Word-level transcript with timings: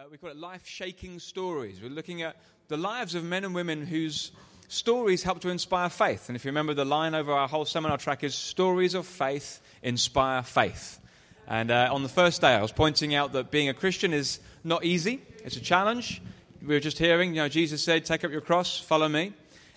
Uh, 0.00 0.04
we 0.10 0.16
call 0.16 0.30
it 0.30 0.36
life 0.36 0.66
shaking 0.66 1.18
stories. 1.18 1.78
We're 1.82 1.90
looking 1.90 2.22
at 2.22 2.36
the 2.68 2.78
lives 2.78 3.14
of 3.14 3.22
men 3.22 3.44
and 3.44 3.54
women 3.54 3.84
whose 3.84 4.32
stories 4.68 5.22
help 5.22 5.40
to 5.40 5.50
inspire 5.50 5.90
faith. 5.90 6.30
And 6.30 6.36
if 6.36 6.44
you 6.44 6.48
remember, 6.48 6.72
the 6.72 6.86
line 6.86 7.14
over 7.14 7.30
our 7.32 7.46
whole 7.46 7.66
seminar 7.66 7.98
track 7.98 8.24
is 8.24 8.34
Stories 8.34 8.94
of 8.94 9.04
Faith 9.04 9.60
Inspire 9.82 10.42
Faith. 10.42 10.98
And 11.46 11.70
uh, 11.70 11.90
on 11.92 12.02
the 12.02 12.08
first 12.08 12.40
day, 12.40 12.54
I 12.54 12.62
was 12.62 12.72
pointing 12.72 13.14
out 13.14 13.32
that 13.32 13.50
being 13.50 13.68
a 13.68 13.74
Christian 13.74 14.14
is 14.14 14.40
not 14.64 14.86
easy, 14.86 15.20
it's 15.44 15.58
a 15.58 15.60
challenge. 15.60 16.22
We 16.62 16.68
were 16.68 16.80
just 16.80 16.98
hearing, 16.98 17.34
you 17.34 17.42
know, 17.42 17.50
Jesus 17.50 17.82
said, 17.82 18.06
Take 18.06 18.24
up 18.24 18.30
your 18.30 18.40
cross, 18.40 18.80
follow 18.80 19.08
me. 19.08 19.34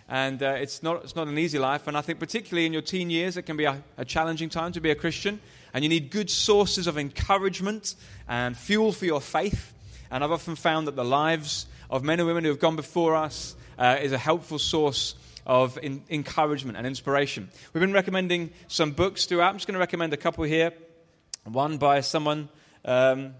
And 0.08 0.42
uh, 0.42 0.56
it's, 0.58 0.82
not, 0.82 1.04
it's 1.04 1.18
not 1.18 1.28
an 1.28 1.38
easy 1.38 1.60
life. 1.60 1.88
And 1.88 1.98
I 1.98 2.02
think, 2.02 2.20
particularly 2.20 2.66
in 2.66 2.72
your 2.72 2.82
teen 2.82 3.10
years, 3.10 3.36
it 3.36 3.42
can 3.42 3.58
be 3.58 3.66
a, 3.66 3.84
a 3.98 4.06
challenging 4.06 4.48
time 4.48 4.72
to 4.72 4.80
be 4.80 4.92
a 4.92 4.96
Christian. 4.96 5.42
And 5.74 5.84
you 5.84 5.90
need 5.90 6.12
good 6.12 6.30
sources 6.30 6.88
of 6.88 6.98
encouragement 6.98 7.96
and 8.30 8.56
fuel 8.56 8.94
for 8.94 9.04
your 9.04 9.20
faith. 9.20 9.73
And 10.14 10.24
I've 10.24 10.32
often 10.32 10.56
found 10.56 10.86
that 10.86 10.96
the 10.96 11.04
lives 11.04 11.66
of 11.90 12.04
men 12.04 12.20
and 12.20 12.28
women 12.28 12.44
who 12.44 12.52
have 12.52 12.60
gone 12.60 12.76
before 12.76 13.16
us 13.16 13.56
uh, 13.80 13.98
is 14.00 14.12
a 14.12 14.18
helpful 14.20 14.60
source 14.60 15.16
of 15.44 15.80
in- 15.82 16.04
encouragement 16.08 16.78
and 16.78 16.86
inspiration. 16.86 17.50
We've 17.74 17.82
been 17.82 17.94
recommending 17.94 18.52
some 18.68 18.92
books 18.92 19.26
throughout. 19.26 19.50
I'm 19.50 19.56
just 19.56 19.66
going 19.66 19.74
to 19.74 19.80
recommend 19.80 20.14
a 20.14 20.18
couple 20.18 20.44
here. 20.44 20.72
One 21.46 21.80
by 21.80 22.02
someone 22.02 22.50
um, 22.86 23.34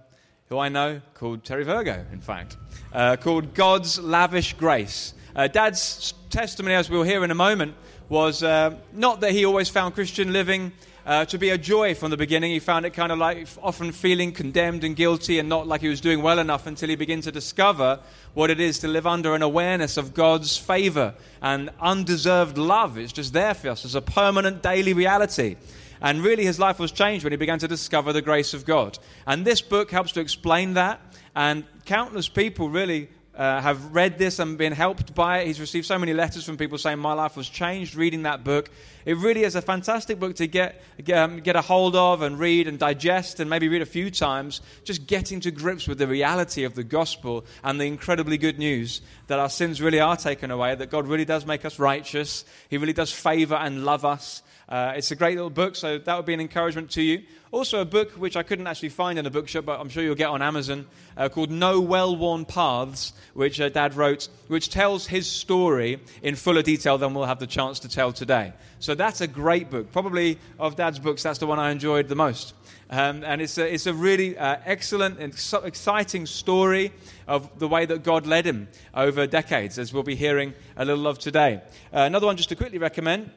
who 0.50 0.58
I 0.58 0.70
know 0.70 1.00
called 1.14 1.44
Terry 1.44 1.64
Virgo, 1.64 2.08
in 2.12 2.22
fact, 2.22 2.58
uh, 2.92 3.18
called 3.18 3.54
God's 3.54 4.00
Lavish 4.00 4.54
Grace. 4.54 5.14
Uh, 5.36 5.48
Dad's 5.48 6.16
testimony, 6.32 6.74
as 6.74 6.90
we'll 6.90 7.04
hear 7.04 7.24
in 7.24 7.30
a 7.30 7.36
moment, 7.36 7.76
was 8.10 8.42
uh, 8.42 8.78
not 8.92 9.22
that 9.22 9.32
he 9.32 9.46
always 9.46 9.70
found 9.70 9.94
Christian 9.94 10.34
living 10.34 10.72
uh, 11.06 11.26
to 11.26 11.38
be 11.38 11.50
a 11.50 11.58
joy 11.58 11.96
from 11.96 12.12
the 12.12 12.18
beginning. 12.18 12.52
He 12.52 12.60
found 12.60 12.86
it 12.86 12.92
kind 12.92 13.12
of 13.12 13.18
like 13.18 13.48
often 13.62 13.92
feeling 13.92 14.32
condemned 14.32 14.84
and 14.84 14.96
guilty 14.96 15.40
and 15.40 15.50
not 15.50 15.68
like 15.68 15.82
he 15.82 15.90
was 15.90 16.02
doing 16.02 16.22
well 16.22 16.40
enough 16.40 16.68
until 16.68 16.90
he 16.90 16.96
began 16.96 17.22
to 17.22 17.32
discover 17.32 18.00
what 18.34 18.50
it 18.50 18.60
is 18.60 18.80
to 18.80 18.88
live 18.88 19.06
under 19.06 19.36
an 19.36 19.42
awareness 19.42 19.98
of 19.98 20.14
God's 20.14 20.58
favor 20.58 21.14
and 21.42 21.70
undeserved 21.80 22.58
love. 22.58 22.98
It's 22.98 23.14
just 23.14 23.34
there 23.34 23.54
for 23.54 23.70
us 23.70 23.86
as 23.86 23.96
a 23.96 24.02
permanent 24.02 24.64
daily 24.64 24.94
reality. 24.94 25.58
And 26.02 26.22
really, 26.22 26.44
his 26.44 26.60
life 26.60 26.80
was 26.80 26.92
changed 26.92 27.24
when 27.24 27.32
he 27.32 27.38
began 27.38 27.60
to 27.60 27.68
discover 27.68 28.12
the 28.12 28.22
grace 28.22 28.54
of 28.54 28.66
God. 28.66 29.00
And 29.26 29.46
this 29.46 29.62
book 29.62 29.90
helps 29.90 30.12
to 30.14 30.20
explain 30.20 30.74
that. 30.74 31.00
And 31.34 31.64
countless 31.86 32.28
people 32.28 32.70
really 32.70 33.10
uh, 33.36 33.62
have 33.62 33.96
read 33.96 34.20
this 34.20 34.38
and 34.38 34.58
been 34.58 34.74
helped 34.74 35.16
by 35.16 35.40
it. 35.40 35.48
He's 35.48 35.60
received 35.60 35.88
so 35.88 35.98
many 35.98 36.14
letters 36.14 36.44
from 36.44 36.56
people 36.56 36.78
saying, 36.78 37.00
My 37.00 37.14
life 37.14 37.36
was 37.36 37.50
changed 37.50 37.96
reading 37.96 38.24
that 38.24 38.44
book. 38.44 38.70
It 39.06 39.18
really 39.18 39.44
is 39.44 39.56
a 39.56 39.62
fantastic 39.62 40.20
book 40.20 40.36
to 40.36 40.48
get, 40.48 40.82
um, 41.12 41.40
get 41.40 41.56
a 41.56 41.62
hold 41.62 41.96
of 41.96 42.22
and 42.22 42.38
read 42.38 42.68
and 42.68 42.78
digest 42.78 43.40
and 43.40 43.50
maybe 43.50 43.68
read 43.68 43.82
a 43.82 43.88
few 43.88 44.12
times, 44.12 44.62
just 44.84 45.08
getting 45.08 45.40
to 45.42 45.52
grips 45.52 45.88
with 45.88 45.98
the 45.98 46.08
reality 46.08 46.64
of 46.64 46.76
the 46.76 46.84
gospel 46.84 47.46
and 47.64 47.82
the 47.82 47.86
incredibly 47.86 48.38
good 48.38 48.60
news 48.60 49.02
that 49.28 49.40
our 49.40 49.50
sins 49.50 49.82
really 49.82 50.00
are 50.00 50.16
taken 50.16 50.52
away, 50.52 50.76
that 50.76 50.92
God 50.92 51.08
really 51.08 51.26
does 51.26 51.46
make 51.46 51.66
us 51.66 51.80
righteous, 51.80 52.46
He 52.70 52.78
really 52.78 52.94
does 52.94 53.12
favor 53.12 53.56
and 53.56 53.84
love 53.84 54.06
us. 54.06 54.43
Uh, 54.70 54.94
it's 54.96 55.12
a 55.12 55.16
great 55.16 55.36
little 55.36 55.50
book, 55.50 55.76
so 55.76 55.98
that 55.98 56.16
would 56.16 56.26
be 56.26 56.34
an 56.34 56.40
encouragement 56.40 56.90
to 56.92 57.02
you. 57.02 57.24
Also, 57.52 57.82
a 57.82 57.86
book 57.86 58.12
which 58.12 58.36
I 58.36 58.44
couldn't 58.44 58.66
actually 58.66 58.90
find 58.90 59.20
in 59.20 59.26
a 59.26 59.30
bookshop, 59.30 59.66
but 59.66 59.80
I'm 59.80 59.90
sure 59.90 60.04
you'll 60.04 60.16
get 60.16 60.30
on 60.30 60.42
Amazon, 60.42 60.88
uh, 61.18 61.30
called 61.30 61.52
No 61.52 61.80
Well 61.80 62.16
Worn 62.16 62.46
Paths, 62.46 63.14
which 63.34 63.62
uh, 63.62 63.70
Dad 63.70 63.96
wrote, 63.96 64.30
which 64.48 64.70
tells 64.70 65.06
his 65.06 65.28
story 65.28 66.00
in 66.24 66.36
fuller 66.36 66.64
detail 66.64 66.98
than 66.98 67.14
we'll 67.14 67.26
have 67.26 67.40
the 67.40 67.48
chance 67.48 67.80
to 67.80 67.90
tell 67.90 68.12
today. 68.12 68.54
So 68.80 68.96
that's 68.96 69.22
a 69.22 69.28
great 69.28 69.70
book. 69.70 69.92
Probably 69.92 70.40
of 70.58 70.76
Dad's 70.76 71.00
books, 71.00 71.22
that's 71.22 71.40
the 71.40 71.48
one 71.48 71.60
I 71.60 71.72
enjoyed 71.72 72.08
the 72.08 72.16
most. 72.16 72.56
Um, 72.90 73.24
and 73.24 73.42
it's 73.42 73.58
a, 73.58 73.72
it's 73.72 73.86
a 73.86 73.94
really 73.94 74.38
uh, 74.38 74.58
excellent 74.66 75.20
and 75.20 75.34
exciting 75.64 76.26
story 76.26 76.92
of 77.28 77.60
the 77.60 77.68
way 77.68 77.86
that 77.86 78.04
God 78.04 78.26
led 78.26 78.46
him 78.46 78.68
over 78.94 79.28
decades, 79.28 79.78
as 79.78 79.94
we'll 79.94 80.04
be 80.04 80.16
hearing 80.16 80.54
a 80.78 80.86
little 80.86 81.08
of 81.08 81.20
today. 81.20 81.62
Uh, 81.94 82.00
another 82.00 82.26
one 82.26 82.38
just 82.38 82.50
to 82.50 82.56
quickly 82.56 82.78
recommend 82.78 83.30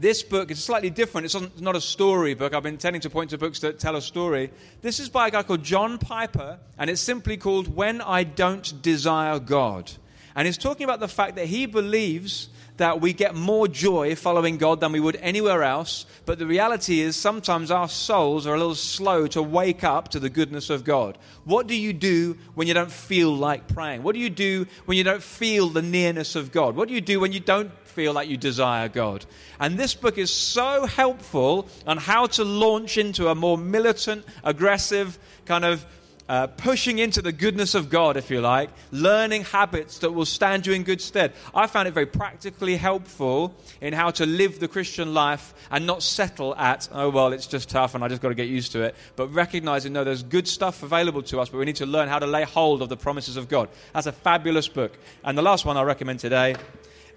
this 0.00 0.22
book 0.22 0.50
is 0.50 0.62
slightly 0.62 0.90
different. 0.90 1.26
It's 1.26 1.60
not 1.60 1.76
a 1.76 1.80
story 1.80 2.34
book. 2.34 2.54
I've 2.54 2.62
been 2.62 2.78
tending 2.78 3.02
to 3.02 3.10
point 3.10 3.30
to 3.30 3.38
books 3.38 3.60
that 3.60 3.78
tell 3.78 3.96
a 3.96 4.02
story. 4.02 4.50
This 4.80 4.98
is 4.98 5.08
by 5.08 5.28
a 5.28 5.30
guy 5.30 5.42
called 5.42 5.62
John 5.62 5.98
Piper, 5.98 6.58
and 6.78 6.88
it's 6.88 7.00
simply 7.02 7.36
called 7.36 7.74
When 7.74 8.00
I 8.00 8.24
Don't 8.24 8.80
Desire 8.82 9.38
God. 9.38 9.90
And 10.34 10.46
he's 10.46 10.56
talking 10.56 10.84
about 10.84 11.00
the 11.00 11.08
fact 11.08 11.36
that 11.36 11.46
he 11.46 11.66
believes 11.66 12.48
that 12.80 12.98
we 12.98 13.12
get 13.12 13.34
more 13.34 13.68
joy 13.68 14.14
following 14.16 14.56
God 14.56 14.80
than 14.80 14.90
we 14.90 15.00
would 15.00 15.16
anywhere 15.16 15.62
else. 15.62 16.06
But 16.24 16.38
the 16.38 16.46
reality 16.46 17.00
is, 17.00 17.14
sometimes 17.14 17.70
our 17.70 17.90
souls 17.90 18.46
are 18.46 18.54
a 18.54 18.58
little 18.58 18.74
slow 18.74 19.26
to 19.28 19.42
wake 19.42 19.84
up 19.84 20.08
to 20.08 20.18
the 20.18 20.30
goodness 20.30 20.70
of 20.70 20.82
God. 20.82 21.18
What 21.44 21.66
do 21.66 21.76
you 21.76 21.92
do 21.92 22.38
when 22.54 22.66
you 22.66 22.72
don't 22.72 22.90
feel 22.90 23.36
like 23.36 23.68
praying? 23.68 24.02
What 24.02 24.14
do 24.14 24.18
you 24.18 24.30
do 24.30 24.66
when 24.86 24.96
you 24.96 25.04
don't 25.04 25.22
feel 25.22 25.68
the 25.68 25.82
nearness 25.82 26.36
of 26.36 26.52
God? 26.52 26.74
What 26.74 26.88
do 26.88 26.94
you 26.94 27.02
do 27.02 27.20
when 27.20 27.32
you 27.32 27.40
don't 27.40 27.70
feel 27.86 28.14
like 28.14 28.30
you 28.30 28.38
desire 28.38 28.88
God? 28.88 29.26
And 29.58 29.78
this 29.78 29.94
book 29.94 30.16
is 30.16 30.32
so 30.32 30.86
helpful 30.86 31.68
on 31.86 31.98
how 31.98 32.28
to 32.28 32.44
launch 32.44 32.96
into 32.96 33.28
a 33.28 33.34
more 33.34 33.58
militant, 33.58 34.24
aggressive, 34.42 35.18
kind 35.44 35.66
of 35.66 35.84
uh, 36.30 36.46
pushing 36.46 37.00
into 37.00 37.20
the 37.20 37.32
goodness 37.32 37.74
of 37.74 37.90
God, 37.90 38.16
if 38.16 38.30
you 38.30 38.40
like, 38.40 38.70
learning 38.92 39.42
habits 39.42 39.98
that 39.98 40.12
will 40.12 40.24
stand 40.24 40.64
you 40.64 40.72
in 40.72 40.84
good 40.84 41.00
stead. 41.00 41.32
I 41.52 41.66
found 41.66 41.88
it 41.88 41.90
very 41.90 42.06
practically 42.06 42.76
helpful 42.76 43.52
in 43.80 43.92
how 43.92 44.12
to 44.12 44.26
live 44.26 44.60
the 44.60 44.68
Christian 44.68 45.12
life 45.12 45.52
and 45.72 45.88
not 45.88 46.04
settle 46.04 46.54
at, 46.54 46.88
oh, 46.92 47.10
well, 47.10 47.32
it's 47.32 47.48
just 47.48 47.68
tough 47.68 47.96
and 47.96 48.04
I 48.04 48.06
just 48.06 48.22
got 48.22 48.28
to 48.28 48.36
get 48.36 48.48
used 48.48 48.70
to 48.72 48.82
it, 48.82 48.94
but 49.16 49.26
recognizing, 49.34 49.92
no, 49.92 50.04
there's 50.04 50.22
good 50.22 50.46
stuff 50.46 50.84
available 50.84 51.22
to 51.24 51.40
us, 51.40 51.48
but 51.48 51.58
we 51.58 51.64
need 51.64 51.76
to 51.76 51.86
learn 51.86 52.08
how 52.08 52.20
to 52.20 52.28
lay 52.28 52.44
hold 52.44 52.80
of 52.80 52.88
the 52.88 52.96
promises 52.96 53.36
of 53.36 53.48
God. 53.48 53.68
That's 53.92 54.06
a 54.06 54.12
fabulous 54.12 54.68
book. 54.68 54.96
And 55.24 55.36
the 55.36 55.42
last 55.42 55.64
one 55.64 55.76
I 55.76 55.82
recommend 55.82 56.20
today. 56.20 56.54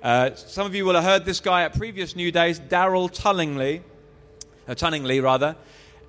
Uh, 0.01 0.33
some 0.33 0.65
of 0.65 0.73
you 0.73 0.85
will 0.85 0.95
have 0.95 1.03
heard 1.03 1.23
this 1.23 1.39
guy 1.39 1.61
at 1.61 1.77
previous 1.77 2.15
New 2.15 2.31
Days, 2.31 2.57
Darrell 2.57 3.09
Tunningley, 3.09 3.83
uh, 4.67 4.73
Tunningley 4.73 5.19
rather. 5.19 5.55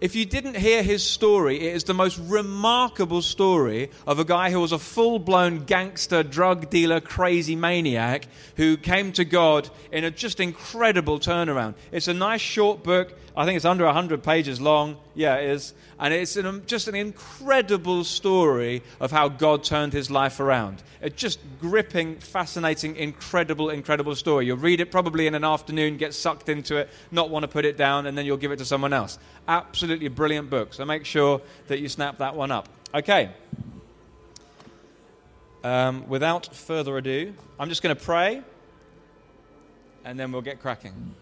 If 0.01 0.17
you 0.17 0.27
didn't 0.27 0.57
hear 0.57 0.83
his 0.83 1.05
story, 1.05 1.61
it 1.61 1.75
is 1.75 1.85
the 1.85 1.95
most 1.95 2.19
remarkable 2.19 3.23
story 3.23 3.91
of 4.07 4.19
a 4.19 4.25
guy 4.25 4.51
who 4.51 4.61
was 4.61 4.73
a 4.73 4.79
full 4.79 5.19
blown 5.19 5.65
gangster, 5.65 6.23
drug 6.23 6.69
dealer, 6.69 7.01
crazy 7.01 7.57
maniac 7.57 8.27
who 8.57 8.77
came 8.77 9.13
to 9.13 9.25
God 9.25 9.71
in 9.93 10.05
a 10.05 10.11
just 10.11 10.41
incredible 10.41 11.21
turnaround. 11.21 11.75
It's 11.93 12.09
a 12.09 12.15
nice 12.15 12.41
short 12.41 12.83
book. 12.83 13.15
I 13.37 13.45
think 13.45 13.57
it's 13.57 13.65
under 13.65 13.85
100 13.85 14.23
pages 14.23 14.61
long. 14.61 14.97
Yeah, 15.15 15.37
it 15.37 15.51
is. 15.51 15.75
And 15.99 16.13
it's 16.13 16.37
an, 16.37 16.65
just 16.67 16.89
an 16.89 16.95
incredible 16.95 18.03
story 18.05 18.83
of 19.01 19.13
how 19.13 19.29
God 19.29 19.63
turned 19.63 19.93
his 19.93 20.11
life 20.11 20.41
around. 20.41 20.83
It's 21.01 21.15
just 21.15 21.39
gripping, 21.61 22.17
fascinating, 22.19 22.97
incredible, 22.97 23.71
incredible 23.71 24.17
story. 24.17 24.47
You'll 24.47 24.57
read 24.57 24.81
it 24.81 24.91
probably 24.91 25.27
in 25.27 25.35
an 25.35 25.45
afternoon, 25.45 25.97
get 25.97 26.15
sucked 26.15 26.49
into 26.49 26.77
it, 26.77 26.91
not 27.11 27.31
want 27.31 27.45
to 27.45 27.49
put 27.49 27.65
it 27.65 27.77
down, 27.77 28.07
and 28.07 28.19
then 28.19 28.27
you'll 28.27 28.37
give 28.37 28.51
it 28.51 28.59
to 28.59 28.65
someone 28.65 28.93
else. 28.93 29.19
Absolutely 29.47 30.09
brilliant 30.09 30.51
book. 30.51 30.75
So 30.75 30.85
make 30.85 31.05
sure 31.05 31.41
that 31.69 31.79
you 31.79 31.89
snap 31.89 32.19
that 32.19 32.35
one 32.35 32.51
up. 32.51 32.69
Okay. 32.93 33.31
Um, 35.63 36.09
without 36.09 36.55
further 36.55 36.99
ado, 36.99 37.35
I'm 37.59 37.69
just 37.69 37.83
going 37.83 37.95
to 37.97 38.03
pray 38.03 38.43
and 40.05 40.21
then 40.21 40.33
we'll 40.33 40.43
get 40.43 40.61
cracking. 40.61 41.15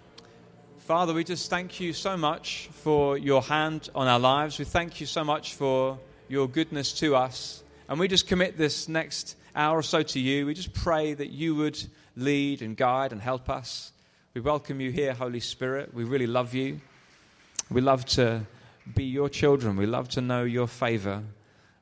Father, 0.83 1.15
we 1.15 1.23
just 1.23 1.49
thank 1.49 1.79
you 1.79 1.93
so 1.93 2.17
much 2.17 2.69
for 2.73 3.17
your 3.17 3.41
hand 3.41 3.89
on 3.95 4.09
our 4.09 4.19
lives. 4.19 4.59
We 4.59 4.65
thank 4.65 5.01
you 5.01 5.07
so 5.07 5.23
much 5.23 5.55
for 5.55 5.97
your 6.29 6.49
goodness 6.49 6.93
to 6.95 7.15
us. 7.15 7.63
And 7.89 8.01
we 8.01 8.09
just 8.09 8.27
commit 8.27 8.59
this 8.59 8.89
next 8.89 9.37
hour 9.55 9.79
or 9.79 9.85
so 9.85 10.03
to 10.03 10.19
you. 10.19 10.45
We 10.45 10.55
just 10.55 10.75
pray 10.75 11.15
that 11.15 11.31
you 11.31 11.55
would 11.55 11.81
lead 12.17 12.63
and 12.63 12.77
guide 12.77 13.13
and 13.13 13.23
help 13.23 13.49
us. 13.49 13.93
We 14.35 14.41
welcome 14.41 14.81
you 14.81 14.91
here, 14.91 15.15
Holy 15.15 15.39
Spirit. 15.39 15.95
We 15.95 16.03
really 16.03 16.27
love 16.27 16.53
you. 16.53 16.81
We 17.71 17.81
love 17.81 18.05
to 18.17 18.45
be 18.93 19.05
your 19.05 19.29
children. 19.29 19.77
We 19.77 19.87
love 19.87 20.09
to 20.11 20.21
know 20.21 20.43
your 20.43 20.67
favor. 20.67 21.23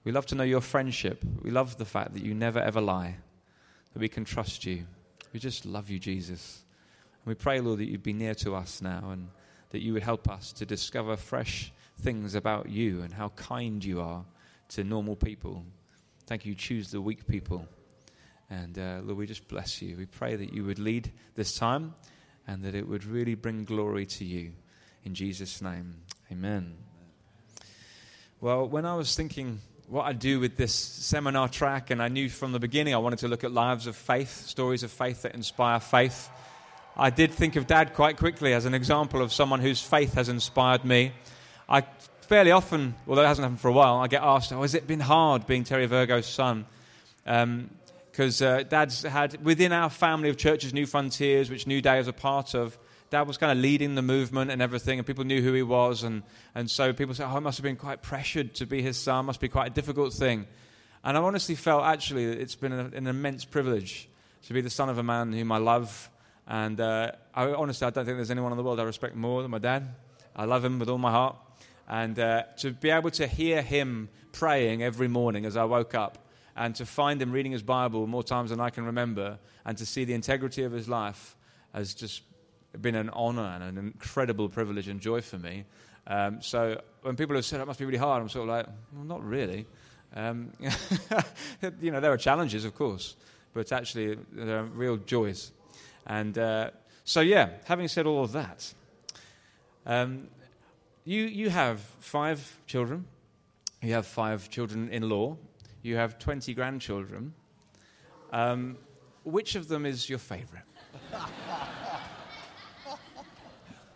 We 0.04 0.12
love 0.12 0.26
to 0.26 0.34
know 0.34 0.44
your 0.44 0.60
friendship. 0.60 1.24
We 1.40 1.50
love 1.50 1.78
the 1.78 1.86
fact 1.86 2.12
that 2.12 2.22
you 2.22 2.34
never 2.34 2.58
ever 2.58 2.82
lie, 2.82 3.16
that 3.94 3.98
we 3.98 4.10
can 4.10 4.26
trust 4.26 4.66
you. 4.66 4.84
We 5.32 5.40
just 5.40 5.64
love 5.64 5.88
you, 5.88 5.98
Jesus. 5.98 6.64
We 7.24 7.34
pray, 7.34 7.60
Lord, 7.60 7.80
that 7.80 7.86
you'd 7.86 8.02
be 8.02 8.12
near 8.12 8.34
to 8.36 8.54
us 8.54 8.80
now 8.80 9.10
and 9.10 9.28
that 9.70 9.82
you 9.82 9.92
would 9.92 10.02
help 10.02 10.28
us 10.28 10.52
to 10.54 10.66
discover 10.66 11.16
fresh 11.16 11.72
things 12.00 12.34
about 12.34 12.68
you 12.68 13.02
and 13.02 13.12
how 13.12 13.28
kind 13.30 13.84
you 13.84 14.00
are 14.00 14.24
to 14.70 14.84
normal 14.84 15.16
people. 15.16 15.64
Thank 16.26 16.46
you, 16.46 16.54
choose 16.54 16.90
the 16.90 17.00
weak 17.00 17.26
people. 17.26 17.66
And 18.48 18.78
uh, 18.78 19.00
Lord, 19.02 19.18
we 19.18 19.26
just 19.26 19.46
bless 19.48 19.80
you. 19.80 19.96
We 19.96 20.06
pray 20.06 20.36
that 20.36 20.52
you 20.52 20.64
would 20.64 20.78
lead 20.78 21.12
this 21.34 21.56
time 21.56 21.94
and 22.46 22.64
that 22.64 22.74
it 22.74 22.88
would 22.88 23.04
really 23.04 23.34
bring 23.34 23.64
glory 23.64 24.06
to 24.06 24.24
you. 24.24 24.52
In 25.04 25.14
Jesus' 25.14 25.62
name, 25.62 25.94
amen. 26.32 26.74
Well, 28.40 28.66
when 28.66 28.86
I 28.86 28.94
was 28.96 29.14
thinking 29.14 29.60
what 29.90 30.06
I'd 30.06 30.20
do 30.20 30.38
with 30.38 30.56
this 30.56 30.72
seminar 30.72 31.48
track, 31.48 31.90
and 31.90 32.00
I 32.00 32.06
knew 32.06 32.28
from 32.28 32.52
the 32.52 32.60
beginning 32.60 32.94
I 32.94 32.98
wanted 32.98 33.18
to 33.20 33.28
look 33.28 33.42
at 33.42 33.50
lives 33.50 33.88
of 33.88 33.96
faith, 33.96 34.46
stories 34.46 34.84
of 34.84 34.90
faith 34.92 35.22
that 35.22 35.34
inspire 35.34 35.80
faith. 35.80 36.30
I 36.96 37.10
did 37.10 37.32
think 37.32 37.56
of 37.56 37.66
Dad 37.66 37.94
quite 37.94 38.16
quickly 38.16 38.52
as 38.52 38.64
an 38.64 38.74
example 38.74 39.22
of 39.22 39.32
someone 39.32 39.60
whose 39.60 39.80
faith 39.80 40.14
has 40.14 40.28
inspired 40.28 40.84
me. 40.84 41.12
I 41.68 41.82
fairly 42.22 42.50
often, 42.50 42.94
although 43.06 43.22
it 43.22 43.26
hasn't 43.26 43.44
happened 43.44 43.60
for 43.60 43.68
a 43.68 43.72
while, 43.72 43.96
I 43.96 44.06
get 44.06 44.22
asked, 44.22 44.52
"Oh, 44.52 44.62
has 44.62 44.74
it 44.74 44.86
been 44.86 45.00
hard 45.00 45.46
being 45.46 45.64
Terry 45.64 45.86
Virgo's 45.86 46.26
son?" 46.26 46.66
Because 47.24 48.42
um, 48.42 48.48
uh, 48.48 48.62
Dad's 48.64 49.02
had 49.02 49.44
within 49.44 49.72
our 49.72 49.90
family 49.90 50.28
of 50.28 50.36
churches, 50.36 50.72
Newfrontiers, 50.72 51.50
which 51.50 51.66
New 51.66 51.80
Day 51.80 51.98
is 51.98 52.08
a 52.08 52.12
part 52.12 52.54
of. 52.54 52.78
Dad 53.10 53.26
was 53.26 53.38
kind 53.38 53.50
of 53.50 53.58
leading 53.58 53.96
the 53.96 54.02
movement 54.02 54.52
and 54.52 54.62
everything, 54.62 54.98
and 54.98 55.06
people 55.06 55.24
knew 55.24 55.42
who 55.42 55.52
he 55.52 55.64
was, 55.64 56.04
and, 56.04 56.22
and 56.54 56.70
so 56.70 56.92
people 56.92 57.14
say, 57.14 57.24
"Oh, 57.24 57.36
it 57.36 57.40
must 57.40 57.58
have 57.58 57.64
been 57.64 57.76
quite 57.76 58.02
pressured 58.02 58.54
to 58.54 58.66
be 58.66 58.82
his 58.82 58.96
son. 58.96 59.26
Must 59.26 59.40
be 59.40 59.48
quite 59.48 59.70
a 59.70 59.74
difficult 59.74 60.12
thing." 60.12 60.46
And 61.02 61.16
I 61.16 61.20
honestly 61.20 61.54
felt 61.54 61.84
actually 61.84 62.24
it's 62.24 62.54
been 62.54 62.72
an 62.72 63.06
immense 63.06 63.44
privilege 63.44 64.08
to 64.46 64.52
be 64.52 64.60
the 64.60 64.70
son 64.70 64.88
of 64.88 64.98
a 64.98 65.02
man 65.02 65.32
whom 65.32 65.50
I 65.50 65.58
love. 65.58 66.10
And 66.50 66.80
uh, 66.80 67.12
I, 67.32 67.52
honestly, 67.52 67.86
I 67.86 67.90
don't 67.90 68.04
think 68.04 68.18
there's 68.18 68.32
anyone 68.32 68.50
in 68.50 68.58
the 68.58 68.64
world 68.64 68.80
I 68.80 68.82
respect 68.82 69.14
more 69.14 69.40
than 69.40 69.52
my 69.52 69.58
dad. 69.58 69.94
I 70.34 70.46
love 70.46 70.64
him 70.64 70.80
with 70.80 70.88
all 70.88 70.98
my 70.98 71.12
heart. 71.12 71.36
And 71.88 72.18
uh, 72.18 72.42
to 72.58 72.72
be 72.72 72.90
able 72.90 73.12
to 73.12 73.28
hear 73.28 73.62
him 73.62 74.08
praying 74.32 74.82
every 74.82 75.06
morning 75.06 75.46
as 75.46 75.56
I 75.56 75.62
woke 75.62 75.94
up, 75.94 76.26
and 76.56 76.74
to 76.74 76.84
find 76.84 77.22
him 77.22 77.30
reading 77.30 77.52
his 77.52 77.62
Bible 77.62 78.08
more 78.08 78.24
times 78.24 78.50
than 78.50 78.60
I 78.60 78.70
can 78.70 78.84
remember, 78.84 79.38
and 79.64 79.78
to 79.78 79.86
see 79.86 80.04
the 80.04 80.12
integrity 80.12 80.64
of 80.64 80.72
his 80.72 80.88
life 80.88 81.36
has 81.72 81.94
just 81.94 82.22
been 82.80 82.96
an 82.96 83.10
honor 83.10 83.52
and 83.54 83.62
an 83.62 83.78
incredible 83.78 84.48
privilege 84.48 84.88
and 84.88 85.00
joy 85.00 85.20
for 85.20 85.38
me. 85.38 85.64
Um, 86.08 86.42
so 86.42 86.80
when 87.02 87.14
people 87.14 87.36
have 87.36 87.44
said 87.44 87.60
it 87.60 87.66
must 87.66 87.78
be 87.78 87.84
really 87.84 87.96
hard, 87.96 88.22
I'm 88.22 88.28
sort 88.28 88.48
of 88.48 88.56
like, 88.56 88.66
well, 88.92 89.04
not 89.04 89.24
really. 89.24 89.66
Um, 90.16 90.50
you 91.80 91.92
know, 91.92 92.00
there 92.00 92.12
are 92.12 92.16
challenges, 92.16 92.64
of 92.64 92.74
course, 92.74 93.14
but 93.54 93.70
actually 93.70 94.18
there 94.32 94.58
are 94.58 94.64
real 94.64 94.96
joys. 94.96 95.52
And 96.06 96.36
uh, 96.38 96.70
so, 97.04 97.20
yeah, 97.20 97.50
having 97.64 97.88
said 97.88 98.06
all 98.06 98.22
of 98.22 98.32
that, 98.32 98.72
um, 99.86 100.28
you, 101.04 101.24
you 101.24 101.50
have 101.50 101.80
five 102.00 102.58
children, 102.66 103.06
you 103.82 103.92
have 103.94 104.06
five 104.06 104.50
children 104.50 104.88
in 104.90 105.08
law, 105.08 105.36
you 105.82 105.96
have 105.96 106.18
20 106.18 106.54
grandchildren. 106.54 107.34
Um, 108.32 108.76
which 109.24 109.54
of 109.54 109.68
them 109.68 109.86
is 109.86 110.08
your 110.08 110.18
favorite? 110.18 110.62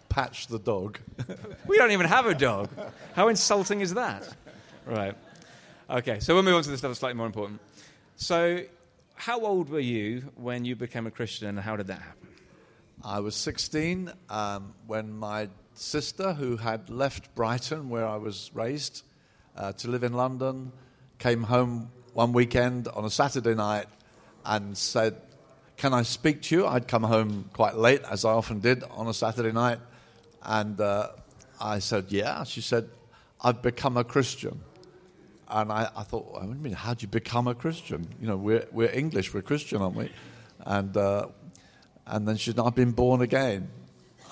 Patch 0.08 0.46
the 0.46 0.58
dog. 0.58 0.98
we 1.66 1.76
don't 1.76 1.90
even 1.90 2.06
have 2.06 2.26
a 2.26 2.34
dog. 2.34 2.68
How 3.14 3.28
insulting 3.28 3.80
is 3.80 3.94
that? 3.94 4.34
Right. 4.86 5.14
Okay, 5.90 6.20
so 6.20 6.34
we'll 6.34 6.42
move 6.42 6.54
on 6.54 6.62
to 6.62 6.70
the 6.70 6.78
stuff 6.78 6.90
that's 6.90 7.00
slightly 7.00 7.16
more 7.16 7.26
important. 7.26 7.60
So, 8.16 8.60
how 9.14 9.40
old 9.40 9.70
were 9.70 9.80
you 9.80 10.32
when 10.34 10.64
you 10.64 10.76
became 10.76 11.06
a 11.06 11.10
Christian, 11.10 11.48
and 11.48 11.58
how 11.58 11.76
did 11.76 11.86
that 11.86 12.00
happen? 12.00 12.28
I 13.02 13.20
was 13.20 13.34
16 13.36 14.12
um, 14.28 14.74
when 14.86 15.12
my 15.12 15.48
sister, 15.74 16.32
who 16.32 16.56
had 16.56 16.90
left 16.90 17.34
Brighton, 17.34 17.88
where 17.88 18.06
I 18.06 18.16
was 18.16 18.50
raised, 18.54 19.02
uh, 19.56 19.72
to 19.72 19.88
live 19.88 20.04
in 20.04 20.12
London, 20.12 20.72
came 21.18 21.44
home 21.44 21.90
one 22.12 22.32
weekend 22.32 22.88
on 22.88 23.04
a 23.04 23.10
Saturday 23.10 23.54
night 23.54 23.86
and 24.44 24.76
said, 24.76 25.16
Can 25.76 25.94
I 25.94 26.02
speak 26.02 26.42
to 26.42 26.56
you? 26.56 26.66
I'd 26.66 26.88
come 26.88 27.02
home 27.02 27.50
quite 27.52 27.76
late, 27.76 28.02
as 28.10 28.24
I 28.24 28.32
often 28.32 28.60
did 28.60 28.82
on 28.90 29.08
a 29.08 29.14
Saturday 29.14 29.52
night. 29.52 29.78
And 30.42 30.80
uh, 30.80 31.08
I 31.60 31.78
said, 31.78 32.06
Yeah. 32.08 32.44
She 32.44 32.60
said, 32.60 32.88
I've 33.40 33.62
become 33.62 33.96
a 33.96 34.04
Christian 34.04 34.60
and 35.48 35.70
I, 35.70 35.90
I 35.96 36.02
thought, 36.02 36.38
I 36.40 36.46
mean, 36.46 36.72
how 36.72 36.94
do 36.94 37.02
you 37.02 37.08
become 37.08 37.48
a 37.48 37.54
Christian? 37.54 38.08
You 38.20 38.28
know, 38.28 38.36
we're, 38.36 38.66
we're 38.72 38.90
English, 38.90 39.34
we're 39.34 39.42
Christian, 39.42 39.82
aren't 39.82 39.96
we? 39.96 40.10
And, 40.60 40.96
uh, 40.96 41.28
and 42.06 42.26
then 42.26 42.36
she 42.36 42.50
said, 42.50 42.60
I've 42.60 42.74
been 42.74 42.92
born 42.92 43.20
again. 43.20 43.68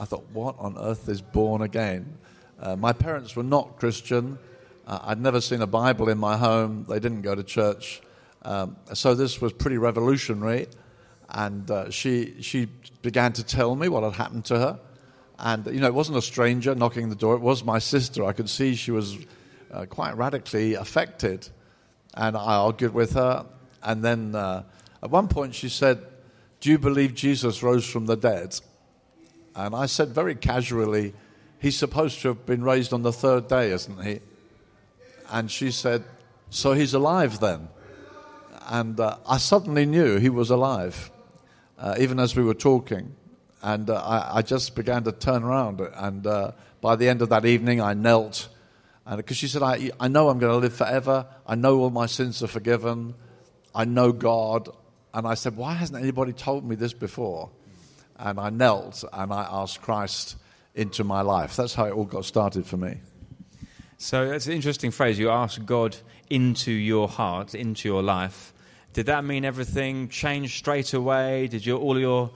I 0.01 0.05
thought, 0.05 0.25
what 0.33 0.57
on 0.59 0.77
earth 0.79 1.09
is 1.09 1.21
born 1.21 1.63
again? 1.63 2.19
Uh, 2.59 2.77
my 2.77 2.93
parents 2.93 3.37
were 3.37 3.43
not 3.43 3.79
Christian. 3.79 4.39
Uh, 4.87 4.99
I'd 5.03 5.21
never 5.21 5.41
seen 5.41 5.63
a 5.63 5.67
Bible 5.67 6.09
in 6.09 6.19
my 6.19 6.37
home. 6.37 6.87
They 6.89 6.99
didn't 6.99 7.23
go 7.23 7.35
to 7.35 7.43
church. 7.43 8.01
Um, 8.43 8.77
so 8.95 9.15
this 9.15 9.41
was 9.41 9.53
pretty 9.53 9.79
revolutionary. 9.79 10.69
And 11.29 11.71
uh, 11.71 11.91
she, 11.91 12.41
she 12.43 12.69
began 13.03 13.33
to 13.35 13.45
tell 13.45 13.75
me 13.75 13.89
what 13.89 14.03
had 14.03 14.15
happened 14.15 14.45
to 14.47 14.59
her. 14.59 14.81
And, 15.39 15.67
you 15.67 15.81
know, 15.81 15.87
it 15.89 15.95
wasn't 15.95 16.19
a 16.19 16.23
stranger 16.23 16.75
knocking 16.75 17.09
the 17.09 17.17
door. 17.17 17.35
It 17.35 17.41
was 17.41 17.65
my 17.65 17.79
sister. 17.79 18.25
I 18.25 18.33
could 18.33 18.49
see 18.49 18.75
she 18.75 18.91
was 18.91 19.19
uh, 19.73 19.87
quite 19.87 20.17
radically 20.17 20.75
affected. 20.75 21.49
And 22.15 22.37
I 22.37 22.57
argued 22.57 22.95
with 22.95 23.15
her. 23.15 23.47
And 23.83 24.05
then 24.05 24.35
uh, 24.35 24.65
at 25.03 25.11
one 25.11 25.29
point 25.29 25.55
she 25.55 25.69
said, 25.69 26.05
Do 26.61 26.71
you 26.71 26.79
believe 26.79 27.15
Jesus 27.15 27.63
rose 27.63 27.89
from 27.89 28.07
the 28.07 28.17
dead? 28.17 28.59
And 29.55 29.75
I 29.75 29.87
said 29.87 30.09
very 30.09 30.35
casually, 30.35 31.15
He's 31.63 31.79
supposed 31.79 32.21
to 32.23 32.29
have 32.29 32.45
been 32.45 32.65
raised 32.65 32.93
on 32.93 33.03
the 33.03 33.13
third 33.13 33.47
day, 33.47 33.71
isn't 33.71 34.03
he? 34.03 34.19
And 35.31 35.49
she 35.49 35.71
said, 35.71 36.03
So 36.51 36.73
he's 36.73 36.93
alive 36.93 37.39
then? 37.39 37.69
And 38.67 38.99
uh, 38.99 39.19
I 39.29 39.39
suddenly 39.39 39.87
knew 39.87 40.19
he 40.19 40.29
was 40.29 40.51
alive, 40.51 41.13
uh, 41.79 41.95
even 42.01 42.19
as 42.19 42.35
we 42.35 42.43
were 42.43 42.55
talking. 42.55 43.15
And 43.63 43.91
uh, 43.91 43.95
I, 43.95 44.39
I, 44.39 44.43
just 44.43 44.75
began 44.75 45.05
to 45.05 45.13
turn 45.13 45.45
around. 45.45 45.81
And 45.81 46.27
uh, 46.27 46.51
by 46.81 46.97
the 46.97 47.09
end 47.09 47.23
of 47.23 47.29
that 47.29 47.45
evening, 47.45 47.81
I 47.81 47.95
knelt 47.95 48.49
because 49.17 49.37
she 49.37 49.49
said, 49.49 49.63
I, 49.63 49.91
I 49.99 50.09
know 50.09 50.29
I'm 50.29 50.39
going 50.39 50.53
to 50.53 50.59
live 50.59 50.75
forever. 50.75 51.27
I 51.47 51.55
know 51.55 51.81
all 51.81 51.91
my 51.91 52.07
sins 52.07 52.43
are 52.43 52.49
forgiven. 52.49 53.15
I 53.75 53.85
know 53.85 54.13
God. 54.13 54.69
And 55.13 55.27
I 55.27 55.35
said, 55.35 55.57
Why 55.57 55.75
hasn't 55.75 56.01
anybody 56.01 56.33
told 56.33 56.65
me 56.65 56.77
this 56.77 56.93
before? 56.93 57.51
And 58.17 58.39
I 58.39 58.51
knelt 58.51 59.05
and 59.13 59.33
I 59.33 59.47
asked 59.51 59.83
Christ 59.83 60.37
into 60.75 61.05
my 61.05 61.23
life. 61.23 61.57
That's 61.57 61.75
how 61.75 61.87
it 61.87 61.93
all 61.93 62.05
got 62.05 62.25
started 62.25 62.67
for 62.67 62.77
me. 62.77 62.99
So 63.99 64.29
that's 64.29 64.47
an 64.47 64.53
interesting 64.53 64.91
phrase. 64.91 65.19
You 65.19 65.31
ask 65.31 65.65
God 65.65 65.97
into 66.31 66.73
your 66.73 67.09
heart, 67.09 67.55
into 67.55 67.89
your 67.89 68.03
life. 68.03 68.53
Did 68.93 69.07
that 69.07 69.25
mean 69.25 69.45
everything 69.45 70.09
changed 70.09 70.57
straight 70.57 70.93
away? 70.93 71.49
Did 71.49 71.65
your, 71.65 71.79
all 71.79 71.99
your 71.99 72.31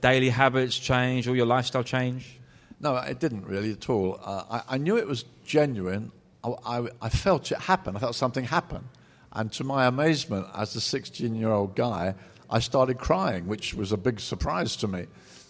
daily 0.00 0.30
habits 0.30 0.78
change? 0.78 1.28
All 1.28 1.36
your 1.36 1.46
lifestyle 1.46 1.84
change? 1.84 2.39
No, 2.80 2.96
it 2.96 3.20
didn't 3.20 3.46
really 3.46 3.72
at 3.72 3.90
all. 3.90 4.18
Uh, 4.24 4.44
I, 4.50 4.74
I, 4.74 4.78
knew 4.78 4.96
it 4.96 5.06
was 5.06 5.26
genuine. 5.44 6.12
I, 6.42 6.54
I, 6.64 6.88
I, 7.02 7.08
felt 7.10 7.52
it 7.52 7.58
happen. 7.58 7.94
I 7.94 7.98
felt 7.98 8.14
something 8.14 8.44
happen. 8.44 8.88
And 9.32 9.52
to 9.52 9.64
my 9.64 9.86
amazement, 9.86 10.46
as 10.56 10.74
a 10.74 10.80
16 10.80 11.34
year 11.34 11.50
old 11.50 11.76
guy, 11.76 12.14
I 12.48 12.58
started 12.58 12.98
crying, 12.98 13.46
which 13.46 13.74
was 13.74 13.92
a 13.92 13.98
big 13.98 14.18
surprise 14.18 14.76
to 14.76 14.88
me. 14.88 15.06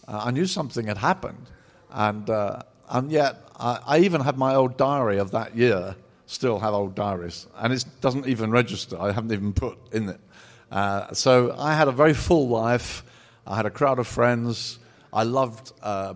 Uh, 0.08 0.22
I 0.24 0.30
knew 0.32 0.46
something 0.46 0.88
had 0.88 0.98
happened. 0.98 1.46
And, 1.90 2.28
uh, 2.28 2.62
and 2.88 3.12
yet, 3.12 3.36
I, 3.56 4.00
even 4.00 4.22
have 4.22 4.36
my 4.36 4.54
old 4.54 4.76
diary 4.76 5.18
of 5.18 5.30
that 5.30 5.56
year, 5.56 5.94
still 6.26 6.58
have 6.58 6.74
old 6.74 6.94
diaries. 6.94 7.46
And 7.56 7.72
it 7.72 7.84
doesn't 8.00 8.26
even 8.26 8.50
register, 8.50 9.00
I 9.00 9.12
haven't 9.12 9.32
even 9.32 9.52
put 9.52 9.78
in 9.92 10.08
it. 10.08 10.20
Uh, 10.70 11.12
so 11.12 11.54
I 11.56 11.74
had 11.74 11.88
a 11.88 11.92
very 11.92 12.14
full 12.14 12.48
life. 12.48 13.04
I 13.46 13.56
had 13.56 13.66
a 13.66 13.70
crowd 13.70 13.98
of 13.98 14.06
friends. 14.06 14.78
I 15.12 15.24
loved 15.24 15.72
uh, 15.82 16.14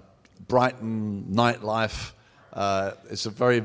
Brighton 0.48 1.26
nightlife. 1.32 2.12
Uh, 2.52 2.92
it's 3.10 3.26
a 3.26 3.30
very 3.30 3.62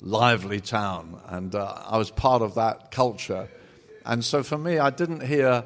lively 0.00 0.60
town, 0.60 1.20
and 1.28 1.54
uh, 1.54 1.82
I 1.86 1.98
was 1.98 2.10
part 2.10 2.42
of 2.42 2.54
that 2.56 2.90
culture. 2.90 3.48
And 4.04 4.24
so 4.24 4.42
for 4.42 4.58
me, 4.58 4.78
I 4.78 4.90
didn't 4.90 5.20
hear 5.20 5.64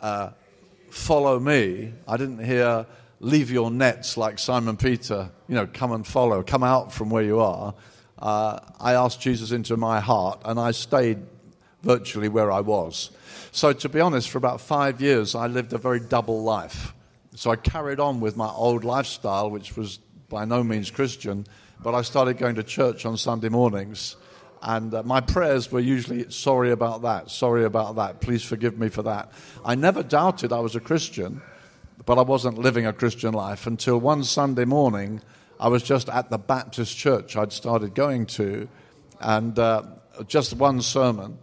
uh, 0.00 0.30
follow 0.90 1.38
me. 1.38 1.92
I 2.06 2.16
didn't 2.16 2.44
hear 2.44 2.86
leave 3.20 3.50
your 3.50 3.70
nets 3.70 4.16
like 4.16 4.38
Simon 4.38 4.76
Peter, 4.76 5.30
you 5.48 5.54
know, 5.54 5.66
come 5.66 5.92
and 5.92 6.06
follow, 6.06 6.42
come 6.42 6.62
out 6.62 6.92
from 6.92 7.10
where 7.10 7.22
you 7.22 7.40
are. 7.40 7.74
Uh, 8.18 8.58
I 8.80 8.94
asked 8.94 9.20
Jesus 9.20 9.52
into 9.52 9.76
my 9.76 10.00
heart, 10.00 10.40
and 10.44 10.58
I 10.58 10.70
stayed 10.70 11.18
virtually 11.82 12.28
where 12.28 12.50
I 12.50 12.60
was. 12.60 13.10
So, 13.52 13.72
to 13.72 13.88
be 13.88 14.00
honest, 14.00 14.30
for 14.30 14.38
about 14.38 14.60
five 14.60 15.00
years, 15.00 15.34
I 15.34 15.46
lived 15.46 15.72
a 15.72 15.78
very 15.78 16.00
double 16.00 16.42
life. 16.42 16.94
So 17.36 17.50
I 17.50 17.56
carried 17.56 18.00
on 18.00 18.20
with 18.20 18.34
my 18.34 18.48
old 18.48 18.82
lifestyle, 18.82 19.50
which 19.50 19.76
was 19.76 19.98
by 20.30 20.46
no 20.46 20.64
means 20.64 20.90
Christian, 20.90 21.46
but 21.82 21.94
I 21.94 22.00
started 22.00 22.38
going 22.38 22.54
to 22.54 22.62
church 22.62 23.04
on 23.04 23.18
Sunday 23.18 23.50
mornings. 23.50 24.16
And 24.62 24.94
uh, 24.94 25.02
my 25.02 25.20
prayers 25.20 25.70
were 25.70 25.80
usually, 25.80 26.30
sorry 26.30 26.70
about 26.70 27.02
that, 27.02 27.30
sorry 27.30 27.64
about 27.64 27.96
that, 27.96 28.22
please 28.22 28.42
forgive 28.42 28.78
me 28.78 28.88
for 28.88 29.02
that. 29.02 29.32
I 29.66 29.74
never 29.74 30.02
doubted 30.02 30.50
I 30.50 30.60
was 30.60 30.76
a 30.76 30.80
Christian, 30.80 31.42
but 32.06 32.16
I 32.18 32.22
wasn't 32.22 32.56
living 32.56 32.86
a 32.86 32.92
Christian 32.94 33.34
life 33.34 33.66
until 33.66 33.98
one 33.98 34.24
Sunday 34.24 34.64
morning, 34.64 35.20
I 35.60 35.68
was 35.68 35.82
just 35.82 36.08
at 36.08 36.30
the 36.30 36.38
Baptist 36.38 36.96
church 36.96 37.36
I'd 37.36 37.52
started 37.52 37.94
going 37.94 38.24
to, 38.26 38.66
and 39.20 39.58
uh, 39.58 39.82
just 40.26 40.54
one 40.54 40.80
sermon. 40.80 41.36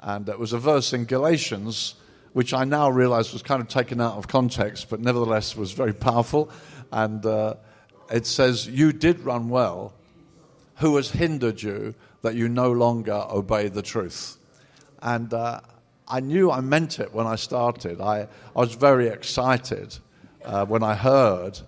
And 0.00 0.28
it 0.28 0.38
was 0.38 0.52
a 0.52 0.58
verse 0.58 0.92
in 0.92 1.06
Galatians 1.06 1.94
which 2.32 2.52
I 2.52 2.64
now 2.64 2.90
realize 2.90 3.32
was 3.32 3.42
kind 3.42 3.60
of 3.60 3.68
taken 3.68 4.00
out 4.00 4.16
of 4.16 4.28
context, 4.28 4.90
but 4.90 5.00
nevertheless 5.00 5.56
was 5.56 5.72
very 5.72 5.92
powerful. 5.92 6.50
And 6.92 7.24
uh, 7.24 7.54
it 8.12 8.26
says, 8.26 8.66
You 8.66 8.92
did 8.92 9.20
run 9.20 9.48
well. 9.48 9.92
Who 10.76 10.96
has 10.96 11.10
hindered 11.10 11.60
you 11.60 11.94
that 12.22 12.34
you 12.34 12.48
no 12.48 12.70
longer 12.70 13.24
obey 13.30 13.68
the 13.68 13.82
truth? 13.82 14.36
And 15.02 15.32
uh, 15.32 15.60
I 16.06 16.20
knew 16.20 16.50
I 16.50 16.60
meant 16.60 17.00
it 17.00 17.12
when 17.12 17.26
I 17.26 17.36
started. 17.36 18.00
I, 18.00 18.28
I 18.54 18.60
was 18.60 18.74
very 18.74 19.08
excited 19.08 19.96
uh, 20.44 20.66
when 20.66 20.82
I 20.82 20.94
heard 20.94 21.58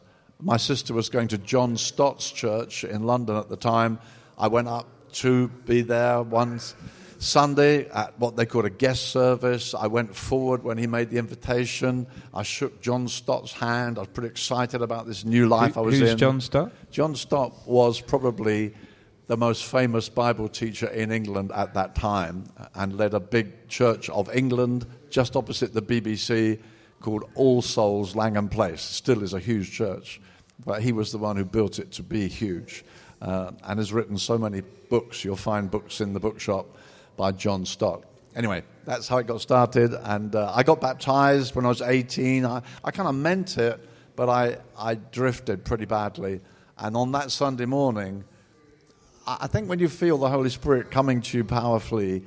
my 0.43 0.57
sister 0.57 0.95
was 0.95 1.09
going 1.09 1.29
to 1.29 1.39
John 1.39 1.77
Stott's 1.77 2.31
church 2.31 2.85
in 2.85 3.05
London 3.05 3.37
at 3.37 3.49
the 3.49 3.57
time. 3.57 3.99
I 4.39 4.49
went 4.49 4.69
up 4.69 4.87
to 5.13 5.49
be 5.67 5.83
there 5.83 6.23
once. 6.23 6.75
Sunday 7.21 7.87
at 7.91 8.19
what 8.19 8.35
they 8.35 8.47
called 8.47 8.65
a 8.65 8.71
guest 8.71 9.11
service. 9.11 9.75
I 9.75 9.87
went 9.89 10.17
forward 10.17 10.65
when 10.65 10.79
he 10.79 10.87
made 10.87 11.11
the 11.11 11.19
invitation. 11.19 12.07
I 12.33 12.43
shook 12.43 12.81
John 12.81 13.09
Stott's 13.09 13.53
hand. 13.53 13.99
I 13.99 14.01
was 14.01 14.09
pretty 14.09 14.31
excited 14.31 14.81
about 14.81 15.07
this 15.07 15.23
new 15.23 15.47
life 15.47 15.75
Who- 15.75 15.81
I 15.81 15.85
was 15.85 15.99
who's 15.99 16.13
in. 16.13 16.19
John 16.19 16.41
Stott? 16.41 16.73
John 16.91 17.15
Stott 17.15 17.55
was 17.67 18.01
probably 18.01 18.75
the 19.27 19.37
most 19.37 19.67
famous 19.67 20.09
Bible 20.09 20.49
teacher 20.49 20.87
in 20.87 21.13
England 21.13 21.53
at 21.55 21.75
that 21.75 21.95
time 21.95 22.45
and 22.75 22.97
led 22.97 23.13
a 23.13 23.21
big 23.21 23.69
church 23.69 24.09
of 24.09 24.35
England 24.35 24.87
just 25.11 25.37
opposite 25.37 25.75
the 25.75 25.83
BBC 25.83 26.59
called 27.01 27.25
All 27.35 27.61
Souls 27.61 28.17
Langham 28.17 28.49
Place. 28.49 28.81
Still 28.81 29.23
is 29.23 29.35
a 29.35 29.39
huge 29.39 29.71
church, 29.71 30.23
but 30.65 30.83
he 30.83 30.93
was 30.93 31.13
the 31.13 31.19
one 31.19 31.37
who 31.37 31.45
built 31.45 31.79
it 31.79 31.93
to 31.93 32.03
be 32.03 32.29
huge 32.29 32.83
uh, 33.21 33.51
and 33.65 33.79
has 33.79 33.93
written 33.93 34.17
so 34.17 34.39
many 34.39 34.63
books. 34.89 35.23
You'll 35.23 35.37
find 35.37 35.71
books 35.71 36.01
in 36.01 36.15
the 36.15 36.21
bookshop 36.21 36.67
by 37.21 37.33
John 37.33 37.67
Stott. 37.67 38.03
Anyway, 38.35 38.63
that's 38.87 39.07
how 39.07 39.19
it 39.19 39.27
got 39.27 39.43
started. 39.43 39.93
And 39.93 40.35
uh, 40.35 40.51
I 40.55 40.63
got 40.63 40.81
baptized 40.81 41.55
when 41.55 41.67
I 41.67 41.69
was 41.69 41.83
18. 41.83 42.47
I, 42.47 42.63
I 42.83 42.91
kind 42.93 43.11
of 43.11 43.15
meant 43.15 43.59
it, 43.59 43.79
but 44.17 44.31
I, 44.31 44.57
I 44.79 44.95
drifted 44.95 45.63
pretty 45.63 45.85
badly. 45.85 46.41
And 46.79 46.97
on 46.97 47.13
that 47.13 47.31
Sunday 47.31 47.67
morning, 47.67 48.25
I 49.27 49.37
I 49.43 49.47
think 49.49 49.69
when 49.69 49.81
you 49.81 49.91
feel 49.91 50.17
the 50.17 50.31
Holy 50.31 50.49
Spirit 50.49 50.91
coming 50.91 51.21
to 51.21 51.37
you 51.37 51.45
powerfully, 51.45 52.23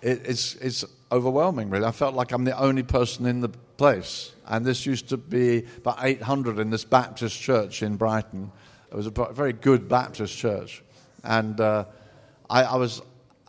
it, 0.00 0.22
it's, 0.26 0.56
it's 0.56 0.84
overwhelming, 1.12 1.70
really. 1.70 1.84
I 1.84 1.92
felt 1.92 2.16
like 2.16 2.32
I'm 2.32 2.42
the 2.42 2.58
only 2.58 2.82
person 2.82 3.26
in 3.26 3.42
the 3.42 3.50
place. 3.76 4.32
And 4.48 4.66
this 4.66 4.86
used 4.86 5.08
to 5.10 5.16
be 5.16 5.66
about 5.76 5.98
800 6.00 6.58
in 6.58 6.70
this 6.70 6.84
Baptist 6.84 7.40
church 7.40 7.84
in 7.84 7.94
Brighton. 7.94 8.50
It 8.90 8.96
was 8.96 9.06
a 9.06 9.32
very 9.32 9.52
good 9.52 9.88
Baptist 9.88 10.36
church. 10.36 10.82
And 11.22 11.60
uh, 11.60 11.84
I, 12.50 12.64
I 12.64 12.76
was 12.76 13.02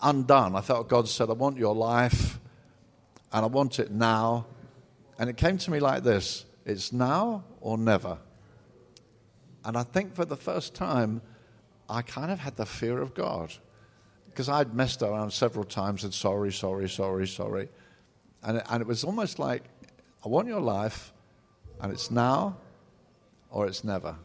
undone. 0.03 0.55
I 0.55 0.61
felt 0.61 0.89
God 0.89 1.07
said, 1.07 1.29
I 1.29 1.33
want 1.33 1.57
your 1.57 1.73
life, 1.73 2.39
and 3.31 3.43
I 3.43 3.47
want 3.47 3.79
it 3.79 3.91
now. 3.91 4.45
And 5.17 5.29
it 5.29 5.37
came 5.37 5.57
to 5.57 5.71
me 5.71 5.79
like 5.79 6.03
this 6.03 6.45
it's 6.65 6.93
now 6.93 7.43
or 7.61 7.77
never. 7.77 8.17
And 9.65 9.77
I 9.77 9.83
think 9.83 10.15
for 10.15 10.25
the 10.25 10.35
first 10.35 10.75
time, 10.75 11.21
I 11.89 12.01
kind 12.01 12.31
of 12.31 12.39
had 12.39 12.57
the 12.57 12.65
fear 12.65 13.01
of 13.01 13.13
God. 13.13 13.53
Because 14.25 14.49
I'd 14.49 14.73
messed 14.73 15.01
around 15.01 15.31
several 15.31 15.63
times 15.63 16.03
and 16.03 16.13
sorry, 16.13 16.51
sorry, 16.51 16.89
sorry, 16.89 17.27
sorry. 17.27 17.69
And 18.41 18.57
it, 18.57 18.65
and 18.69 18.81
it 18.81 18.87
was 18.87 19.03
almost 19.03 19.39
like, 19.39 19.63
I 20.25 20.29
want 20.29 20.47
your 20.47 20.59
life, 20.59 21.13
and 21.79 21.91
it's 21.91 22.09
now 22.09 22.57
or 23.51 23.67
it's 23.67 23.83
never. 23.83 24.15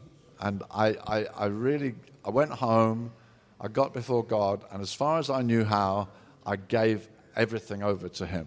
And 0.41 0.63
I, 0.71 0.97
I, 1.07 1.25
I 1.37 1.47
really, 1.47 1.95
I 2.25 2.31
went 2.31 2.51
home, 2.51 3.13
I 3.61 3.69
got 3.69 3.93
before 3.93 4.25
God, 4.25 4.65
and 4.71 4.81
as 4.81 4.95
far 4.95 5.19
as 5.19 5.31
I 5.31 5.43
knew 5.43 5.65
how, 5.65 6.09
I 6.47 6.57
gave 6.57 7.09
everything 7.35 7.83
over 7.83 8.09
to 8.09 8.27
Him. 8.27 8.47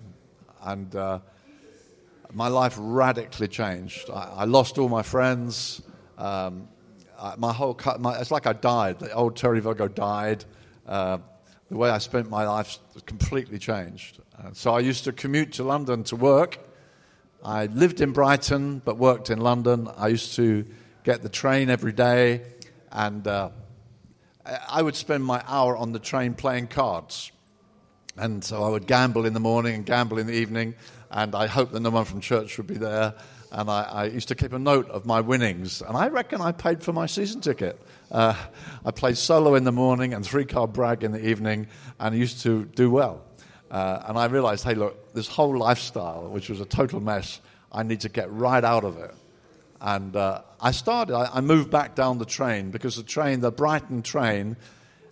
And 0.63 0.96
uh, 0.96 1.20
my 2.34 2.48
life 2.48 2.75
radically 2.77 3.48
changed. 3.48 4.10
I, 4.10 4.34
I 4.38 4.46
lost 4.46 4.77
all 4.77 4.88
my 4.88 5.01
friends. 5.01 5.82
Um, 6.18 6.70
I, 7.20 7.36
my 7.38 7.51
whole, 7.51 7.74
cu- 7.74 7.98
my, 8.00 8.20
it's 8.20 8.32
like 8.32 8.48
I 8.48 8.53
died. 8.53 9.00
The 9.00 9.12
old 9.12 9.36
Terry 9.36 9.60
Virgo 9.60 9.88
died. 9.88 10.46
Uh, 10.88 11.18
the 11.70 11.77
way 11.77 11.89
I 11.89 11.98
spent 11.98 12.30
my 12.30 12.48
life 12.48 12.77
completely 13.06 13.60
changed. 13.60 14.20
Uh, 14.38 14.50
so 14.53 14.74
I 14.74 14.80
used 14.80 15.03
to 15.06 15.12
commute 15.12 15.53
to 15.53 15.63
London 15.63 16.03
to 16.06 16.15
work. 16.15 16.58
I 17.44 17.65
lived 17.65 18.01
in 18.01 18.12
Brighton 18.12 18.82
but 18.86 18.98
worked 18.98 19.30
in 19.30 19.39
London. 19.39 19.89
I 19.98 20.08
used 20.10 20.36
to 20.36 20.65
get 21.03 21.22
the 21.22 21.30
train 21.30 21.70
every 21.70 21.91
day, 21.91 22.44
and 22.91 23.25
uh, 23.27 23.50
I- 24.45 24.81
would 24.81 24.95
spend 24.95 25.24
my 25.24 25.43
hour 25.48 25.75
on 25.77 25.91
the 25.91 26.00
train 26.00 26.33
playing 26.33 26.67
cards. 26.67 27.31
And 28.17 28.43
so 28.43 28.63
I 28.63 28.69
would 28.69 28.88
gamble 28.88 29.25
in 29.25 29.33
the 29.33 29.39
morning 29.39 29.75
and 29.75 29.86
gamble 29.86 30.17
in 30.17 30.27
the 30.27 30.33
evening, 30.33 30.75
and 31.10 31.33
I 31.33 31.48
hoped 31.48 31.71
that 31.74 31.79
no 31.79 31.89
one 31.89 32.05
from 32.05 32.19
church 32.21 32.57
would 32.57 32.67
be 32.67 32.75
there. 32.75 33.13
And 33.51 33.69
I, 33.69 33.83
I 33.83 34.05
used 34.05 34.29
to 34.29 34.36
keep 34.36 34.53
a 34.53 34.60
note 34.60 34.89
of 34.89 35.05
my 35.05 35.21
winnings, 35.21 35.81
and 35.81 35.98
I 35.98 36.07
reckon 36.07 36.41
I 36.41 36.51
paid 36.51 36.83
for 36.83 36.93
my 36.93 37.05
season 37.05 37.41
ticket. 37.41 37.81
Uh, 38.10 38.33
I 38.86 38.91
played 38.91 39.17
solo 39.17 39.55
in 39.55 39.63
the 39.63 39.71
morning 39.71 40.13
and 40.13 40.25
three 40.25 40.45
card 40.45 40.74
brag 40.74 41.03
in 41.03 41.12
the 41.12 41.25
evening, 41.25 41.67
and 42.00 42.17
used 42.17 42.41
to 42.43 42.65
do 42.65 42.89
well. 42.89 43.24
Uh, 43.69 44.03
and 44.07 44.17
I 44.17 44.25
realized, 44.25 44.63
hey, 44.65 44.75
look, 44.75 45.13
this 45.13 45.27
whole 45.27 45.57
lifestyle, 45.57 46.29
which 46.29 46.50
was 46.50 46.60
a 46.60 46.65
total 46.65 47.00
mess, 47.00 47.39
I 47.71 47.83
need 47.83 48.01
to 48.01 48.10
get 48.10 48.31
right 48.31 48.63
out 48.63 48.83
of 48.83 48.98
it. 48.98 49.13
And 49.81 50.15
uh, 50.15 50.43
I 50.61 50.71
started, 50.71 51.15
I, 51.15 51.29
I 51.33 51.41
moved 51.41 51.71
back 51.71 51.95
down 51.95 52.19
the 52.19 52.25
train 52.25 52.69
because 52.69 52.95
the 52.95 53.03
train, 53.03 53.41
the 53.41 53.51
Brighton 53.51 54.03
train, 54.03 54.55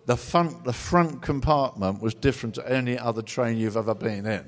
the 0.06 0.16
front, 0.16 0.64
the 0.64 0.74
front 0.74 1.24
compartment 1.24 2.02
was 2.02 2.14
different 2.14 2.56
to 2.56 2.72
any 2.72 2.98
other 2.98 3.24
train 3.24 3.58
you've 3.58 3.78
ever 3.78 3.96
been 3.96 4.28
in. 4.28 4.46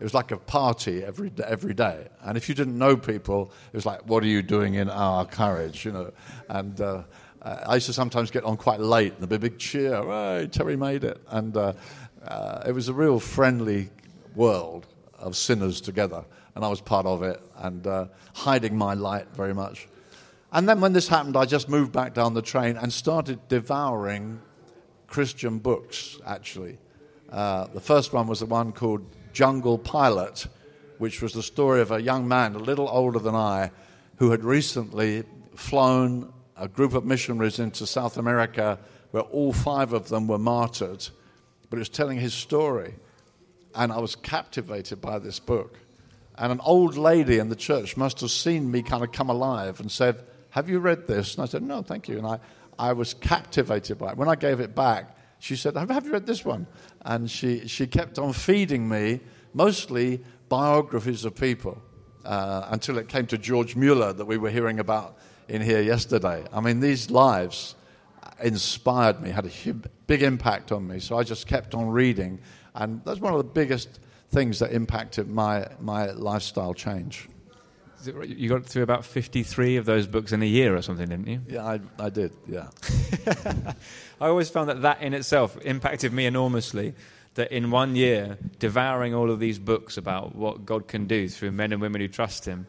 It 0.00 0.02
was 0.02 0.14
like 0.14 0.30
a 0.30 0.36
party 0.36 1.02
every, 1.02 1.32
every 1.44 1.74
day. 1.74 2.08
And 2.22 2.36
if 2.36 2.48
you 2.48 2.54
didn't 2.54 2.78
know 2.78 2.96
people, 2.96 3.52
it 3.72 3.76
was 3.76 3.86
like, 3.86 4.08
what 4.08 4.22
are 4.22 4.28
you 4.28 4.42
doing 4.42 4.74
in 4.74 4.88
our 4.88 5.24
carriage, 5.24 5.84
you 5.84 5.92
know? 5.92 6.12
And 6.48 6.80
uh, 6.80 7.02
I 7.42 7.74
used 7.74 7.86
to 7.86 7.92
sometimes 7.92 8.30
get 8.30 8.44
on 8.44 8.56
quite 8.56 8.80
late 8.80 9.12
and 9.12 9.20
there'd 9.20 9.30
be 9.30 9.36
a 9.36 9.50
big 9.50 9.58
cheer, 9.58 10.02
hey, 10.02 10.48
Terry 10.50 10.76
made 10.76 11.04
it. 11.04 11.20
And 11.28 11.56
uh, 11.56 11.72
uh, 12.26 12.62
it 12.66 12.72
was 12.72 12.88
a 12.88 12.92
real 12.92 13.20
friendly 13.20 13.90
world 14.34 14.86
of 15.18 15.36
sinners 15.36 15.80
together. 15.80 16.24
And 16.54 16.64
I 16.64 16.68
was 16.68 16.80
part 16.80 17.06
of 17.06 17.22
it 17.22 17.40
and 17.56 17.86
uh, 17.86 18.06
hiding 18.34 18.76
my 18.76 18.94
light 18.94 19.26
very 19.34 19.54
much. 19.54 19.88
And 20.52 20.68
then 20.68 20.80
when 20.80 20.92
this 20.92 21.08
happened, 21.08 21.36
I 21.36 21.46
just 21.46 21.68
moved 21.68 21.90
back 21.90 22.14
down 22.14 22.34
the 22.34 22.42
train 22.42 22.76
and 22.76 22.92
started 22.92 23.48
devouring 23.48 24.40
Christian 25.08 25.58
books, 25.58 26.18
actually. 26.24 26.78
Uh, 27.30 27.66
the 27.66 27.80
first 27.80 28.12
one 28.12 28.28
was 28.28 28.38
the 28.38 28.46
one 28.46 28.70
called 28.70 29.04
Jungle 29.32 29.78
Pilot, 29.78 30.46
which 30.98 31.20
was 31.20 31.32
the 31.32 31.42
story 31.42 31.80
of 31.80 31.90
a 31.90 32.00
young 32.00 32.28
man, 32.28 32.54
a 32.54 32.58
little 32.58 32.88
older 32.88 33.18
than 33.18 33.34
I, 33.34 33.72
who 34.16 34.30
had 34.30 34.44
recently 34.44 35.24
flown 35.56 36.32
a 36.56 36.68
group 36.68 36.94
of 36.94 37.04
missionaries 37.04 37.58
into 37.58 37.86
South 37.86 38.16
America 38.16 38.78
where 39.10 39.24
all 39.24 39.52
five 39.52 39.92
of 39.92 40.08
them 40.08 40.28
were 40.28 40.38
martyred. 40.38 41.08
But 41.68 41.78
it 41.78 41.80
was 41.80 41.88
telling 41.88 42.18
his 42.18 42.34
story. 42.34 42.94
And 43.74 43.92
I 43.92 43.98
was 43.98 44.14
captivated 44.14 45.00
by 45.00 45.18
this 45.18 45.40
book. 45.40 45.78
And 46.36 46.52
an 46.52 46.60
old 46.60 46.96
lady 46.96 47.38
in 47.38 47.48
the 47.48 47.56
church 47.56 47.96
must 47.96 48.20
have 48.20 48.30
seen 48.30 48.70
me 48.70 48.82
kind 48.82 49.04
of 49.04 49.12
come 49.12 49.30
alive 49.30 49.80
and 49.80 49.90
said, 49.90 50.24
Have 50.50 50.68
you 50.68 50.80
read 50.80 51.06
this? 51.06 51.34
And 51.34 51.44
I 51.44 51.46
said, 51.46 51.62
No, 51.62 51.82
thank 51.82 52.08
you. 52.08 52.18
And 52.18 52.26
I, 52.26 52.40
I 52.78 52.92
was 52.92 53.14
captivated 53.14 53.98
by 53.98 54.10
it. 54.10 54.16
When 54.16 54.28
I 54.28 54.34
gave 54.34 54.60
it 54.60 54.74
back, 54.74 55.16
she 55.38 55.56
said, 55.56 55.76
Have, 55.76 56.06
you 56.06 56.12
read 56.12 56.26
this 56.26 56.44
one? 56.44 56.66
And 57.02 57.30
she, 57.30 57.68
she 57.68 57.86
kept 57.86 58.18
on 58.18 58.32
feeding 58.32 58.88
me 58.88 59.20
mostly 59.52 60.20
biographies 60.48 61.24
of 61.24 61.34
people 61.34 61.80
uh, 62.24 62.66
until 62.70 62.98
it 62.98 63.08
came 63.08 63.26
to 63.26 63.38
George 63.38 63.76
Mueller 63.76 64.12
that 64.12 64.24
we 64.24 64.36
were 64.36 64.50
hearing 64.50 64.80
about 64.80 65.18
in 65.48 65.62
here 65.62 65.80
yesterday. 65.80 66.44
I 66.52 66.60
mean, 66.60 66.80
these 66.80 67.10
lives 67.10 67.76
inspired 68.42 69.20
me, 69.20 69.30
had 69.30 69.46
a 69.46 69.72
big 70.06 70.22
impact 70.22 70.72
on 70.72 70.86
me. 70.86 70.98
So 70.98 71.18
I 71.18 71.22
just 71.22 71.46
kept 71.46 71.74
on 71.74 71.88
reading. 71.88 72.40
And 72.74 73.02
that's 73.04 73.20
one 73.20 73.32
of 73.32 73.38
the 73.38 73.44
biggest 73.44 74.00
things 74.34 74.58
that 74.58 74.72
impacted 74.72 75.28
my, 75.28 75.68
my 75.80 76.10
lifestyle 76.10 76.74
change. 76.74 77.28
Right? 78.12 78.28
You 78.28 78.50
got 78.50 78.66
through 78.66 78.82
about 78.82 79.04
53 79.04 79.76
of 79.76 79.86
those 79.86 80.06
books 80.06 80.32
in 80.32 80.42
a 80.42 80.46
year 80.46 80.76
or 80.76 80.82
something, 80.82 81.08
didn't 81.08 81.26
you? 81.26 81.40
Yeah, 81.48 81.64
I, 81.64 81.80
I 81.98 82.10
did, 82.10 82.32
yeah. 82.46 82.68
I 84.20 84.28
always 84.28 84.50
found 84.50 84.68
that 84.68 84.82
that 84.82 85.00
in 85.00 85.14
itself 85.14 85.56
impacted 85.62 86.12
me 86.12 86.26
enormously. 86.26 86.94
That 87.34 87.50
in 87.50 87.70
one 87.70 87.96
year, 87.96 88.38
devouring 88.58 89.14
all 89.14 89.30
of 89.30 89.40
these 89.40 89.58
books 89.58 89.96
about 89.96 90.36
what 90.36 90.66
God 90.66 90.86
can 90.86 91.06
do 91.06 91.28
through 91.28 91.52
men 91.52 91.72
and 91.72 91.80
women 91.80 92.00
who 92.00 92.08
trust 92.08 92.44
Him, 92.44 92.66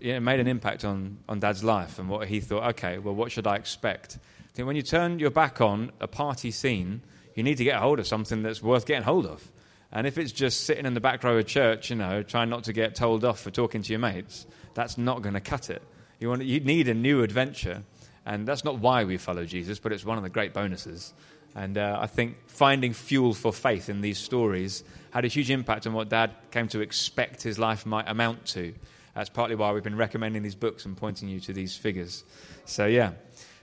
it 0.00 0.20
made 0.20 0.40
an 0.40 0.46
impact 0.46 0.84
on, 0.84 1.18
on 1.28 1.40
Dad's 1.40 1.64
life 1.64 1.98
and 1.98 2.08
what 2.08 2.28
he 2.28 2.40
thought, 2.40 2.64
okay, 2.70 2.98
well, 2.98 3.14
what 3.14 3.32
should 3.32 3.46
I 3.46 3.56
expect? 3.56 4.18
I 4.18 4.54
think 4.54 4.66
when 4.66 4.76
you 4.76 4.82
turn 4.82 5.18
your 5.18 5.30
back 5.30 5.60
on 5.60 5.92
a 6.00 6.06
party 6.06 6.50
scene, 6.50 7.02
you 7.34 7.42
need 7.42 7.58
to 7.58 7.64
get 7.64 7.76
a 7.76 7.80
hold 7.80 7.98
of 7.98 8.06
something 8.06 8.42
that's 8.42 8.62
worth 8.62 8.86
getting 8.86 9.02
hold 9.02 9.26
of. 9.26 9.50
And 9.92 10.06
if 10.06 10.18
it's 10.18 10.32
just 10.32 10.64
sitting 10.64 10.86
in 10.86 10.94
the 10.94 11.00
back 11.00 11.22
row 11.24 11.38
of 11.38 11.46
church, 11.46 11.90
you 11.90 11.96
know, 11.96 12.22
trying 12.22 12.50
not 12.50 12.64
to 12.64 12.72
get 12.72 12.94
told 12.94 13.24
off 13.24 13.40
for 13.40 13.50
talking 13.50 13.82
to 13.82 13.92
your 13.92 14.00
mates, 14.00 14.46
that's 14.74 14.98
not 14.98 15.22
going 15.22 15.34
to 15.34 15.40
cut 15.40 15.70
it. 15.70 15.82
You, 16.18 16.28
want, 16.28 16.44
you 16.44 16.60
need 16.60 16.88
a 16.88 16.94
new 16.94 17.22
adventure. 17.22 17.82
And 18.24 18.46
that's 18.46 18.64
not 18.64 18.80
why 18.80 19.04
we 19.04 19.16
follow 19.16 19.44
Jesus, 19.44 19.78
but 19.78 19.92
it's 19.92 20.04
one 20.04 20.18
of 20.18 20.24
the 20.24 20.28
great 20.30 20.52
bonuses. 20.52 21.14
And 21.54 21.78
uh, 21.78 21.98
I 22.00 22.06
think 22.06 22.36
finding 22.48 22.92
fuel 22.92 23.32
for 23.32 23.52
faith 23.52 23.88
in 23.88 24.00
these 24.00 24.18
stories 24.18 24.82
had 25.10 25.24
a 25.24 25.28
huge 25.28 25.50
impact 25.50 25.86
on 25.86 25.94
what 25.94 26.08
Dad 26.08 26.32
came 26.50 26.68
to 26.68 26.80
expect 26.80 27.42
his 27.42 27.58
life 27.58 27.86
might 27.86 28.08
amount 28.08 28.44
to. 28.46 28.74
That's 29.14 29.30
partly 29.30 29.56
why 29.56 29.72
we've 29.72 29.82
been 29.82 29.96
recommending 29.96 30.42
these 30.42 30.54
books 30.54 30.84
and 30.84 30.94
pointing 30.96 31.28
you 31.28 31.40
to 31.40 31.54
these 31.54 31.74
figures. 31.74 32.24
So, 32.66 32.84
yeah. 32.86 33.12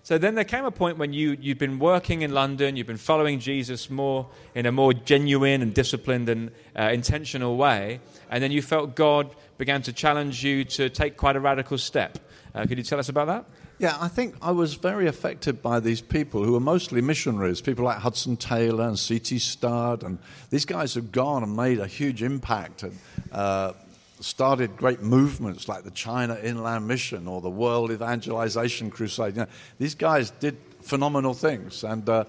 So 0.05 0.17
then 0.17 0.35
there 0.35 0.43
came 0.43 0.65
a 0.65 0.71
point 0.71 0.97
when 0.97 1.13
you, 1.13 1.37
you'd 1.39 1.57
been 1.57 1.79
working 1.79 2.23
in 2.23 2.33
London, 2.33 2.75
you've 2.75 2.87
been 2.87 2.97
following 2.97 3.39
Jesus 3.39 3.89
more 3.89 4.27
in 4.53 4.65
a 4.65 4.71
more 4.71 4.93
genuine 4.93 5.61
and 5.61 5.73
disciplined 5.73 6.27
and 6.27 6.51
uh, 6.77 6.89
intentional 6.91 7.55
way, 7.55 8.01
and 8.29 8.43
then 8.43 8.51
you 8.51 8.61
felt 8.61 8.95
God 8.95 9.33
began 9.57 9.81
to 9.83 9.93
challenge 9.93 10.43
you 10.43 10.65
to 10.65 10.89
take 10.89 11.15
quite 11.15 11.37
a 11.37 11.39
radical 11.39 11.77
step. 11.77 12.19
Uh, 12.53 12.65
could 12.65 12.77
you 12.77 12.83
tell 12.83 12.99
us 12.99 13.07
about 13.07 13.27
that? 13.27 13.45
Yeah, 13.79 13.97
I 13.97 14.09
think 14.09 14.35
I 14.41 14.51
was 14.51 14.73
very 14.73 15.07
affected 15.07 15.61
by 15.61 15.79
these 15.79 16.01
people 16.01 16.43
who 16.43 16.51
were 16.51 16.59
mostly 16.59 16.99
missionaries, 17.01 17.61
people 17.61 17.85
like 17.85 17.99
Hudson 17.99 18.35
Taylor 18.35 18.85
and 18.85 18.99
C.T. 18.99 19.39
Studd, 19.39 20.03
and 20.03 20.19
these 20.49 20.65
guys 20.65 20.95
have 20.95 21.13
gone 21.13 21.43
and 21.43 21.55
made 21.55 21.79
a 21.79 21.87
huge 21.87 22.21
impact 22.23 22.83
and 22.83 22.99
uh, 23.31 23.71
started 24.19 24.77
great 24.77 25.01
movements 25.01 25.67
like 25.67 25.83
the 25.83 25.91
China 25.91 26.37
Inland 26.41 26.87
Mission 26.87 27.27
or 27.27 27.41
the 27.41 27.49
World 27.49 27.91
Evangelization 27.91 28.89
Crusade. 28.89 29.35
You 29.35 29.41
know, 29.41 29.47
these 29.79 29.95
guys 29.95 30.31
did 30.31 30.57
phenomenal 30.81 31.33
things, 31.33 31.83
and 31.83 32.07
uh, 32.07 32.25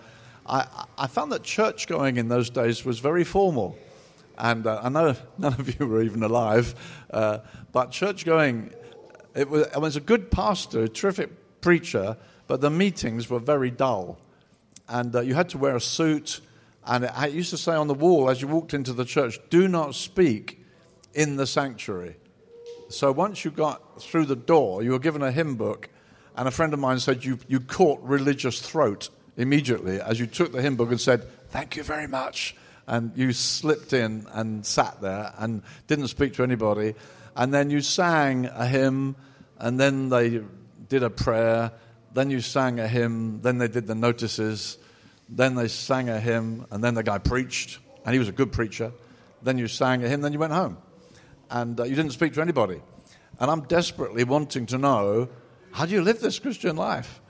I, 0.46 0.86
I, 0.98 1.06
found 1.06 1.32
that 1.32 1.42
church 1.42 1.86
going 1.86 2.16
in 2.16 2.28
those 2.28 2.50
days 2.50 2.84
was 2.84 2.98
very 2.98 3.24
formal. 3.24 3.78
And 4.36 4.66
uh, 4.66 4.80
I 4.82 4.88
know 4.88 5.16
none 5.38 5.54
of 5.54 5.78
you 5.78 5.86
were 5.86 6.02
even 6.02 6.22
alive, 6.22 6.74
uh, 7.10 7.38
but 7.72 7.90
church 7.90 8.24
going, 8.24 8.72
it 9.34 9.48
was, 9.48 9.66
it 9.66 9.80
was 9.80 9.96
a 9.96 10.00
good 10.00 10.30
pastor, 10.30 10.84
a 10.84 10.88
terrific 10.88 11.60
preacher, 11.60 12.16
but 12.46 12.60
the 12.60 12.70
meetings 12.70 13.30
were 13.30 13.38
very 13.38 13.70
dull. 13.70 14.18
And 14.88 15.14
uh, 15.14 15.20
you 15.20 15.34
had 15.34 15.48
to 15.50 15.58
wear 15.58 15.76
a 15.76 15.80
suit. 15.80 16.40
And 16.86 17.04
it, 17.04 17.32
used 17.32 17.50
to 17.50 17.56
say 17.56 17.72
on 17.72 17.88
the 17.88 17.94
wall 17.94 18.28
as 18.28 18.42
you 18.42 18.48
walked 18.48 18.74
into 18.74 18.92
the 18.92 19.06
church, 19.06 19.38
do 19.48 19.66
not 19.66 19.94
speak 19.94 20.63
in 21.14 21.36
the 21.36 21.46
sanctuary. 21.46 22.16
So 22.88 23.10
once 23.12 23.44
you 23.44 23.50
got 23.50 24.02
through 24.02 24.26
the 24.26 24.36
door, 24.36 24.82
you 24.82 24.92
were 24.92 24.98
given 24.98 25.22
a 25.22 25.32
hymn 25.32 25.56
book. 25.56 25.88
And 26.36 26.48
a 26.48 26.50
friend 26.50 26.72
of 26.72 26.80
mine 26.80 26.98
said 26.98 27.24
you, 27.24 27.38
you 27.48 27.60
caught 27.60 28.02
religious 28.02 28.60
throat 28.60 29.08
immediately 29.36 30.00
as 30.00 30.20
you 30.20 30.26
took 30.26 30.52
the 30.52 30.62
hymn 30.62 30.76
book 30.76 30.90
and 30.90 31.00
said, 31.00 31.26
Thank 31.48 31.76
you 31.76 31.82
very 31.82 32.08
much. 32.08 32.56
And 32.86 33.12
you 33.16 33.32
slipped 33.32 33.92
in 33.92 34.26
and 34.32 34.66
sat 34.66 35.00
there 35.00 35.32
and 35.38 35.62
didn't 35.86 36.08
speak 36.08 36.34
to 36.34 36.42
anybody. 36.42 36.94
And 37.36 37.54
then 37.54 37.70
you 37.70 37.80
sang 37.80 38.46
a 38.46 38.66
hymn, 38.66 39.16
and 39.58 39.78
then 39.80 40.08
they 40.08 40.42
did 40.88 41.02
a 41.02 41.10
prayer, 41.10 41.72
then 42.12 42.30
you 42.30 42.40
sang 42.40 42.78
a 42.78 42.86
hymn, 42.86 43.40
then 43.42 43.58
they 43.58 43.68
did 43.68 43.86
the 43.86 43.94
notices, 43.94 44.78
then 45.28 45.54
they 45.54 45.68
sang 45.68 46.08
a 46.08 46.20
hymn, 46.20 46.66
and 46.70 46.84
then 46.84 46.94
the 46.94 47.02
guy 47.02 47.18
preached, 47.18 47.78
and 48.04 48.12
he 48.12 48.18
was 48.18 48.28
a 48.28 48.32
good 48.32 48.52
preacher. 48.52 48.92
Then 49.42 49.58
you 49.58 49.66
sang 49.66 50.04
a 50.04 50.08
hymn, 50.08 50.20
then 50.20 50.32
you 50.32 50.38
went 50.38 50.52
home. 50.52 50.76
And 51.50 51.78
uh, 51.78 51.84
you 51.84 51.94
didn't 51.94 52.12
speak 52.12 52.34
to 52.34 52.40
anybody. 52.40 52.80
And 53.38 53.50
I'm 53.50 53.62
desperately 53.62 54.24
wanting 54.24 54.66
to 54.66 54.78
know 54.78 55.28
how 55.72 55.86
do 55.86 55.92
you 55.92 56.02
live 56.02 56.20
this 56.20 56.38
Christian 56.38 56.76
life? 56.76 57.20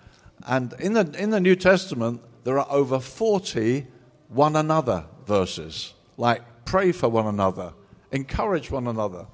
And 0.46 0.74
in 0.78 0.92
the, 0.92 1.10
in 1.18 1.30
the 1.30 1.40
New 1.40 1.56
Testament, 1.56 2.20
there 2.44 2.58
are 2.58 2.66
over 2.70 3.00
40 3.00 3.86
one 4.28 4.56
another 4.56 5.06
verses, 5.26 5.94
like 6.16 6.42
pray 6.64 6.92
for 6.92 7.08
one 7.08 7.26
another, 7.26 7.72
encourage 8.12 8.70
one 8.70 8.86
another, 8.86 9.26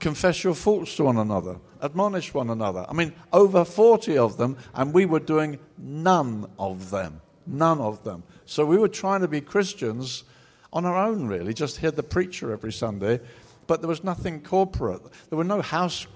confess 0.00 0.42
your 0.42 0.54
faults 0.54 0.96
to 0.96 1.04
one 1.04 1.18
another, 1.18 1.58
admonish 1.82 2.32
one 2.34 2.50
another. 2.50 2.86
I 2.88 2.94
mean, 2.94 3.12
over 3.32 3.64
40 3.64 4.18
of 4.18 4.36
them, 4.36 4.56
and 4.74 4.92
we 4.92 5.06
were 5.06 5.20
doing 5.20 5.58
none 5.76 6.50
of 6.58 6.90
them. 6.90 7.20
None 7.46 7.80
of 7.80 8.04
them. 8.04 8.22
So 8.44 8.66
we 8.66 8.76
were 8.76 8.88
trying 8.88 9.20
to 9.20 9.28
be 9.28 9.40
Christians 9.40 10.24
on 10.72 10.84
our 10.84 10.96
own, 10.96 11.26
really, 11.26 11.54
just 11.54 11.78
hear 11.78 11.90
the 11.90 12.02
preacher 12.02 12.52
every 12.52 12.72
Sunday, 12.72 13.20
but 13.68 13.80
there 13.80 13.88
was 13.88 14.02
nothing 14.02 14.40
corporate. 14.40 15.02
There 15.28 15.36
were 15.36 15.44
no 15.44 15.62
house 15.62 16.08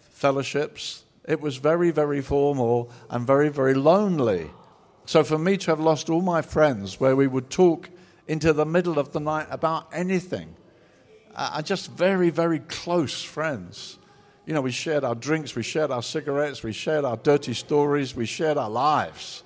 fellowships. 0.00 1.02
It 1.26 1.40
was 1.40 1.56
very, 1.56 1.90
very 1.90 2.20
formal 2.20 2.92
and 3.10 3.26
very, 3.26 3.48
very 3.48 3.74
lonely. 3.74 4.50
So 5.06 5.24
for 5.24 5.38
me 5.38 5.56
to 5.56 5.72
have 5.72 5.80
lost 5.80 6.08
all 6.08 6.22
my 6.22 6.42
friends 6.42 7.00
where 7.00 7.16
we 7.16 7.26
would 7.26 7.50
talk 7.50 7.90
into 8.28 8.52
the 8.52 8.64
middle 8.64 8.98
of 8.98 9.12
the 9.12 9.20
night 9.20 9.48
about 9.50 9.88
anything, 9.92 10.54
are 11.34 11.62
just 11.62 11.90
very, 11.90 12.30
very 12.30 12.60
close 12.60 13.22
friends. 13.22 13.98
You 14.46 14.54
know, 14.54 14.60
we 14.60 14.70
shared 14.70 15.04
our 15.04 15.14
drinks, 15.14 15.56
we 15.56 15.62
shared 15.62 15.90
our 15.90 16.02
cigarettes, 16.02 16.62
we 16.62 16.72
shared 16.72 17.04
our 17.04 17.16
dirty 17.16 17.54
stories, 17.54 18.14
we 18.14 18.26
shared 18.26 18.56
our 18.56 18.70
lives 18.70 19.42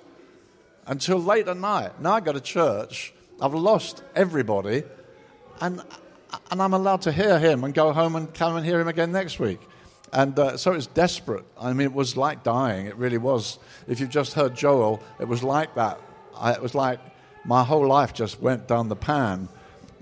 until 0.85 1.17
late 1.17 1.47
at 1.47 1.57
night. 1.57 1.99
Now 2.01 2.13
I 2.13 2.19
go 2.19 2.33
to 2.33 2.41
church, 2.41 3.13
I've 3.41 3.53
lost 3.53 4.03
everybody, 4.13 4.83
and, 5.61 5.81
and 6.51 6.61
I'm 6.61 6.73
allowed 6.73 7.01
to 7.03 7.11
hear 7.11 7.39
him 7.39 7.63
and 7.63 7.73
go 7.73 7.93
home 7.93 8.15
and 8.15 8.33
come 8.33 8.55
and 8.55 8.65
hear 8.65 8.79
him 8.79 8.87
again 8.87 9.11
next 9.11 9.39
week. 9.39 9.59
And 10.11 10.37
uh, 10.39 10.57
so 10.57 10.73
it's 10.73 10.87
desperate. 10.87 11.45
I 11.59 11.73
mean, 11.73 11.85
it 11.85 11.93
was 11.93 12.17
like 12.17 12.43
dying. 12.43 12.87
It 12.87 12.95
really 12.95 13.17
was. 13.17 13.59
If 13.87 13.99
you've 13.99 14.09
just 14.09 14.33
heard 14.33 14.55
Joel, 14.55 15.01
it 15.19 15.27
was 15.27 15.43
like 15.43 15.75
that. 15.75 15.99
I, 16.35 16.53
it 16.53 16.61
was 16.61 16.73
like 16.73 16.99
my 17.45 17.63
whole 17.63 17.87
life 17.87 18.13
just 18.13 18.41
went 18.41 18.67
down 18.67 18.89
the 18.89 18.95
pan. 18.95 19.49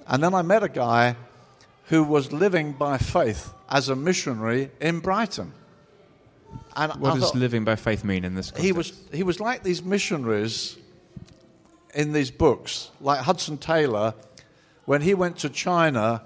And 0.07 0.23
then 0.23 0.33
I 0.33 0.41
met 0.41 0.63
a 0.63 0.69
guy 0.69 1.15
who 1.85 2.03
was 2.03 2.31
living 2.31 2.73
by 2.73 2.97
faith 2.97 3.53
as 3.69 3.89
a 3.89 3.95
missionary 3.95 4.71
in 4.79 4.99
Brighton. 4.99 5.53
And 6.75 6.93
what 7.01 7.13
I 7.13 7.19
does 7.19 7.35
living 7.35 7.65
by 7.65 7.75
faith 7.75 8.03
mean 8.03 8.23
in 8.23 8.35
this 8.35 8.51
context? 8.51 8.65
He 8.65 8.71
was, 8.71 8.93
he 9.11 9.23
was 9.23 9.39
like 9.39 9.63
these 9.63 9.83
missionaries 9.83 10.77
in 11.93 12.13
these 12.13 12.31
books, 12.31 12.91
like 13.01 13.19
Hudson 13.19 13.57
Taylor. 13.57 14.13
When 14.87 15.01
he 15.01 15.13
went 15.13 15.37
to 15.39 15.49
China, 15.49 16.23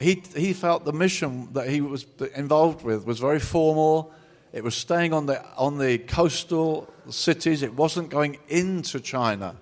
he, 0.00 0.22
he 0.34 0.52
felt 0.52 0.86
the 0.86 0.92
mission 0.92 1.52
that 1.52 1.68
he 1.68 1.80
was 1.80 2.06
involved 2.34 2.82
with 2.82 3.04
was 3.04 3.18
very 3.18 3.40
formal. 3.40 4.12
It 4.52 4.64
was 4.64 4.74
staying 4.74 5.12
on 5.12 5.26
the, 5.26 5.44
on 5.56 5.76
the 5.76 5.98
coastal 5.98 6.88
cities, 7.10 7.62
it 7.62 7.74
wasn't 7.74 8.08
going 8.08 8.38
into 8.48 9.00
China. 9.00 9.56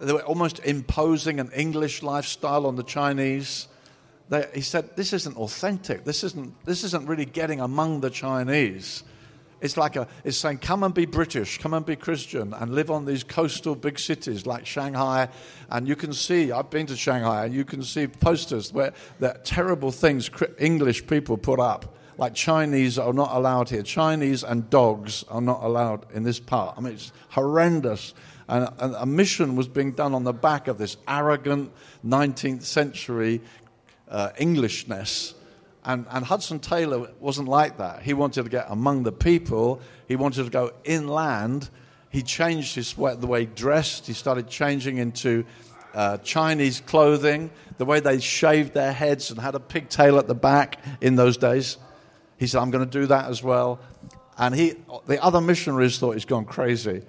They 0.00 0.12
were 0.12 0.22
almost 0.22 0.58
imposing 0.60 1.38
an 1.38 1.50
English 1.52 2.02
lifestyle 2.02 2.66
on 2.66 2.76
the 2.76 2.82
Chinese 2.82 3.68
they, 4.28 4.46
he 4.54 4.60
said, 4.60 4.96
This 4.96 5.12
isn't 5.12 5.36
authentic. 5.36 6.04
This 6.04 6.22
isn't, 6.24 6.64
this 6.64 6.84
isn't 6.84 7.06
really 7.06 7.24
getting 7.24 7.60
among 7.60 8.00
the 8.00 8.10
Chinese. 8.10 9.02
It's 9.60 9.76
like 9.76 9.96
a, 9.96 10.06
it's 10.24 10.36
saying, 10.36 10.58
come 10.58 10.84
and 10.84 10.94
be 10.94 11.06
British, 11.06 11.58
come 11.58 11.74
and 11.74 11.84
be 11.84 11.96
Christian, 11.96 12.54
and 12.54 12.74
live 12.74 12.90
on 12.90 13.04
these 13.04 13.24
coastal 13.24 13.74
big 13.74 13.98
cities 13.98 14.46
like 14.46 14.66
Shanghai. 14.66 15.28
And 15.70 15.88
you 15.88 15.96
can 15.96 16.12
see, 16.12 16.52
I've 16.52 16.70
been 16.70 16.86
to 16.86 16.96
Shanghai, 16.96 17.44
and 17.44 17.54
you 17.54 17.64
can 17.64 17.82
see 17.82 18.06
posters 18.06 18.72
where 18.72 18.92
that 19.20 19.44
terrible 19.44 19.90
things 19.90 20.30
English 20.58 21.06
people 21.06 21.36
put 21.36 21.58
up, 21.58 21.96
like 22.18 22.34
Chinese 22.34 22.98
are 22.98 23.12
not 23.12 23.30
allowed 23.32 23.68
here. 23.68 23.82
Chinese 23.82 24.44
and 24.44 24.68
dogs 24.70 25.24
are 25.28 25.40
not 25.40 25.62
allowed 25.62 26.06
in 26.12 26.22
this 26.22 26.40
part. 26.40 26.76
I 26.76 26.80
mean, 26.80 26.94
it's 26.94 27.12
horrendous. 27.30 28.14
And, 28.48 28.68
and 28.78 28.94
a 28.96 29.06
mission 29.06 29.56
was 29.56 29.68
being 29.68 29.92
done 29.92 30.14
on 30.14 30.24
the 30.24 30.32
back 30.32 30.68
of 30.68 30.78
this 30.78 30.96
arrogant 31.06 31.72
19th 32.04 32.62
century 32.62 33.40
uh, 34.08 34.30
Englishness. 34.38 35.34
And, 35.88 36.04
and 36.10 36.22
Hudson 36.22 36.58
Taylor 36.58 37.08
wasn't 37.18 37.48
like 37.48 37.78
that. 37.78 38.02
He 38.02 38.12
wanted 38.12 38.42
to 38.42 38.50
get 38.50 38.66
among 38.68 39.04
the 39.04 39.12
people, 39.12 39.80
he 40.06 40.16
wanted 40.16 40.44
to 40.44 40.50
go 40.50 40.72
inland. 40.84 41.70
He 42.10 42.22
changed 42.22 42.74
his, 42.74 42.94
the 42.94 43.26
way 43.26 43.40
he 43.40 43.46
dressed, 43.46 44.06
he 44.06 44.12
started 44.12 44.48
changing 44.48 44.98
into 44.98 45.44
uh, 45.94 46.18
Chinese 46.18 46.80
clothing, 46.80 47.50
the 47.78 47.86
way 47.86 48.00
they 48.00 48.20
shaved 48.20 48.74
their 48.74 48.92
heads 48.92 49.30
and 49.30 49.40
had 49.40 49.54
a 49.54 49.60
pigtail 49.60 50.18
at 50.18 50.26
the 50.26 50.34
back 50.34 50.78
in 51.00 51.16
those 51.16 51.38
days. 51.38 51.78
He 52.38 52.46
said, 52.46 52.60
I'm 52.60 52.70
going 52.70 52.88
to 52.88 53.00
do 53.00 53.06
that 53.06 53.30
as 53.30 53.42
well. 53.42 53.80
And 54.36 54.54
he, 54.54 54.74
the 55.06 55.22
other 55.22 55.40
missionaries 55.40 55.98
thought 55.98 56.12
he's 56.12 56.24
gone 56.24 56.44
crazy. 56.44 57.02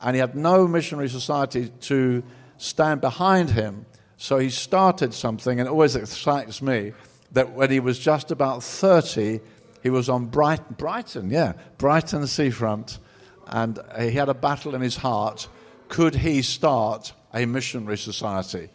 And 0.00 0.14
he 0.14 0.20
had 0.20 0.36
no 0.36 0.66
missionary 0.68 1.08
society 1.08 1.70
to 1.82 2.22
stand 2.56 3.00
behind 3.00 3.50
him. 3.50 3.84
So 4.16 4.38
he 4.38 4.50
started 4.50 5.12
something, 5.12 5.58
and 5.58 5.68
it 5.68 5.70
always 5.70 5.96
excites 5.96 6.62
me 6.62 6.92
that 7.32 7.52
when 7.52 7.70
he 7.70 7.80
was 7.80 7.98
just 7.98 8.30
about 8.30 8.62
30, 8.62 9.40
he 9.82 9.90
was 9.90 10.08
on 10.08 10.26
Brighton, 10.26 10.76
Brighton, 10.78 11.30
yeah, 11.30 11.54
Brighton 11.78 12.26
seafront, 12.26 12.98
and 13.46 13.78
he 13.98 14.12
had 14.12 14.28
a 14.28 14.34
battle 14.34 14.74
in 14.74 14.80
his 14.80 14.96
heart. 14.96 15.48
Could 15.88 16.14
he 16.14 16.42
start 16.42 17.12
a 17.34 17.44
missionary 17.46 17.98
society? 17.98 18.68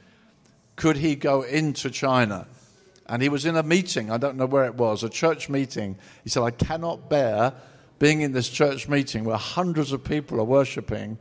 Could 0.75 0.97
he 0.97 1.15
go 1.15 1.41
into 1.43 1.89
China? 1.89 2.47
And 3.07 3.21
he 3.21 3.29
was 3.29 3.45
in 3.45 3.55
a 3.55 3.63
meeting, 3.63 4.11
I 4.11 4.17
don't 4.17 4.35
know 4.35 4.45
where 4.45 4.65
it 4.65 4.75
was, 4.75 5.03
a 5.03 5.09
church 5.09 5.47
meeting. 5.47 5.97
He 6.23 6.29
said, 6.29 6.43
I 6.43 6.51
cannot 6.51 7.09
bear 7.09 7.53
being 7.99 8.21
in 8.21 8.33
this 8.33 8.49
church 8.49 8.87
meeting 8.87 9.23
where 9.23 9.37
hundreds 9.37 9.91
of 9.91 10.03
people 10.03 10.39
are 10.39 10.45
worshiping 10.45 11.17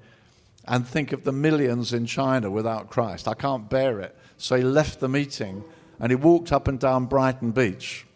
and 0.67 0.87
think 0.87 1.13
of 1.13 1.23
the 1.23 1.33
millions 1.33 1.93
in 1.93 2.07
China 2.07 2.51
without 2.51 2.91
Christ. 2.91 3.29
I 3.29 3.35
can't 3.35 3.71
bear 3.71 4.01
it. 4.01 4.17
So 4.37 4.57
he 4.57 4.65
left 4.65 4.99
the 4.99 5.09
meeting 5.09 5.63
and 6.01 6.11
he 6.11 6.17
walked 6.17 6.53
up 6.53 6.69
and 6.69 6.79
down 6.79 7.07
Brighton 7.07 7.53
Beach. 7.53 8.07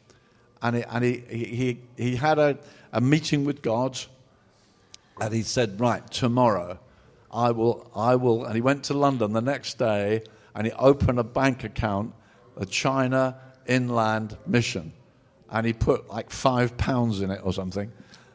And 0.62 0.76
he, 0.76 0.82
and 0.82 1.04
he, 1.04 1.24
he, 1.28 1.78
he 1.96 2.16
had 2.16 2.38
a, 2.38 2.58
a 2.92 3.00
meeting 3.00 3.44
with 3.44 3.62
God. 3.62 3.98
And 5.20 5.32
he 5.32 5.42
said, 5.42 5.80
Right, 5.80 6.08
tomorrow 6.10 6.78
I 7.32 7.52
will, 7.52 7.90
I 7.94 8.16
will. 8.16 8.44
And 8.44 8.54
he 8.54 8.60
went 8.60 8.84
to 8.84 8.94
London 8.94 9.32
the 9.32 9.40
next 9.40 9.78
day 9.78 10.22
and 10.54 10.66
he 10.66 10.72
opened 10.74 11.18
a 11.18 11.24
bank 11.24 11.64
account, 11.64 12.12
a 12.56 12.66
China 12.66 13.36
Inland 13.66 14.36
Mission. 14.46 14.92
And 15.48 15.66
he 15.66 15.72
put 15.72 16.08
like 16.08 16.30
five 16.30 16.76
pounds 16.76 17.20
in 17.20 17.30
it 17.30 17.40
or 17.42 17.52
something. 17.52 17.90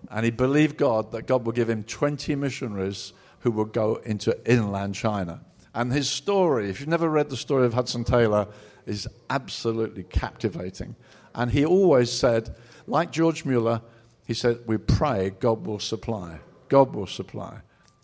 And 0.09 0.25
he 0.25 0.31
believed 0.31 0.77
God 0.77 1.11
that 1.11 1.27
God 1.27 1.45
would 1.45 1.55
give 1.55 1.69
him 1.69 1.83
20 1.83 2.35
missionaries 2.35 3.13
who 3.39 3.51
would 3.51 3.73
go 3.73 3.97
into 3.97 4.37
inland 4.49 4.95
China. 4.95 5.41
And 5.73 5.91
his 5.91 6.09
story, 6.09 6.69
if 6.69 6.79
you've 6.79 6.89
never 6.89 7.09
read 7.09 7.29
the 7.29 7.37
story 7.37 7.65
of 7.65 7.73
Hudson 7.73 8.03
Taylor, 8.03 8.47
is 8.85 9.07
absolutely 9.29 10.03
captivating. 10.03 10.95
And 11.33 11.51
he 11.51 11.65
always 11.65 12.11
said, 12.11 12.55
like 12.87 13.11
George 13.11 13.45
Mueller, 13.45 13.81
he 14.25 14.33
said, 14.33 14.59
We 14.65 14.77
pray, 14.77 15.31
God 15.39 15.65
will 15.65 15.79
supply. 15.79 16.39
God 16.69 16.93
will 16.93 17.07
supply. 17.07 17.59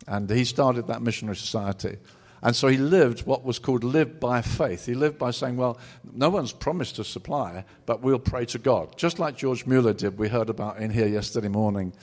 And 0.08 0.30
he 0.30 0.46
started 0.46 0.88
that 0.88 1.02
missionary 1.02 1.36
society. 1.36 1.98
And 2.44 2.56
so 2.56 2.68
he 2.68 2.78
lived 2.78 3.26
what 3.28 3.44
was 3.44 3.60
called 3.60 3.84
live 3.84 4.20
by 4.20 4.42
faith. 4.42 4.88
He 4.88 4.96
lived 4.96 5.20
by 5.20 5.32
saying, 5.32 5.58
Well, 5.58 5.78
no 6.14 6.30
one's 6.30 6.52
promised 6.52 6.96
to 6.96 7.04
supply, 7.04 7.66
but 7.86 8.02
we'll 8.02 8.20
pray 8.20 8.46
to 8.46 8.58
God. 8.58 8.98
Just 8.98 9.20
like 9.20 9.38
George 9.38 9.66
Mueller 9.66 9.94
did, 9.94 10.18
we 10.18 10.28
heard 10.28 10.50
about 10.50 10.78
in 10.78 10.90
here 10.90 11.08
yesterday 11.08 11.50
morning. 11.50 11.94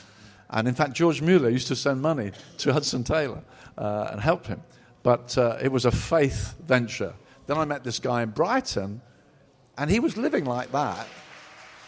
And 0.51 0.67
in 0.67 0.75
fact, 0.75 0.95
George 0.95 1.21
Mueller 1.21 1.51
used 1.51 1.69
to 1.69 1.77
send 1.77 2.01
money 2.01 2.33
to 2.59 2.73
Hudson 2.73 3.05
Taylor 3.05 3.43
uh, 3.77 4.09
and 4.12 4.21
help 4.21 4.47
him. 4.47 4.62
But 5.03 5.37
uh, 5.37 5.59
it 5.61 5.71
was 5.71 5.85
a 5.85 5.91
faith 5.91 6.55
venture. 6.64 7.14
Then 7.48 7.56
I 7.56 7.64
met 7.64 7.82
this 7.82 7.98
guy 7.98 8.22
in 8.22 8.28
Brighton, 8.30 9.00
and 9.78 9.90
he 9.90 10.00
was 10.00 10.18
living 10.18 10.44
like 10.44 10.70
that 10.72 11.08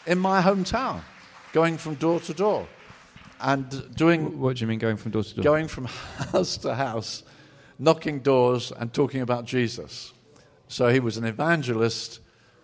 in 0.07 0.19
my 0.19 0.41
hometown, 0.41 1.03
going 1.53 1.77
from 1.77 1.97
door 1.97 2.19
to 2.21 2.33
door 2.33 2.67
and 3.43 3.95
doing. 3.95 4.41
What 4.41 4.57
do 4.57 4.63
you 4.63 4.67
mean 4.67 4.79
going 4.79 4.97
from 4.97 5.13
door 5.13 5.23
to 5.23 5.35
door? 5.35 5.45
Going 5.45 5.69
from 5.69 5.85
house 6.33 6.57
to 6.59 6.75
house, 6.75 7.25
knocking 7.79 8.21
doors 8.21 8.73
and 8.73 8.91
talking 8.91 9.21
about 9.21 9.45
Jesus. 9.45 10.15
So 10.69 10.89
he 10.89 10.99
was 10.99 11.19
an 11.19 11.27
evangelist 11.27 12.21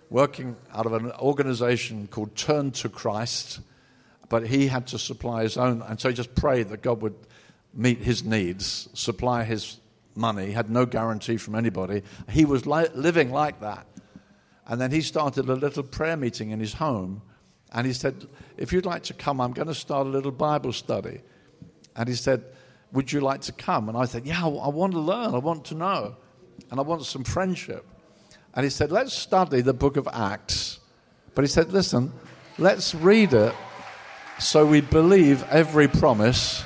working 0.09 0.57
out 0.73 0.87
of 0.87 0.95
an 0.95 1.13
organization 1.13 2.07
called 2.07 2.35
Turn 2.35 2.71
to 2.71 2.89
Christ, 2.89 3.61
but 4.31 4.47
he 4.47 4.69
had 4.69 4.87
to 4.87 4.99
supply 4.99 5.43
his 5.43 5.59
own. 5.59 5.83
And 5.83 6.01
so 6.01 6.09
he 6.09 6.15
just 6.15 6.35
prayed 6.35 6.71
that 6.71 6.81
God 6.81 7.03
would 7.03 7.17
meet 7.75 7.99
his 7.99 8.25
needs, 8.25 8.89
supply 8.95 9.45
his 9.45 9.81
money, 10.17 10.51
had 10.51 10.71
no 10.71 10.87
guarantee 10.87 11.37
from 11.37 11.55
anybody. 11.55 12.03
He 12.31 12.45
was 12.45 12.67
li- 12.67 12.89
living 12.95 13.31
like 13.31 13.61
that. 13.61 13.87
And 14.67 14.81
then 14.81 14.91
he 14.91 15.01
started 15.01 15.49
a 15.49 15.55
little 15.55 15.83
prayer 15.83 16.17
meeting 16.17 16.51
in 16.51 16.61
his 16.61 16.75
home. 16.75 17.23
And 17.73 17.87
he 17.87 17.93
said, 17.93 18.27
If 18.57 18.73
you'd 18.73 18.87
like 18.87 19.05
to 19.05 19.15
come, 19.15 19.41
I'm 19.41 19.53
going 19.53 19.69
to 19.69 19.75
start 19.75 20.07
a 20.07 20.11
little 20.11 20.33
Bible 20.33 20.73
study. 20.73 21.21
And 21.95 22.09
he 22.09 22.15
said, 22.15 22.45
Would 22.93 23.13
you 23.13 23.21
like 23.21 23.43
to 23.43 23.53
come? 23.53 23.89
And 23.89 23.97
I 23.97 24.07
said, 24.07 24.27
Yeah, 24.27 24.45
I 24.45 24.69
want 24.69 24.93
to 24.93 25.01
learn. 25.01 25.35
I 25.35 25.39
want 25.39 25.65
to 25.67 25.75
know. 25.75 26.17
And 26.71 26.81
I 26.81 26.83
want 26.83 27.05
some 27.05 27.25
friendship. 27.25 27.85
And 28.55 28.65
he 28.65 28.71
said, 28.71 28.91
Let's 28.91 29.13
study 29.13 29.61
the 29.61 29.75
book 29.75 29.97
of 29.97 30.09
Acts. 30.13 30.81
But 31.35 31.43
he 31.43 31.49
said, 31.49 31.73
Listen, 31.73 32.13
let's 32.59 32.95
read 32.95 33.35
it 33.35 33.55
so 34.39 34.67
we 34.67 34.81
believe 34.81 35.45
every 35.45 35.89
promise 35.89 36.65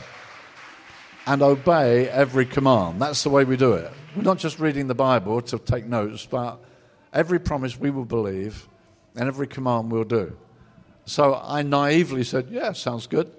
and 1.26 1.42
obey 1.42 2.08
every 2.08 2.46
command. 2.46 3.00
That's 3.00 3.22
the 3.22 3.30
way 3.30 3.44
we 3.44 3.56
do 3.56 3.74
it. 3.74 3.90
We're 4.16 4.22
not 4.22 4.38
just 4.38 4.58
reading 4.58 4.86
the 4.86 4.94
Bible 4.94 5.40
to 5.42 5.58
take 5.58 5.86
notes, 5.86 6.26
but 6.26 6.58
every 7.12 7.38
promise 7.38 7.78
we 7.78 7.90
will 7.90 8.04
believe 8.04 8.68
and 9.16 9.28
every 9.28 9.46
command 9.46 9.90
we'll 9.92 10.04
do. 10.04 10.36
So 11.04 11.40
I 11.42 11.62
naively 11.62 12.24
said, 12.24 12.48
Yeah, 12.50 12.72
sounds 12.72 13.06
good. 13.06 13.30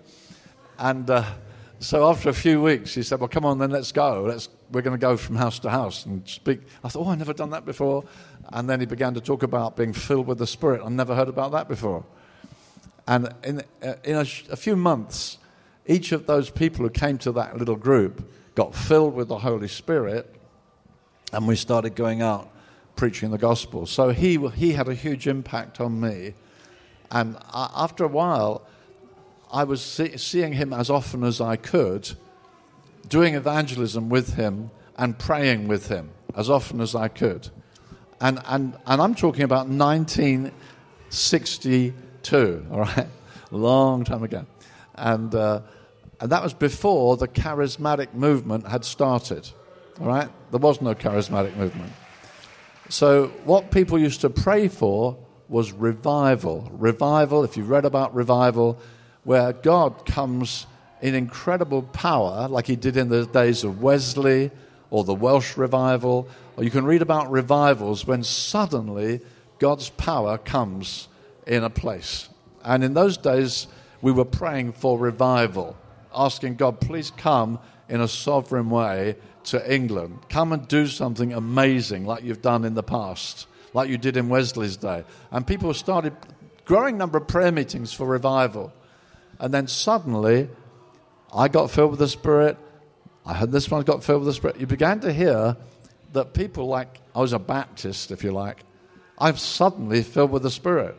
And 0.78 1.10
uh, 1.10 1.26
so 1.80 2.10
after 2.10 2.30
a 2.30 2.34
few 2.34 2.62
weeks, 2.62 2.94
he 2.94 3.04
said, 3.04 3.20
Well, 3.20 3.30
come 3.30 3.46
on, 3.46 3.60
then 3.60 3.72
let's 3.72 3.92
go. 3.92 4.24
Let's, 4.28 4.50
we're 4.72 4.82
going 4.82 4.98
to 4.98 5.02
go 5.02 5.18
from 5.18 5.36
house 5.36 5.60
to 5.60 5.70
house 5.70 6.06
and 6.06 6.28
speak. 6.28 6.62
I 6.84 6.90
thought, 6.90 7.06
Oh, 7.06 7.10
I've 7.10 7.18
never 7.18 7.34
done 7.34 7.52
that 7.52 7.66
before. 7.66 8.04
And 8.54 8.70
then 8.70 8.80
he 8.80 8.86
began 8.86 9.14
to 9.14 9.22
talk 9.22 9.44
about 9.44 9.76
being 9.76 9.94
filled 9.94 10.28
with 10.28 10.38
the 10.38 10.48
Spirit. 10.48 10.82
I've 10.84 10.92
never 10.92 11.16
heard 11.16 11.30
about 11.30 11.52
that 11.54 11.68
before. 11.68 12.06
And 13.08 13.34
in, 13.44 13.64
uh, 13.82 13.94
in 14.04 14.16
a, 14.16 14.22
a 14.22 14.56
few 14.56 14.76
months, 14.76 15.38
each 15.88 16.12
of 16.12 16.28
those 16.28 16.50
people 16.50 16.84
who 16.84 16.90
came 16.90 17.18
to 17.20 17.32
that 17.34 17.58
little 17.58 17.76
group 17.76 18.30
got 18.56 18.76
filled 18.76 19.16
with 19.16 19.28
the 19.28 19.40
Holy 19.40 19.68
Spirit, 19.68 20.34
and 21.34 21.48
we 21.48 21.56
started 21.56 21.96
going 21.96 22.22
out 22.22 22.50
preaching 22.96 23.32
the 23.32 23.38
gospel. 23.38 23.86
So 23.86 24.10
he, 24.10 24.38
he 24.50 24.74
had 24.74 24.88
a 24.88 24.94
huge 24.94 25.28
impact 25.28 25.82
on 25.82 26.00
me. 26.00 26.34
And 27.10 27.38
after 27.54 28.04
a 28.04 28.08
while, 28.08 28.62
I 29.52 29.64
was 29.64 29.82
see, 29.82 30.18
seeing 30.18 30.54
him 30.54 30.72
as 30.72 30.90
often 30.90 31.24
as 31.24 31.42
I 31.42 31.56
could, 31.56 32.12
doing 33.08 33.36
evangelism 33.36 34.10
with 34.10 34.36
him 34.36 34.72
and 34.98 35.18
praying 35.18 35.68
with 35.68 35.88
him 35.88 36.12
as 36.36 36.50
often 36.50 36.80
as 36.80 36.96
I 36.96 37.08
could. 37.08 37.50
And, 38.20 38.40
and, 38.46 38.78
and 38.86 39.02
I'm 39.02 39.16
talking 39.16 39.44
about 39.44 39.68
1962, 39.68 42.68
all 42.72 42.82
right? 42.82 43.08
Long 43.52 44.04
time 44.04 44.24
ago. 44.24 44.46
And, 45.02 45.34
uh, 45.34 45.62
and 46.20 46.32
that 46.32 46.44
was 46.44 46.54
before 46.54 47.18
the 47.18 47.28
charismatic 47.28 48.14
movement 48.14 48.68
had 48.68 48.86
started, 48.86 49.50
all 50.00 50.06
right? 50.06 50.30
There 50.52 50.60
was 50.60 50.80
no 50.80 50.94
charismatic 50.94 51.58
movement. 51.58 51.92
So, 52.88 53.28
what 53.44 53.72
people 53.72 53.98
used 53.98 54.22
to 54.22 54.30
pray 54.30 54.68
for 54.68 55.18
was 55.50 55.72
revival. 55.72 56.70
Revival, 56.72 57.44
if 57.44 57.58
you've 57.58 57.70
read 57.70 57.84
about 57.84 58.14
revival, 58.14 58.78
where 59.24 59.54
God 59.54 60.06
comes 60.06 60.68
in 61.02 61.16
incredible 61.16 61.82
power, 61.82 62.48
like 62.48 62.68
he 62.68 62.76
did 62.76 62.96
in 62.96 63.10
the 63.10 63.26
days 63.26 63.64
of 63.64 63.82
Wesley 63.82 64.52
or 64.92 65.04
the 65.04 65.16
Welsh 65.16 65.58
revival, 65.58 66.28
or 66.58 66.64
you 66.64 66.70
can 66.70 66.86
read 66.86 67.02
about 67.02 67.32
revivals 67.32 68.06
when 68.06 68.24
suddenly 68.24 69.20
God's 69.58 69.90
power 69.90 70.38
comes 70.38 71.08
in 71.48 71.64
a 71.64 71.72
place. 71.72 72.30
And 72.64 72.84
in 72.84 72.94
those 72.94 73.18
days, 73.18 73.66
we 74.02 74.12
were 74.12 74.26
praying 74.26 74.74
for 74.74 74.98
revival, 74.98 75.78
asking 76.14 76.56
God, 76.56 76.80
please 76.80 77.12
come 77.12 77.60
in 77.88 78.02
a 78.02 78.08
sovereign 78.08 78.70
way 78.70 79.16
to 79.46 79.74
England. 79.74 80.20
Come 80.30 80.54
and 80.54 80.68
do 80.68 80.88
something 80.88 81.34
amazing 81.34 82.06
like 82.06 82.24
you've 82.24 82.42
done 82.42 82.66
in 82.66 82.74
the 82.74 82.84
past, 82.84 83.48
like 83.74 83.90
you 83.90 83.98
did 83.98 84.18
in 84.18 84.30
Wesley's 84.30 84.78
day. 84.78 85.04
And 85.32 85.46
people 85.46 85.74
started 85.74 86.14
growing 86.66 86.98
number 86.98 87.18
of 87.18 87.28
prayer 87.28 87.52
meetings 87.52 87.94
for 87.94 88.06
revival. 88.06 88.74
And 89.40 89.54
then 89.54 89.68
suddenly, 89.68 90.50
I 91.34 91.48
got 91.48 91.72
filled 91.72 91.92
with 91.92 92.00
the 92.00 92.08
Spirit. 92.08 92.58
I 93.26 93.34
had 93.34 93.52
this 93.52 93.70
one 93.70 93.84
got 93.84 94.04
filled 94.04 94.22
with 94.22 94.28
the 94.28 94.34
Spirit. 94.34 94.60
You 94.60 94.68
began 94.68 95.00
to 95.02 95.14
hear 95.14 95.58
that 96.14 96.34
people 96.34 96.68
like, 96.68 97.00
I 97.16 97.20
was 97.20 97.34
a 97.34 97.40
Baptist, 97.40 98.12
if 98.12 98.24
you 98.24 98.32
like, 98.32 98.64
I'm 99.18 99.38
suddenly 99.38 100.02
filled 100.02 100.32
with 100.32 100.44
the 100.44 100.52
Spirit 100.52 100.96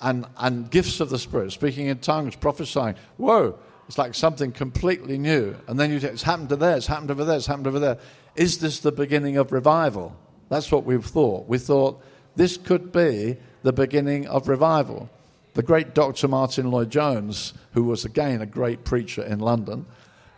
and, 0.00 0.26
and 0.38 0.70
gifts 0.70 1.00
of 1.00 1.10
the 1.10 1.18
Spirit, 1.18 1.52
speaking 1.52 1.86
in 1.86 1.98
tongues, 1.98 2.36
prophesying. 2.36 2.94
Whoa, 3.16 3.58
it's 3.86 3.98
like 3.98 4.14
something 4.14 4.52
completely 4.52 5.18
new. 5.18 5.56
And 5.66 5.78
then 5.78 5.90
you 5.90 5.98
say, 5.98 6.08
it's 6.08 6.22
happened 6.22 6.50
to 6.50 6.56
there, 6.56 6.76
it's 6.76 6.86
happened 6.86 7.10
over 7.10 7.24
there, 7.24 7.36
it's 7.36 7.46
happened 7.46 7.66
over 7.66 7.78
there. 7.78 7.98
Is 8.36 8.58
this 8.58 8.80
the 8.80 8.92
beginning 8.92 9.36
of 9.36 9.50
revival? 9.50 10.16
That's 10.48 10.70
what 10.70 10.84
we've 10.84 11.04
thought. 11.04 11.48
We 11.48 11.58
thought 11.58 12.02
this 12.36 12.56
could 12.56 12.92
be 12.92 13.36
the 13.62 13.72
beginning 13.72 14.26
of 14.28 14.48
revival. 14.48 15.10
The 15.54 15.62
great 15.62 15.94
Dr. 15.94 16.28
Martyn 16.28 16.70
Lloyd-Jones, 16.70 17.54
who 17.72 17.84
was 17.84 18.04
again 18.04 18.40
a 18.40 18.46
great 18.46 18.84
preacher 18.84 19.22
in 19.22 19.40
London, 19.40 19.86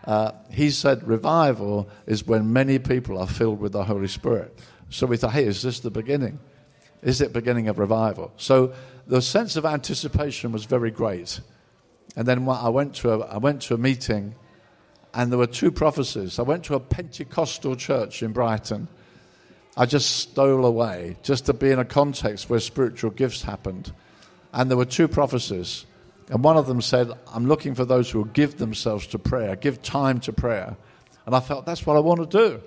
uh, 0.05 0.33
he 0.51 0.71
said 0.71 1.07
revival 1.07 1.89
is 2.07 2.27
when 2.27 2.53
many 2.53 2.79
people 2.79 3.19
are 3.19 3.27
filled 3.27 3.61
with 3.61 3.73
the 3.73 3.85
Holy 3.85 4.09
Spirit. 4.09 4.59
So 4.89 5.07
we 5.07 5.17
thought, 5.17 5.33
hey, 5.33 5.45
is 5.45 5.63
this 5.63 5.81
the 5.81 5.91
beginning? 5.91 6.39
Is 7.03 7.21
it 7.21 7.33
beginning 7.33 7.69
of 7.69 7.79
revival? 7.79 8.33
So 8.37 8.73
the 9.07 9.23
sense 9.23 9.57
of 9.57 9.65
anticipation 9.65 10.53
was 10.53 10.65
very 10.65 10.91
great. 10.91 11.41
And 12.17 12.27
then 12.27 12.49
I 12.49 12.69
went 12.69 12.95
to 12.97 13.13
a, 13.13 13.19
I 13.21 13.39
went 13.39 13.63
to 13.63 13.75
a 13.75 13.79
meeting, 13.79 14.35
and 15.15 15.31
there 15.31 15.39
were 15.39 15.47
two 15.47 15.71
prophecies. 15.71 16.39
I 16.39 16.43
went 16.43 16.65
to 16.65 16.75
a 16.75 16.81
Pentecostal 16.81 17.77
church 17.77 18.23
in 18.23 18.33
Brighton. 18.33 18.89
I 19.77 19.87
just 19.87 20.17
stole 20.17 20.65
away 20.67 21.17
just 21.23 21.47
to 21.47 21.53
be 21.53 21.71
in 21.71 21.79
a 21.79 21.85
context 21.85 22.51
where 22.51 22.61
spiritual 22.61 23.11
gifts 23.11 23.43
happened. 23.43 23.93
And 24.53 24.69
there 24.69 24.77
were 24.77 24.85
two 24.85 25.09
prophecies. 25.09 25.87
And 26.29 26.45
one 26.45 26.57
of 26.57 26.67
them 26.67 26.81
said, 26.81 27.11
I'm 27.33 27.47
looking 27.47 27.75
for 27.75 27.85
those 27.85 28.11
who 28.11 28.19
will 28.19 28.27
give 28.27 28.59
themselves 28.59 29.07
to 29.09 29.19
prayer, 29.19 29.57
give 29.57 29.83
time 29.83 30.21
to 30.21 30.33
prayer. 30.33 30.77
And 31.27 31.35
I 31.35 31.41
felt 31.41 31.67
that's 31.67 31.87
what 31.87 31.97
I 31.97 32.01
want 32.01 32.31
to 32.31 32.39
do. 32.39 32.61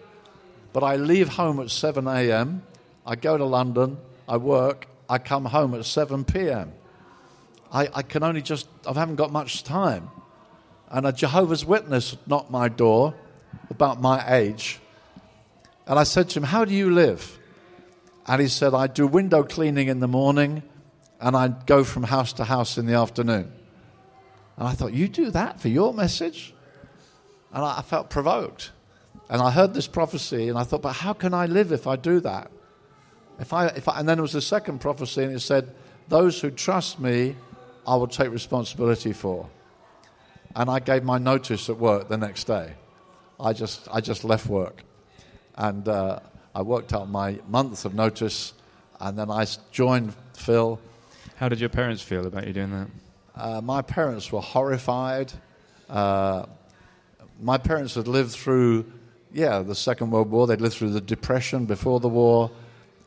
But 0.72 0.84
I 0.84 0.96
leave 0.96 1.30
home 1.30 1.60
at 1.60 1.70
7 1.70 2.08
a.m., 2.08 2.64
I 3.06 3.16
go 3.16 3.38
to 3.38 3.46
London, 3.46 3.98
I 4.28 4.38
work, 4.38 4.88
I 5.10 5.18
come 5.18 5.46
home 5.46 5.74
at 5.74 5.86
7 5.86 6.24
p.m. 6.26 6.74
I, 7.72 7.90
I 7.94 8.02
can 8.04 8.24
only 8.24 8.42
just, 8.42 8.68
I 8.88 8.94
haven't 8.94 9.16
got 9.16 9.32
much 9.32 9.64
time. 9.64 10.10
And 10.90 11.08
a 11.08 11.12
Jehovah's 11.12 11.66
Witness 11.66 12.16
knocked 12.28 12.52
my 12.52 12.70
door 12.70 13.16
about 13.70 14.00
my 14.00 14.24
age. 14.36 14.80
And 15.88 15.98
I 15.98 16.04
said 16.04 16.30
to 16.30 16.40
him, 16.40 16.44
How 16.44 16.66
do 16.66 16.74
you 16.74 16.92
live? 16.92 17.40
And 18.28 18.42
he 18.42 18.48
said, 18.48 18.74
I 18.74 18.88
do 18.88 19.08
window 19.08 19.44
cleaning 19.44 19.88
in 19.88 20.00
the 20.00 20.08
morning 20.08 20.64
and 21.20 21.36
I 21.36 21.48
go 21.48 21.84
from 21.84 22.04
house 22.04 22.34
to 22.34 22.44
house 22.44 22.78
in 22.78 22.86
the 22.86 22.94
afternoon. 22.94 23.52
And 24.58 24.68
I 24.68 24.74
thought, 24.74 24.94
You 24.94 25.08
do 25.08 25.32
that 25.32 25.60
for 25.60 25.68
your 25.68 25.94
message? 25.94 26.54
And 27.52 27.64
I 27.64 27.82
felt 27.82 28.10
provoked. 28.10 28.72
And 29.30 29.42
I 29.42 29.52
heard 29.52 29.74
this 29.74 29.88
prophecy 29.88 30.50
and 30.50 30.58
I 30.58 30.64
thought, 30.64 30.82
But 30.82 30.94
how 30.94 31.14
can 31.14 31.34
I 31.34 31.48
live 31.48 31.72
if 31.72 31.88
I 31.88 31.96
do 31.96 32.20
that? 32.22 32.52
If 33.40 33.54
I, 33.54 33.68
if 33.68 33.88
I, 33.88 34.00
and 34.00 34.08
then 34.08 34.18
there 34.18 34.24
was 34.24 34.36
a 34.36 34.42
second 34.42 34.80
prophecy, 34.80 35.24
and 35.24 35.34
it 35.34 35.40
said, 35.40 35.74
Those 36.08 36.40
who 36.42 36.52
trust 36.52 37.00
me, 37.00 37.36
I 37.88 37.96
will 37.96 38.08
take 38.08 38.32
responsibility 38.32 39.14
for. 39.14 39.50
And 40.56 40.70
I 40.70 40.80
gave 40.80 41.04
my 41.04 41.18
notice 41.18 41.70
at 41.70 41.78
work 41.78 42.10
the 42.10 42.18
next 42.18 42.46
day. 42.46 42.74
I 43.40 43.54
just, 43.54 43.88
I 43.92 44.02
just 44.02 44.24
left 44.24 44.48
work. 44.48 44.84
And 45.56 45.88
uh, 45.88 46.20
I 46.54 46.62
worked 46.62 46.94
out 46.94 47.10
my 47.10 47.40
month 47.48 47.86
of 47.86 47.94
notice, 47.96 48.54
and 49.00 49.18
then 49.18 49.32
I 49.32 49.48
joined 49.72 50.14
Phil. 50.34 50.80
How 51.36 51.50
did 51.50 51.60
your 51.60 51.70
parents 51.70 52.02
feel 52.02 52.26
about 52.26 52.48
you 52.48 52.54
doing 52.54 52.72
that? 52.72 52.88
uh, 53.36 53.62
my 53.62 53.82
parents 53.82 54.32
were 54.32 54.42
horrified. 54.42 55.32
Uh, 55.90 56.46
my 57.42 57.58
parents 57.58 57.96
had 57.96 58.08
lived 58.08 58.32
through, 58.32 58.92
yeah, 59.32 59.60
the 59.60 59.76
Second 59.76 60.12
World 60.12 60.30
War. 60.30 60.48
They'd 60.48 60.62
lived 60.62 60.76
through 60.76 60.92
the 60.92 61.02
Depression 61.02 61.66
before 61.66 62.00
the 62.00 62.10
war. 62.10 62.52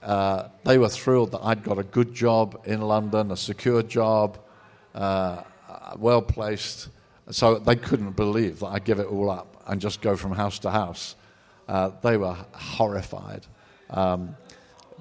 Uh, 0.06 0.48
they 0.62 0.78
were 0.78 0.88
thrilled 0.88 1.32
that 1.32 1.40
I'd 1.42 1.64
got 1.64 1.80
a 1.80 1.82
good 1.82 2.14
job 2.14 2.60
in 2.64 2.80
London, 2.80 3.32
a 3.32 3.36
secure 3.36 3.82
job, 3.82 4.38
uh, 4.94 5.42
well 5.98 6.22
placed. 6.22 6.88
So 7.30 7.58
they 7.58 7.74
couldn't 7.74 8.12
believe 8.12 8.60
that 8.60 8.66
I'd 8.66 8.84
give 8.84 9.00
it 9.00 9.08
all 9.08 9.28
up 9.28 9.64
and 9.66 9.80
just 9.80 10.00
go 10.00 10.14
from 10.14 10.30
house 10.30 10.60
to 10.60 10.70
house. 10.70 11.16
Uh, 11.66 11.90
they 12.02 12.16
were 12.16 12.36
horrified. 12.52 13.46
Um, 13.90 14.36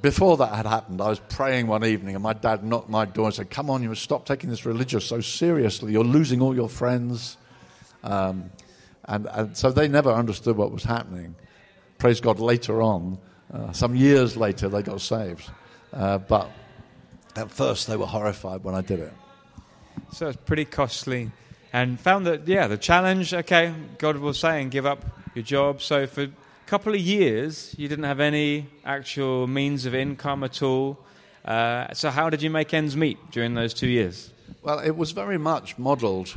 before 0.01 0.37
that 0.37 0.55
had 0.55 0.65
happened, 0.65 0.99
I 0.99 1.09
was 1.09 1.19
praying 1.19 1.67
one 1.67 1.85
evening, 1.85 2.15
and 2.15 2.23
my 2.23 2.33
dad 2.33 2.63
knocked 2.63 2.89
my 2.89 3.05
door 3.05 3.25
and 3.25 3.35
said, 3.35 3.51
Come 3.51 3.69
on, 3.69 3.83
you 3.83 3.89
must 3.89 4.01
stop 4.01 4.25
taking 4.25 4.49
this 4.49 4.65
religious 4.65 5.05
so 5.05 5.21
seriously. 5.21 5.91
You're 5.91 6.03
losing 6.03 6.41
all 6.41 6.55
your 6.55 6.69
friends. 6.69 7.37
Um, 8.03 8.49
and, 9.05 9.27
and, 9.31 9.55
so 9.55 9.71
they 9.71 9.87
never 9.87 10.11
understood 10.11 10.57
what 10.57 10.71
was 10.71 10.83
happening. 10.83 11.35
Praise 11.99 12.19
God, 12.19 12.39
later 12.39 12.81
on, 12.81 13.19
uh, 13.53 13.71
some 13.71 13.95
years 13.95 14.35
later, 14.35 14.69
they 14.69 14.81
got 14.81 15.01
saved. 15.01 15.49
Uh, 15.93 16.17
but 16.17 16.49
at 17.35 17.51
first, 17.51 17.87
they 17.87 17.97
were 17.97 18.05
horrified 18.05 18.63
when 18.63 18.75
I 18.75 18.81
did 18.81 18.99
it. 18.99 19.13
So 20.11 20.27
it's 20.27 20.37
pretty 20.37 20.65
costly. 20.65 21.31
And 21.71 21.99
found 21.99 22.25
that, 22.27 22.47
yeah, 22.47 22.67
the 22.67 22.77
challenge, 22.77 23.33
okay, 23.33 23.73
God 23.97 24.17
was 24.17 24.39
saying, 24.39 24.69
give 24.69 24.85
up 24.85 25.03
your 25.33 25.43
job. 25.43 25.81
So 25.81 26.07
for 26.07 26.23
a 26.23 26.31
couple 26.67 26.93
of 26.93 26.99
years, 26.99 27.75
you 27.77 27.87
didn't 27.87 28.05
have 28.05 28.19
any 28.19 28.67
actual 28.85 29.47
means 29.47 29.85
of 29.85 29.93
income 29.93 30.43
at 30.43 30.61
all. 30.61 30.97
Uh, 31.43 31.93
so, 31.93 32.09
how 32.09 32.29
did 32.29 32.41
you 32.41 32.49
make 32.49 32.73
ends 32.73 32.97
meet 32.97 33.19
during 33.29 33.53
those 33.53 33.73
two 33.73 33.87
years? 33.87 34.31
Well, 34.63 34.79
it 34.79 34.97
was 34.97 35.11
very 35.11 35.37
much 35.37 35.77
modeled 35.77 36.35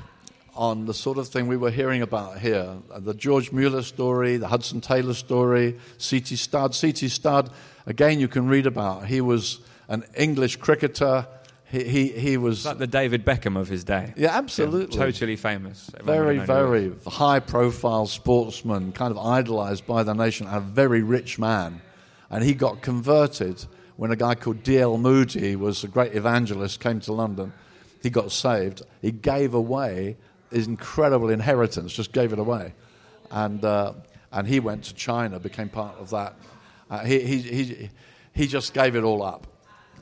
on 0.59 0.87
the 0.87 0.92
sort 0.92 1.16
of 1.16 1.29
thing 1.29 1.47
we 1.47 1.57
were 1.57 1.71
hearing 1.71 2.03
about 2.03 2.40
here 2.40 2.77
the 2.97 3.14
George 3.14 3.53
Mueller 3.53 3.83
story, 3.83 4.37
the 4.37 4.49
Hudson 4.49 4.81
Taylor 4.81 5.14
story, 5.14 5.79
C.T. 5.99 6.37
Studd. 6.37 6.75
C.T. 6.75 7.09
Studd, 7.09 7.51
again, 7.87 8.18
you 8.18 8.29
can 8.29 8.49
read 8.49 8.66
about. 8.66 9.07
He 9.07 9.21
was 9.21 9.61
an 9.88 10.05
English 10.16 10.57
cricketer 10.57 11.27
he, 11.71 11.85
he, 11.85 12.09
he 12.09 12.37
was 12.38 12.64
like 12.64 12.79
the 12.79 12.87
David 12.87 13.27
Beckham 13.27 13.59
of 13.59 13.68
his 13.68 13.85
day. 13.85 14.14
Yeah, 14.16 14.37
absolutely. 14.37 14.97
Yeah, 14.97 15.05
totally 15.05 15.37
famous. 15.37 15.90
Very, 16.03 16.38
very 16.38 16.92
high 17.07 17.40
profile 17.40 18.07
sportsman, 18.07 18.92
kind 18.92 19.11
of 19.11 19.18
idolized 19.18 19.87
by 19.87 20.03
the 20.03 20.14
nation, 20.14 20.47
a 20.51 20.61
very 20.61 21.03
rich 21.03 21.38
man. 21.38 21.83
And 22.31 22.42
he 22.42 22.55
got 22.55 22.81
converted 22.81 23.66
when 23.97 24.11
a 24.11 24.16
guy 24.16 24.35
called 24.35 24.62
D.L. 24.62 24.97
Moody 24.97 25.57
was 25.57 25.85
a 25.85 25.88
great 25.88 26.14
evangelist, 26.14 26.81
came 26.81 27.01
to 27.01 27.12
London. 27.12 27.53
He 28.03 28.09
got 28.09 28.33
saved. 28.33 28.81
He 29.03 29.12
gave 29.12 29.53
away 29.53 30.16
his 30.51 30.67
incredible 30.67 31.31
inheritance, 31.31 31.93
just 31.93 32.13
gave 32.13 32.33
it 32.33 32.39
away. 32.39 32.75
And, 33.31 33.65
uh, 33.65 33.93
and 34.33 34.47
he 34.47 34.61
went 34.61 34.85
to 34.85 34.95
China, 34.95 35.39
became 35.39 35.69
part 35.69 35.97
of 35.99 36.11
that. 36.11 36.35
Uh, 36.91 37.01
he, 37.01 37.21
he, 37.21 37.39
he, 37.39 37.91
he 38.33 38.47
just 38.47 38.73
gave 38.73 38.97
it 38.97 39.05
all 39.05 39.23
up 39.23 39.47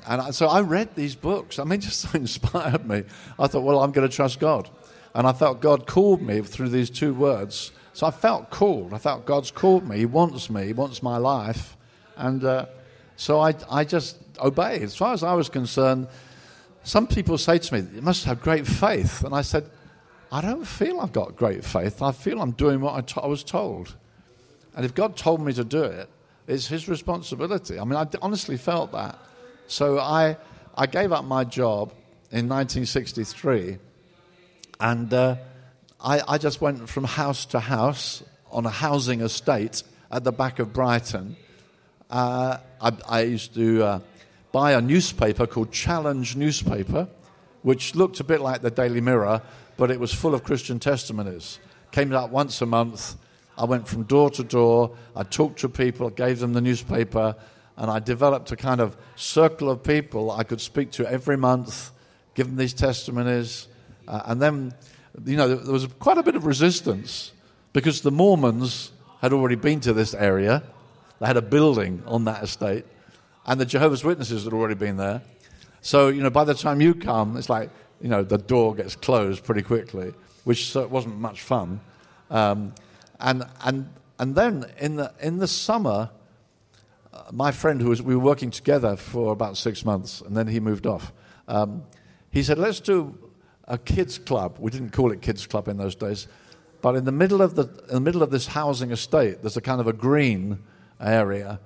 and 0.07 0.23
I, 0.23 0.31
so 0.31 0.47
I 0.47 0.61
read 0.61 0.95
these 0.95 1.15
books. 1.15 1.59
I 1.59 1.65
mean, 1.65 1.81
just 1.81 2.15
inspired 2.15 2.89
me. 2.89 3.05
I 3.39 3.47
thought, 3.47 3.63
well, 3.63 3.81
I'm 3.81 3.93
going 3.93 4.09
to 4.09 4.15
trust 4.15 4.41
God. 4.41 4.71
And 5.15 5.27
I 5.27 5.33
felt 5.33 5.61
God 5.61 5.87
called 5.87 6.23
me 6.23 6.41
through 6.43 6.69
these 6.69 6.91
two 6.91 7.15
words. 7.15 7.73
So 7.93 8.07
I 8.07 8.11
felt 8.11 8.51
called. 8.51 8.93
I 8.93 8.99
felt 8.99 9.25
God's 9.25 9.51
called 9.51 9.89
me. 9.89 9.97
He 9.97 10.07
wants 10.07 10.51
me. 10.51 10.67
He 10.67 10.73
wants 10.75 11.03
my 11.03 11.17
life. 11.17 11.77
And 12.17 12.45
uh, 12.45 12.67
so 13.17 13.41
I, 13.41 13.55
I 13.71 13.85
just 13.85 14.19
obeyed. 14.39 14.83
As 14.83 14.95
far 14.95 15.15
as 15.15 15.23
I 15.23 15.33
was 15.33 15.49
concerned, 15.49 16.09
some 16.85 17.07
people 17.07 17.39
say 17.39 17.59
to 17.59 17.75
me, 17.75 17.89
You 17.95 18.03
must 18.03 18.25
have 18.27 18.43
great 18.43 18.67
faith. 18.67 19.25
And 19.25 19.35
I 19.35 19.41
said, 19.41 19.71
I 20.31 20.41
don't 20.41 20.65
feel 20.65 21.01
I've 21.01 21.13
got 21.13 21.37
great 21.37 21.65
faith. 21.65 22.03
I 22.03 22.13
feel 22.13 22.41
I'm 22.41 22.53
doing 22.53 22.81
what 22.81 22.95
I, 22.95 23.01
to- 23.01 23.23
I 23.23 23.27
was 23.27 23.45
told. 23.45 23.95
And 24.75 24.85
if 24.85 24.95
God 24.95 25.17
told 25.17 25.41
me 25.41 25.53
to 25.55 25.65
do 25.65 25.83
it, 25.83 26.09
it's 26.47 26.67
His 26.67 26.89
responsibility. 26.89 27.79
I 27.79 27.85
mean, 27.85 27.95
I 27.95 28.07
honestly 28.21 28.57
felt 28.57 28.93
that. 28.93 29.19
So 29.67 29.99
I, 29.99 30.37
I 30.77 30.87
gave 30.87 31.13
up 31.13 31.25
my 31.25 31.45
job 31.45 31.93
in 32.31 32.49
1963 32.49 33.79
and 34.81 35.13
uh, 35.13 35.37
I, 36.01 36.21
I 36.27 36.39
just 36.39 36.61
went 36.61 36.89
from 36.89 37.05
house 37.05 37.47
to 37.47 37.61
house 37.61 38.23
on 38.51 38.67
a 38.67 38.71
housing 38.71 39.21
estate 39.21 39.83
at 40.11 40.25
the 40.25 40.33
back 40.33 40.59
of 40.59 40.73
Brighton. 40.73 41.37
Uh, 42.11 42.59
I, 42.81 42.93
I, 43.09 43.21
used 43.23 43.55
to 43.55 43.83
uh, 43.83 44.01
buy 44.53 44.73
a 44.73 44.81
newspaper 44.81 45.47
called 45.47 45.73
Challenge 45.73 46.37
Newspaper, 46.37 47.09
which 47.63 47.95
looked 47.95 48.21
a 48.21 48.25
bit 48.25 48.41
like 48.41 48.63
the 48.63 48.71
Daily 48.71 49.01
Mirror, 49.01 49.43
but 49.77 49.91
it 49.91 50.01
was 50.01 50.13
full 50.13 50.35
of 50.35 50.45
Christian 50.45 50.79
testimonies. 50.79 51.59
Came 51.91 52.13
out 52.13 52.31
once 52.31 52.61
a 52.61 52.67
month. 52.67 53.17
I 53.59 53.65
went 53.65 53.89
from 53.89 54.05
door 54.05 54.31
to 54.31 54.45
door. 54.45 54.97
I 55.15 55.23
talked 55.23 55.61
to 55.61 55.69
people, 55.69 56.11
gave 56.11 56.39
them 56.39 56.53
the 56.53 56.61
newspaper, 56.61 57.37
and 57.77 57.91
I 57.91 57.99
developed 57.99 58.53
a 58.53 58.57
kind 58.57 58.81
of 58.81 58.97
circle 59.17 59.71
of 59.71 59.83
people 59.83 60.31
I 60.31 60.45
could 60.45 60.61
speak 60.61 60.91
to 60.93 61.11
every 61.11 61.37
month, 61.37 61.91
give 62.35 62.47
them 62.47 62.57
these 62.57 62.75
testimonies. 62.75 63.69
Uh, 64.09 64.23
and 64.27 64.41
then, 64.41 64.75
you 65.25 65.37
know, 65.37 65.55
there 65.55 65.73
was 65.73 65.87
quite 65.99 66.19
a 66.19 66.23
bit 66.23 66.37
of 66.37 66.47
resistance 66.47 67.33
because 67.73 68.01
the 68.01 68.11
Mormons 68.11 68.93
had 69.21 69.33
already 69.33 69.57
been 69.57 69.81
to 69.81 69.93
this 69.93 70.15
area. 70.15 70.63
They 71.21 71.27
had 71.27 71.37
a 71.37 71.43
building 71.43 72.03
on 72.07 72.25
that 72.25 72.43
estate, 72.43 72.85
and 73.47 73.61
the 73.61 73.67
Jehovah's 73.67 74.05
Witnesses 74.05 74.45
had 74.45 74.53
already 74.53 74.75
been 74.75 74.97
there. 74.97 75.23
So, 75.81 76.09
you 76.09 76.23
know, 76.23 76.31
by 76.31 76.45
the 76.45 76.55
time 76.55 76.81
you 76.81 76.95
come, 76.95 77.37
it's 77.37 77.49
like, 77.49 77.71
you 78.01 78.09
know, 78.09 78.23
the 78.23 78.39
door 78.39 78.75
gets 78.75 78.97
closed 78.97 79.45
pretty 79.45 79.63
quickly, 79.63 80.13
which 80.45 80.75
wasn't 80.75 81.19
much 81.19 81.43
fun. 81.43 81.81
Um, 82.31 82.75
and, 83.21 83.45
and, 83.65 83.89
and 84.19 84.35
then 84.35 84.67
in 84.79 84.97
the, 84.97 85.13
in 85.21 85.39
the 85.39 85.49
summer, 85.49 86.11
my 87.33 87.51
friend 87.51 87.81
who 87.81 87.89
was, 87.89 88.03
we 88.03 88.15
were 88.15 88.23
working 88.23 88.51
together 88.51 88.97
for 88.97 89.33
about 89.33 89.57
six 89.57 89.85
months, 89.85 90.21
and 90.21 90.37
then 90.37 90.47
he 90.47 90.61
moved 90.61 90.87
off. 90.87 91.13
Um, 91.49 91.85
he 92.31 92.43
said, 92.43 92.59
let's 92.59 92.81
do 92.81 93.17
a 93.67 93.79
kids 93.79 94.19
club. 94.19 94.57
We 94.59 94.71
didn't 94.71 94.91
call 94.91 95.13
it 95.13 95.23
kids 95.23 95.47
club 95.47 95.69
in 95.69 95.77
those 95.77 95.95
days, 95.95 96.29
but 96.83 96.95
in 96.95 97.05
the 97.05 97.13
middle 97.13 97.43
of 97.43 97.55
the 97.55 97.63
in 97.89 97.95
the 97.95 98.01
middle 98.01 98.23
of 98.23 98.31
this 98.31 98.47
housing 98.47 98.91
estate, 98.91 99.41
there's 99.41 99.57
a 99.57 99.61
kind 99.61 99.81
of 99.81 99.87
a 99.87 99.93
green 99.93 100.59
area, 101.01 101.59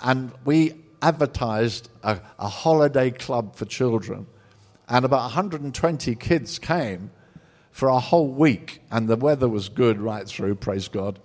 and 0.00 0.32
we 0.44 0.74
advertised 1.02 1.90
a, 2.02 2.20
a 2.38 2.48
holiday 2.48 3.10
club 3.10 3.54
for 3.54 3.64
children, 3.64 4.26
and 4.88 5.04
about 5.04 5.22
120 5.22 6.14
kids 6.14 6.58
came 6.58 7.10
for 7.70 7.88
a 7.88 7.98
whole 7.98 8.28
week, 8.28 8.80
and 8.90 9.08
the 9.08 9.16
weather 9.16 9.48
was 9.48 9.68
good 9.68 10.00
right 10.00 10.26
through. 10.26 10.54
Praise 10.54 10.88
God. 10.88 11.18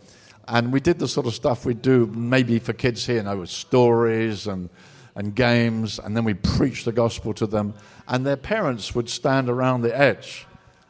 And 0.47 0.73
we 0.73 0.79
did 0.79 0.99
the 0.99 1.07
sort 1.07 1.27
of 1.27 1.33
stuff 1.33 1.65
we 1.65 1.73
do 1.73 2.07
maybe 2.07 2.59
for 2.59 2.73
kids 2.73 3.05
here, 3.05 3.17
you 3.17 3.23
know, 3.23 3.37
with 3.37 3.49
stories 3.49 4.47
and, 4.47 4.69
and 5.15 5.33
games, 5.33 5.99
and 5.99 6.17
then 6.17 6.25
we 6.25 6.33
preached 6.33 6.85
the 6.85 6.91
gospel 6.91 7.33
to 7.35 7.47
them. 7.47 7.73
And 8.07 8.25
their 8.25 8.35
parents 8.35 8.93
would 8.95 9.09
stand 9.09 9.47
around 9.47 9.81
the 9.81 9.97
edge 9.97 10.45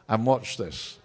and 0.08 0.26
watch 0.26 0.56
this. 0.56 0.98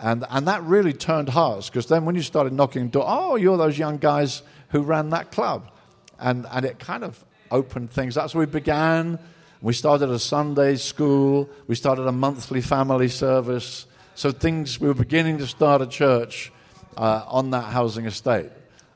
And, 0.00 0.24
and 0.28 0.48
that 0.48 0.62
really 0.64 0.92
turned 0.92 1.30
hearts 1.30 1.70
because 1.70 1.86
then 1.86 2.04
when 2.04 2.14
you 2.14 2.22
started 2.22 2.52
knocking 2.52 2.88
door, 2.88 3.04
oh, 3.06 3.36
you're 3.36 3.56
those 3.56 3.78
young 3.78 3.96
guys 3.96 4.42
who 4.68 4.82
ran 4.82 5.10
that 5.10 5.32
club. 5.32 5.70
And, 6.18 6.46
and 6.50 6.66
it 6.66 6.78
kind 6.78 7.04
of 7.04 7.24
opened 7.50 7.90
things. 7.90 8.16
That's 8.16 8.34
where 8.34 8.44
we 8.44 8.52
began. 8.52 9.18
We 9.64 9.72
started 9.72 10.10
a 10.10 10.18
Sunday 10.18 10.76
school. 10.76 11.48
We 11.68 11.74
started 11.74 12.06
a 12.06 12.12
monthly 12.12 12.60
family 12.60 13.08
service. 13.08 13.86
So 14.14 14.30
things, 14.30 14.78
we 14.78 14.88
were 14.88 14.92
beginning 14.92 15.38
to 15.38 15.46
start 15.46 15.80
a 15.80 15.86
church 15.86 16.52
uh, 16.98 17.24
on 17.26 17.48
that 17.52 17.72
housing 17.72 18.04
estate. 18.04 18.50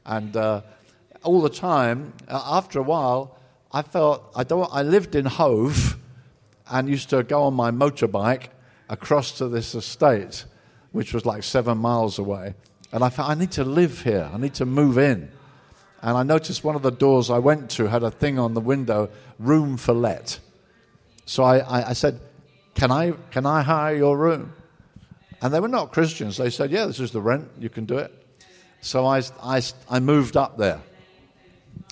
And 0.05 0.37
uh, 0.37 0.61
all 1.23 1.41
the 1.41 1.49
time, 1.49 2.13
uh, 2.29 2.43
after 2.45 2.81
a 2.81 2.83
while, 2.83 3.39
I 3.73 3.81
felt 3.81 4.31
I, 4.37 4.45
don't, 4.45 4.69
I 4.71 4.83
lived 4.83 5.15
in 5.15 5.25
Hove 5.25 5.97
and 6.71 6.87
used 6.87 7.09
to 7.11 7.23
go 7.23 7.45
on 7.45 7.55
my 7.55 7.71
motorbike 7.71 8.49
across 8.91 9.33
to 9.39 9.49
this 9.49 9.75
estate, 9.75 10.45
which 10.93 11.15
was 11.15 11.25
like 11.25 11.45
seven 11.45 11.79
miles 11.79 12.19
away. 12.19 12.53
And 12.93 13.03
I 13.03 13.09
thought, 13.09 13.31
I 13.31 13.35
need 13.35 13.53
to 13.53 13.65
live 13.65 14.03
here. 14.03 14.29
I 14.31 14.37
need 14.37 14.53
to 14.57 14.67
move 14.67 14.99
in. 14.99 15.31
And 16.03 16.15
I 16.19 16.25
noticed 16.25 16.63
one 16.63 16.77
of 16.77 16.83
the 16.83 16.93
doors 16.93 17.31
I 17.31 17.39
went 17.39 17.71
to 17.71 17.87
had 17.87 18.03
a 18.03 18.11
thing 18.11 18.39
on 18.39 18.53
the 18.53 18.61
window, 18.61 19.09
room 19.39 19.79
for 19.79 19.95
let. 19.95 20.41
So 21.29 21.45
I, 21.45 21.91
I, 21.91 21.93
said, 21.93 22.21
can 22.75 22.91
I, 22.91 23.12
can 23.31 23.45
I 23.45 23.61
hire 23.61 23.95
your 23.95 24.17
room? 24.17 24.55
And 25.43 25.53
they 25.53 25.61
were 25.61 25.69
not 25.69 25.93
Christians. 25.93 26.38
They 26.38 26.49
said, 26.49 26.71
Yeah, 26.71 26.87
this 26.87 27.01
is 27.01 27.11
the 27.11 27.21
rent, 27.21 27.51
you 27.59 27.69
can 27.69 27.85
do 27.85 27.99
it. 27.99 28.11
So 28.81 29.05
I, 29.05 29.21
I, 29.43 29.61
I 29.91 30.01
moved 30.01 30.38
up 30.38 30.57
there. 30.57 30.81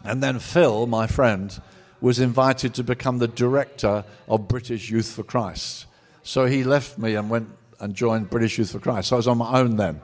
And 0.05 0.23
then 0.23 0.39
Phil, 0.39 0.87
my 0.87 1.07
friend, 1.07 1.61
was 2.01 2.19
invited 2.19 2.73
to 2.77 2.83
become 2.83 3.19
the 3.19 3.29
director 3.29 4.07
of 4.27 4.49
British 4.49 4.89
Youth 4.89 5.13
for 5.13 5.23
Christ. 5.23 5.85
So 6.23 6.47
he 6.47 6.65
left 6.65 6.97
me 6.97 7.15
and 7.15 7.29
went 7.29 7.51
and 7.79 7.95
joined 7.95 8.31
British 8.31 8.57
Youth 8.57 8.73
for 8.73 8.79
Christ. 8.79 9.09
So 9.09 9.17
I 9.17 9.19
was 9.19 9.29
on 9.29 9.37
my 9.37 9.61
own 9.61 9.77
then. 9.77 10.01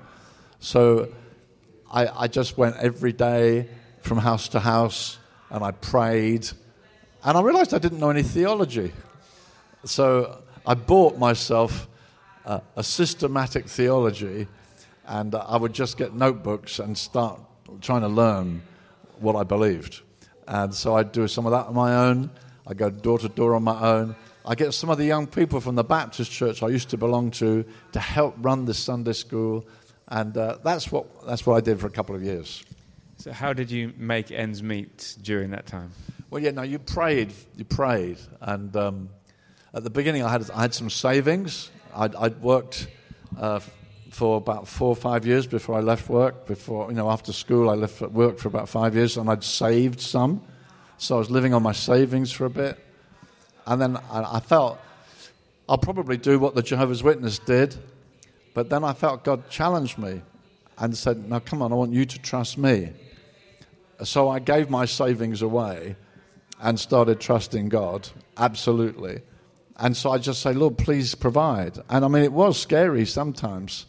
So 0.61 1.11
I, 1.90 2.07
I 2.07 2.29
just 2.29 2.59
went 2.59 2.77
every 2.77 3.14
day 3.14 3.71
from 4.03 4.18
house 4.18 4.49
to 4.49 4.61
house 4.61 5.16
and 5.49 5.64
I 5.64 5.71
prayed. 5.71 6.51
And 7.25 7.38
I 7.38 7.40
realized 7.40 7.73
I 7.73 7.79
didn't 7.79 7.99
know 7.99 8.11
any 8.11 8.23
theology. 8.23 8.92
So 9.85 10.42
I 10.64 10.75
bought 10.75 11.18
myself 11.18 11.88
uh, 12.45 12.61
a 12.77 12.85
systematic 12.85 13.66
theology, 13.66 14.47
and 15.07 15.35
I 15.35 15.57
would 15.57 15.73
just 15.73 15.97
get 15.97 16.14
notebooks 16.14 16.79
and 16.79 16.97
start 16.97 17.40
trying 17.81 18.03
to 18.03 18.09
learn 18.09 18.62
what 19.18 19.35
I 19.35 19.42
believed. 19.42 20.03
And 20.47 20.73
so 20.75 20.97
I'd 20.97 21.12
do 21.12 21.27
some 21.27 21.47
of 21.47 21.53
that 21.53 21.66
on 21.66 21.75
my 21.75 21.95
own. 21.95 22.31
I'd 22.66 22.77
go 22.77 22.90
door 22.90 23.18
to 23.18 23.29
door 23.29 23.55
on 23.55 23.64
my 23.64 23.81
own. 23.81 24.14
I 24.45 24.55
get 24.55 24.73
some 24.75 24.90
of 24.90 24.99
the 24.99 25.05
young 25.05 25.27
people 25.27 25.61
from 25.61 25.75
the 25.75 25.85
Baptist 25.85 26.31
church 26.31 26.62
I 26.62 26.68
used 26.68 26.90
to 26.90 26.97
belong 26.97 27.31
to 27.33 27.64
to 27.92 28.01
help 28.01 28.35
run 28.38 28.64
the 28.64 28.75
Sunday 28.75 29.12
school, 29.12 29.66
and 30.09 30.37
uh, 30.37 30.59
that's 30.64 30.90
what 30.90 31.27
that's 31.27 31.47
what 31.47 31.57
I 31.57 31.61
did 31.61 31.81
for 31.81 31.87
a 31.87 31.90
couple 31.90 32.14
of 32.14 32.23
years. 32.23 32.64
So, 33.18 33.33
how 33.33 33.53
did 33.53 33.71
you 33.71 33.92
make 33.97 34.33
ends 34.33 34.62
meet 34.62 35.16
during 35.23 35.51
that 35.51 35.66
time? 35.66 35.92
Well, 36.31 36.42
yeah, 36.42 36.51
no, 36.51 36.62
you 36.62 36.79
prayed, 36.79 37.33
you 37.57 37.64
prayed, 37.64 38.18
and 38.40 38.75
um, 38.77 39.09
at 39.75 39.85
the 39.85 39.91
beginning 39.91 40.23
I 40.23 40.31
had 40.31 40.51
I 40.51 40.63
had 40.63 40.75
some 40.75 40.91
savings. 40.91 41.71
I'd, 41.95 42.15
I'd 42.17 42.41
worked 42.43 42.89
uh, 43.39 43.61
for 44.11 44.37
about 44.37 44.69
four 44.69 44.89
or 44.89 44.97
five 44.97 45.27
years 45.27 45.47
before 45.47 45.77
I 45.77 45.81
left 45.81 46.09
work. 46.09 46.47
Before 46.47 46.91
you 46.91 46.97
know, 46.97 47.11
after 47.11 47.33
school, 47.33 47.71
I 47.71 47.75
left 47.75 48.01
work 48.03 48.39
for 48.39 48.49
about 48.49 48.69
five 48.69 48.95
years, 48.95 49.17
and 49.17 49.31
I'd 49.31 49.45
saved 49.45 50.01
some, 50.01 50.43
so 50.99 51.17
I 51.17 51.19
was 51.19 51.31
living 51.31 51.55
on 51.55 51.63
my 51.63 51.73
savings 51.73 52.31
for 52.31 52.45
a 52.45 52.51
bit. 52.51 52.79
And 53.67 53.81
then 53.81 53.97
I, 54.11 54.37
I 54.37 54.41
felt 54.41 54.79
I'll 55.69 55.79
probably 55.79 56.17
do 56.17 56.39
what 56.39 56.55
the 56.55 56.63
Jehovah's 56.63 57.03
Witness 57.03 57.39
did, 57.39 57.77
but 58.55 58.69
then 58.69 58.85
I 58.85 58.93
felt 58.93 59.25
God 59.25 59.49
challenged 59.49 59.97
me 59.97 60.23
and 60.79 60.97
said, 60.97 61.29
"Now, 61.29 61.39
come 61.39 61.63
on, 61.63 61.73
I 61.73 61.77
want 61.77 61.93
you 61.93 62.05
to 62.05 62.19
trust 62.19 62.59
me." 62.59 62.93
So 64.05 64.29
I 64.29 64.41
gave 64.41 64.69
my 64.69 64.85
savings 64.85 65.43
away 65.43 65.95
and 66.61 66.79
started 66.79 67.21
trusting 67.21 67.69
God 67.69 68.09
absolutely. 68.37 69.23
And 69.83 69.97
so 69.97 70.12
I 70.12 70.18
just 70.18 70.42
say, 70.42 70.53
Lord, 70.53 70.79
please 70.79 71.16
provide. 71.16 71.77
And 71.88 72.05
I 72.05 72.09
mean, 72.09 72.23
it 72.23 72.33
was 72.33 72.59
scary 72.59 73.05
sometimes. 73.05 73.87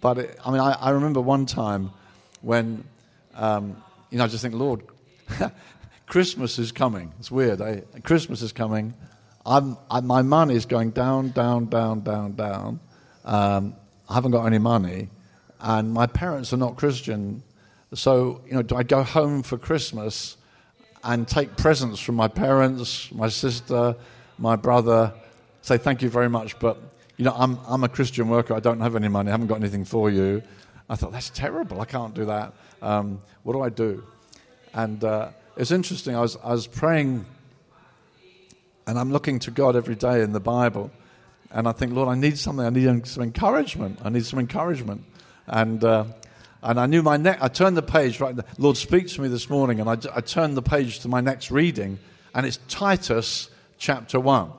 But 0.00 0.18
it, 0.18 0.38
I 0.44 0.50
mean, 0.50 0.60
I, 0.60 0.72
I, 0.72 0.90
remember 0.90 1.20
one 1.20 1.46
time 1.46 1.92
when, 2.42 2.82
um, 3.36 3.80
you 4.10 4.18
know, 4.18 4.24
I 4.24 4.26
just 4.26 4.42
think, 4.42 4.56
Lord, 4.56 4.82
Christmas 6.08 6.58
is 6.58 6.72
coming. 6.72 7.12
It's 7.20 7.30
weird. 7.30 7.60
Eh? 7.60 7.82
Christmas 8.02 8.42
is 8.42 8.52
coming. 8.52 8.92
I'm, 9.46 9.76
I, 9.88 10.00
my 10.00 10.22
money 10.22 10.56
is 10.56 10.66
going 10.66 10.90
down, 10.90 11.30
down, 11.30 11.66
down, 11.66 12.00
down, 12.00 12.32
down. 12.32 12.80
Um, 13.24 13.76
I 14.08 14.14
haven't 14.14 14.32
got 14.32 14.46
any 14.46 14.58
money. 14.58 15.10
And 15.60 15.94
my 15.94 16.08
parents 16.08 16.52
are 16.52 16.56
not 16.56 16.74
Christian. 16.74 17.44
So, 17.94 18.42
you 18.48 18.54
know, 18.54 18.62
do 18.62 18.74
I 18.74 18.82
go 18.82 19.04
home 19.04 19.44
for 19.44 19.58
Christmas 19.58 20.36
and 21.04 21.28
take 21.28 21.56
presents 21.56 22.00
from 22.00 22.16
my 22.16 22.26
parents, 22.26 23.12
my 23.12 23.28
sister, 23.28 23.94
my 24.38 24.56
brother, 24.56 25.12
say 25.62 25.78
thank 25.78 26.02
you 26.02 26.08
very 26.08 26.28
much, 26.28 26.58
but 26.58 26.78
you 27.16 27.24
know, 27.24 27.34
I'm, 27.36 27.58
I'm 27.68 27.84
a 27.84 27.88
Christian 27.88 28.28
worker. 28.28 28.54
I 28.54 28.60
don't 28.60 28.80
have 28.80 28.96
any 28.96 29.08
money. 29.08 29.28
I 29.28 29.32
haven't 29.32 29.46
got 29.46 29.60
anything 29.60 29.84
for 29.84 30.10
you. 30.10 30.42
I 30.88 30.96
thought, 30.96 31.12
that's 31.12 31.30
terrible. 31.30 31.80
I 31.80 31.84
can't 31.84 32.14
do 32.14 32.26
that. 32.26 32.52
Um, 32.82 33.20
what 33.44 33.52
do 33.52 33.62
I 33.62 33.68
do? 33.68 34.02
And 34.72 35.02
uh, 35.02 35.28
it's 35.56 35.70
interesting. 35.70 36.16
I 36.16 36.20
was, 36.20 36.36
I 36.42 36.52
was 36.52 36.66
praying, 36.66 37.24
and 38.86 38.98
I'm 38.98 39.12
looking 39.12 39.38
to 39.40 39.50
God 39.50 39.76
every 39.76 39.94
day 39.94 40.22
in 40.22 40.32
the 40.32 40.40
Bible. 40.40 40.90
And 41.50 41.68
I 41.68 41.72
think, 41.72 41.92
Lord, 41.92 42.08
I 42.08 42.16
need 42.16 42.36
something. 42.36 42.66
I 42.66 42.70
need 42.70 43.06
some 43.06 43.22
encouragement. 43.22 44.00
I 44.04 44.08
need 44.08 44.26
some 44.26 44.40
encouragement. 44.40 45.04
And, 45.46 45.84
uh, 45.84 46.06
and 46.62 46.80
I 46.80 46.86
knew 46.86 47.02
my 47.02 47.16
next, 47.16 47.42
I 47.42 47.48
turned 47.48 47.76
the 47.76 47.82
page, 47.82 48.20
right? 48.20 48.34
Lord 48.58 48.76
speaks 48.76 49.14
to 49.14 49.22
me 49.22 49.28
this 49.28 49.48
morning, 49.48 49.80
and 49.80 49.88
I, 49.88 49.96
I 50.14 50.20
turned 50.20 50.56
the 50.56 50.62
page 50.62 51.00
to 51.00 51.08
my 51.08 51.20
next 51.20 51.52
reading, 51.52 52.00
and 52.34 52.44
it's 52.44 52.58
Titus 52.68 53.50
chapter 53.84 54.18
1. 54.18 54.50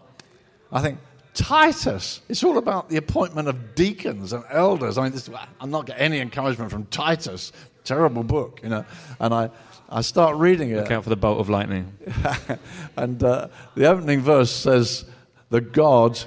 I 0.71 0.81
think, 0.81 0.99
Titus, 1.33 2.21
it's 2.29 2.43
all 2.43 2.59
about 2.59 2.89
the 2.89 2.97
appointment 2.97 3.47
of 3.47 3.73
deacons 3.73 4.31
and 4.33 4.43
elders. 4.51 4.99
I 4.99 5.03
mean, 5.03 5.13
this, 5.13 5.27
I'm 5.59 5.71
not 5.71 5.87
getting 5.87 6.03
any 6.03 6.19
encouragement 6.19 6.69
from 6.69 6.85
Titus. 6.85 7.51
Terrible 7.83 8.23
book, 8.23 8.59
you 8.61 8.69
know. 8.69 8.85
And 9.19 9.33
I, 9.33 9.49
I 9.89 10.01
start 10.01 10.37
reading 10.37 10.69
it. 10.69 10.77
Look 10.77 10.91
out 10.91 11.03
for 11.03 11.09
the 11.09 11.15
bolt 11.15 11.39
of 11.39 11.49
lightning. 11.49 11.97
and 12.97 13.23
uh, 13.23 13.47
the 13.73 13.87
opening 13.87 14.21
verse 14.21 14.51
says, 14.51 15.05
The 15.49 15.61
God, 15.61 16.19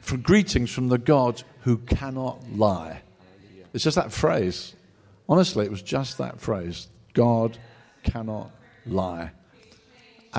for 0.00 0.16
greetings 0.16 0.70
from 0.70 0.88
the 0.88 0.98
God 0.98 1.42
who 1.62 1.76
cannot 1.76 2.42
lie. 2.50 3.02
It's 3.74 3.84
just 3.84 3.96
that 3.96 4.10
phrase. 4.10 4.74
Honestly, 5.28 5.66
it 5.66 5.70
was 5.70 5.82
just 5.82 6.16
that 6.16 6.40
phrase 6.40 6.88
God 7.12 7.58
cannot 8.04 8.50
lie. 8.86 9.32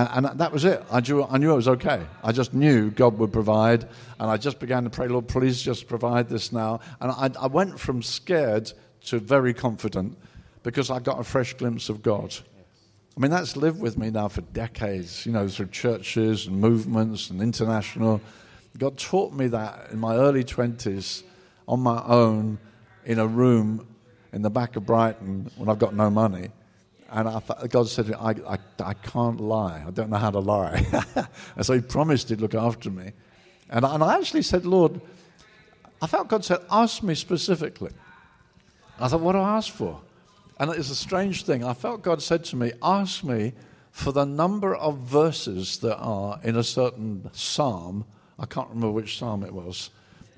And, 0.08 0.26
and, 0.26 0.40
that 0.40 0.52
was 0.54 0.64
it. 0.64 0.84
I 0.90 1.02
knew, 1.02 1.24
I 1.24 1.38
knew 1.38 1.52
it 1.52 1.56
was 1.58 1.68
okay. 1.68 2.06
I 2.24 2.32
just 2.32 2.54
knew 2.54 2.90
God 2.90 3.18
would 3.18 3.34
provide. 3.34 3.84
And 4.20 4.30
I 4.30 4.38
just 4.38 4.60
began 4.60 4.86
to 4.86 4.90
pray, 4.90 5.08
Lord, 5.08 5.28
please 5.28 5.62
just 5.62 5.88
provide 5.88 6.30
this 6.30 6.54
now. 6.54 6.80
And 7.02 7.12
I, 7.12 7.32
I 7.44 7.48
went 7.48 7.80
from 7.80 8.02
scared 8.02 8.72
to 9.08 9.20
very 9.20 9.54
confident 9.54 10.18
because 10.64 10.90
I 10.90 11.00
got 11.00 11.20
a 11.20 11.24
fresh 11.24 11.54
glimpse 11.54 11.90
of 11.90 12.02
God. 12.02 12.34
I 13.18 13.20
mean, 13.20 13.32
that's 13.32 13.58
lived 13.58 13.82
with 13.82 13.98
me 13.98 14.10
now 14.10 14.30
for 14.30 14.42
decades, 14.42 15.26
you 15.26 15.34
know, 15.34 15.50
through 15.50 15.68
churches 15.68 16.48
and 16.48 16.62
movements 16.62 17.30
and 17.30 17.42
international. 17.42 18.22
God 18.78 18.98
taught 18.98 19.34
me 19.34 19.48
that 19.48 19.92
in 19.92 20.00
my 20.00 20.16
early 20.16 20.46
20s 20.46 21.24
on 21.68 21.82
my 21.82 22.02
own 22.06 22.58
in 23.04 23.20
a 23.20 23.28
room 23.28 23.86
in 24.32 24.44
the 24.44 24.50
back 24.50 24.78
of 24.78 24.86
Brighton 24.86 25.52
when 25.58 25.68
I've 25.68 25.80
got 25.80 25.94
no 25.94 26.10
money. 26.10 26.52
And 27.12 27.28
I, 27.28 27.42
God 27.68 27.88
said, 27.88 28.14
I, 28.14 28.36
I, 28.48 28.58
I 28.80 28.94
can't 28.94 29.40
lie. 29.40 29.84
I 29.86 29.92
don't 29.92 30.10
know 30.10 30.18
how 30.18 30.32
to 30.32 30.40
lie. 30.40 30.86
and 31.56 31.66
so 31.66 31.74
He 31.74 31.82
promised 31.82 32.30
He'd 32.30 32.42
look 32.42 32.56
after 32.56 32.90
me. 32.90 33.14
And 33.70 33.86
I, 33.86 33.96
and 33.96 34.04
I 34.04 34.18
actually 34.18 34.44
said, 34.44 34.66
Lord, 34.66 35.02
I 36.02 36.08
felt 36.08 36.28
God 36.28 36.46
said, 36.46 36.60
ask 36.72 37.04
me 37.04 37.16
specifically. 37.16 37.92
I 39.00 39.08
thought, 39.08 39.22
what 39.22 39.34
do 39.34 39.40
I 39.40 39.58
ask 39.58 39.72
for? 39.72 40.02
And 40.60 40.72
it's 40.72 40.90
a 40.90 40.96
strange 40.96 41.44
thing. 41.44 41.64
I 41.64 41.74
felt 41.74 42.02
God 42.02 42.22
said 42.22 42.44
to 42.46 42.56
me, 42.56 42.72
ask 42.82 43.24
me 43.24 43.54
for 43.92 44.12
the 44.12 44.26
number 44.26 44.76
of 44.76 44.98
verses 45.00 45.80
that 45.80 45.98
are 45.98 46.40
in 46.44 46.56
a 46.58 46.64
certain 46.64 47.30
psalm. 47.34 48.06
I 48.38 48.46
can't 48.46 48.70
remember 48.70 48.92
which 48.92 49.18
psalm 49.18 49.44
it 49.44 49.54
was. 49.54 49.90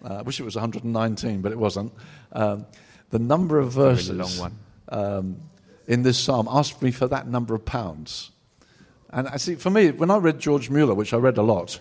Uh, 0.03 0.15
I 0.15 0.21
wish 0.21 0.39
it 0.39 0.43
was 0.43 0.55
119, 0.55 1.41
but 1.41 1.51
it 1.51 1.57
wasn't. 1.57 1.93
Um, 2.31 2.65
the 3.09 3.19
number 3.19 3.59
of 3.59 3.71
verses. 3.71 4.09
A 4.09 4.13
long 4.13 4.37
one. 4.37 4.59
Um, 4.89 5.37
in 5.87 6.03
this 6.03 6.17
psalm 6.17 6.47
asked 6.49 6.81
me 6.81 6.91
for 6.91 7.07
that 7.07 7.27
number 7.27 7.53
of 7.53 7.65
pounds. 7.65 8.31
And 9.09 9.27
I 9.27 9.37
see, 9.37 9.55
for 9.55 9.69
me, 9.69 9.91
when 9.91 10.09
I 10.09 10.17
read 10.17 10.39
George 10.39 10.69
Mueller, 10.69 10.93
which 10.93 11.13
I 11.13 11.17
read 11.17 11.37
a 11.37 11.41
lot, 11.41 11.79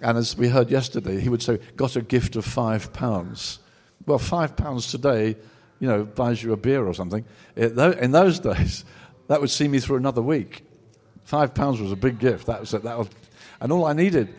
and 0.00 0.16
as 0.16 0.36
we 0.36 0.48
heard 0.48 0.70
yesterday, 0.70 1.20
he 1.20 1.28
would 1.28 1.42
say, 1.42 1.58
got 1.76 1.96
a 1.96 2.00
gift 2.00 2.36
of 2.36 2.44
five 2.44 2.92
pounds. 2.92 3.58
Well, 4.06 4.18
five 4.18 4.56
pounds 4.56 4.90
today, 4.90 5.36
you 5.78 5.88
know, 5.88 6.04
buys 6.04 6.42
you 6.42 6.52
a 6.52 6.56
beer 6.56 6.86
or 6.86 6.94
something. 6.94 7.24
In 7.54 8.12
those 8.12 8.40
days, 8.40 8.84
that 9.28 9.40
would 9.40 9.50
see 9.50 9.68
me 9.68 9.78
through 9.78 9.96
another 9.96 10.22
week. 10.22 10.64
Five 11.24 11.54
pounds 11.54 11.80
was 11.80 11.92
a 11.92 11.96
big 11.96 12.18
gift. 12.18 12.46
That 12.46 12.60
was, 12.60 12.70
that 12.70 12.84
was, 12.84 13.08
and 13.60 13.70
all 13.70 13.84
I 13.84 13.92
needed 13.92 14.34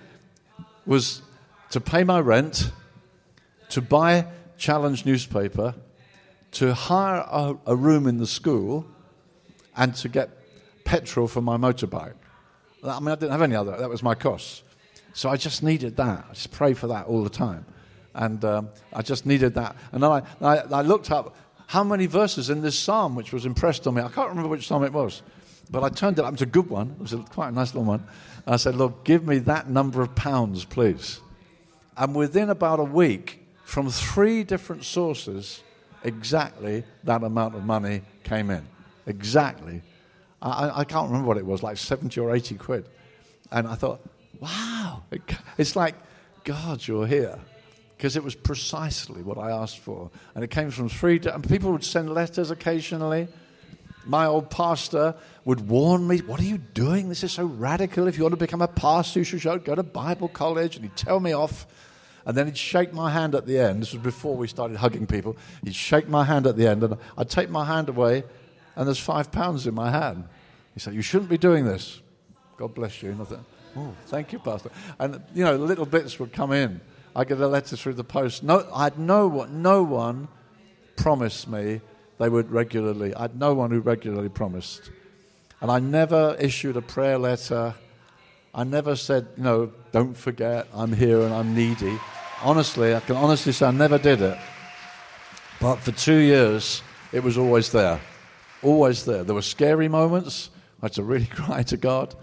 was 0.86 1.22
to 1.70 1.80
pay 1.80 2.04
my 2.04 2.20
rent, 2.20 2.72
to 3.70 3.82
buy 3.82 4.26
Challenge 4.58 5.06
newspaper, 5.06 5.74
to 6.52 6.74
hire 6.74 7.26
a, 7.28 7.56
a 7.66 7.76
room 7.76 8.08
in 8.08 8.18
the 8.18 8.28
school, 8.28 8.86
and 9.76 9.96
to 9.96 10.10
get 10.10 10.30
petrol 10.84 11.28
for 11.28 11.42
my 11.42 11.58
motorbike. 11.58 12.14
I 12.84 13.00
mean, 13.00 13.10
I 13.10 13.16
didn't 13.16 13.32
have 13.32 13.42
any 13.42 13.56
other. 13.56 13.78
That 13.78 13.90
was 13.90 14.02
my 14.02 14.16
cost. 14.16 14.64
So 15.14 15.30
I 15.30 15.38
just 15.38 15.62
needed 15.62 15.98
that. 15.98 16.26
I 16.30 16.34
just 16.34 16.52
pray 16.52 16.74
for 16.74 16.88
that 16.88 17.06
all 17.06 17.24
the 17.24 17.30
time. 17.30 17.66
And 18.14 18.44
um, 18.44 18.70
I 18.92 19.02
just 19.02 19.26
needed 19.26 19.54
that. 19.56 19.76
And 19.92 20.04
then 20.04 20.12
I, 20.12 20.22
I, 20.42 20.58
I, 20.58 20.82
looked 20.82 21.12
up 21.12 21.36
how 21.68 21.84
many 21.84 22.06
verses 22.08 22.50
in 22.50 22.62
this 22.62 22.78
psalm, 22.78 23.16
which 23.16 23.32
was 23.32 23.46
impressed 23.46 23.88
on 23.88 23.94
me. 23.94 24.02
I 24.02 24.10
can't 24.10 24.30
remember 24.30 24.50
which 24.50 24.68
psalm 24.68 24.84
it 24.84 24.92
was, 24.92 25.22
but 25.70 25.84
I 25.84 25.90
turned 25.90 26.20
it 26.20 26.26
up. 26.26 26.30
It 26.30 26.34
was 26.34 26.42
a 26.42 26.46
good 26.46 26.70
one. 26.70 26.92
It 26.92 27.02
was 27.02 27.14
a, 27.14 27.20
quite 27.20 27.50
a 27.50 27.52
nice 27.52 27.74
little 27.74 27.86
one. 27.86 28.04
I 28.46 28.58
said, 28.58 28.76
Lord, 28.76 28.94
give 29.04 29.26
me 29.26 29.38
that 29.40 29.70
number 29.70 30.02
of 30.02 30.14
pounds, 30.16 30.66
please. 30.66 31.22
And 31.96 32.16
within 32.16 32.50
about 32.50 32.80
a 32.80 32.84
week, 32.84 33.46
from 33.64 33.90
three 33.90 34.44
different 34.44 34.84
sources, 34.84 35.62
exactly 36.04 36.84
that 37.06 37.24
amount 37.24 37.56
of 37.56 37.64
money 37.64 38.02
came 38.24 38.50
in 38.50 38.68
exactly. 39.06 39.82
I, 40.42 40.80
I 40.82 40.84
can't 40.84 41.08
remember 41.08 41.28
what 41.28 41.38
it 41.38 41.46
was, 41.46 41.62
like 41.62 41.78
70 41.78 42.20
or 42.20 42.36
80 42.36 42.56
quid. 42.56 42.90
And 43.52 43.68
I 43.68 43.76
thought, 43.76 44.02
wow, 44.40 45.04
it's 45.58 45.76
like, 45.76 45.96
God, 46.44 46.86
you're 46.88 47.08
here. 47.08 47.40
Because 47.96 48.16
it 48.16 48.24
was 48.24 48.34
precisely 48.34 49.22
what 49.22 49.38
I 49.38 49.52
asked 49.52 49.78
for. 49.78 50.10
And 50.34 50.44
it 50.44 50.50
came 50.50 50.72
from 50.72 50.90
three, 50.90 51.20
and 51.20 51.48
people 51.48 51.72
would 51.72 51.84
send 51.84 52.12
letters 52.12 52.50
occasionally. 52.50 53.28
My 54.06 54.26
old 54.26 54.50
pastor 54.50 55.14
would 55.46 55.70
warn 55.70 56.08
me, 56.08 56.18
What 56.20 56.40
are 56.40 56.46
you 56.46 56.58
doing? 56.58 57.10
This 57.10 57.24
is 57.24 57.32
so 57.32 57.46
radical. 57.46 58.08
If 58.08 58.18
you 58.18 58.24
want 58.24 58.34
to 58.34 58.38
become 58.38 58.64
a 58.64 58.68
pastor, 58.68 59.20
you 59.20 59.24
should 59.24 59.64
go 59.64 59.76
to 59.76 59.84
Bible 59.84 60.28
college. 60.28 60.76
And 60.76 60.86
he'd 60.86 60.96
tell 60.96 61.20
me 61.20 61.34
off. 61.34 61.68
And 62.26 62.36
then 62.36 62.48
he'd 62.48 62.58
shake 62.58 62.94
my 62.94 63.12
hand 63.12 63.36
at 63.36 63.46
the 63.46 63.60
end. 63.60 63.82
This 63.82 63.94
was 63.94 64.02
before 64.02 64.36
we 64.36 64.48
started 64.48 64.78
hugging 64.78 65.06
people. 65.06 65.38
He'd 65.64 65.76
shake 65.76 66.08
my 66.08 66.24
hand 66.24 66.48
at 66.48 66.58
the 66.58 66.68
end, 66.68 66.84
and 66.84 66.98
I'd 67.18 67.30
take 67.30 67.50
my 67.50 67.66
hand 67.66 67.90
away, 67.90 68.24
and 68.76 68.88
there's 68.88 69.00
five 69.00 69.32
pounds 69.32 69.68
in 69.68 69.74
my 69.74 69.92
hand. 69.92 70.26
He 70.74 70.80
said, 70.80 70.94
You 70.94 71.02
shouldn't 71.02 71.30
be 71.30 71.38
doing 71.38 71.66
this. 71.66 72.02
God 72.58 72.74
bless 72.74 73.02
you. 73.02 73.12
And 73.12 73.22
I 73.22 73.26
thought, 73.26 73.44
Oh, 73.76 73.94
thank 74.08 74.34
you, 74.34 74.40
Pastor. 74.40 74.70
And, 75.00 75.22
you 75.34 75.44
know, 75.44 75.56
little 75.56 75.86
bits 75.86 76.20
would 76.20 76.34
come 76.34 76.52
in. 76.52 76.82
I 77.16 77.24
get 77.24 77.40
a 77.40 77.48
letter 77.48 77.76
through 77.76 77.94
the 77.94 78.04
post. 78.04 78.44
No, 78.44 78.68
I 78.74 78.86
had 78.86 78.98
no 78.98 79.28
one, 79.28 79.62
no 79.62 79.84
one 79.84 80.28
promised 80.96 81.48
me 81.48 81.82
they 82.20 82.30
would 82.30 82.52
regularly. 82.52 83.14
I 83.16 83.24
had 83.24 83.40
no 83.40 83.54
one 83.54 83.72
who 83.72 83.80
regularly 83.80 84.30
promised, 84.30 84.92
and 85.60 85.72
I 85.72 85.80
never 85.80 86.36
issued 86.40 86.78
a 86.78 86.82
prayer 86.82 87.18
letter. 87.18 87.74
I 88.54 88.64
never 88.64 88.96
said, 88.96 89.28
you 89.38 89.44
know, 89.44 89.72
don't 89.92 90.16
forget 90.16 90.68
I'm 90.74 90.94
here 90.94 91.22
and 91.22 91.34
I'm 91.34 91.56
needy. 91.56 91.98
Honestly, 92.44 92.94
I 92.94 93.00
can 93.00 93.16
honestly 93.16 93.54
say 93.54 93.66
I 93.66 93.72
never 93.72 93.98
did 93.98 94.22
it. 94.22 94.38
But 95.60 95.78
for 95.78 95.92
two 95.92 96.18
years, 96.18 96.82
it 97.12 97.24
was 97.24 97.38
always 97.38 97.72
there, 97.72 98.00
always 98.64 99.06
there. 99.06 99.24
There 99.24 99.36
were 99.36 99.42
scary 99.42 99.88
moments. 99.88 100.50
I 100.82 100.86
had 100.86 100.94
to 100.94 101.04
really 101.04 101.26
cry 101.32 101.64
to 101.64 101.78
God. 101.78 102.16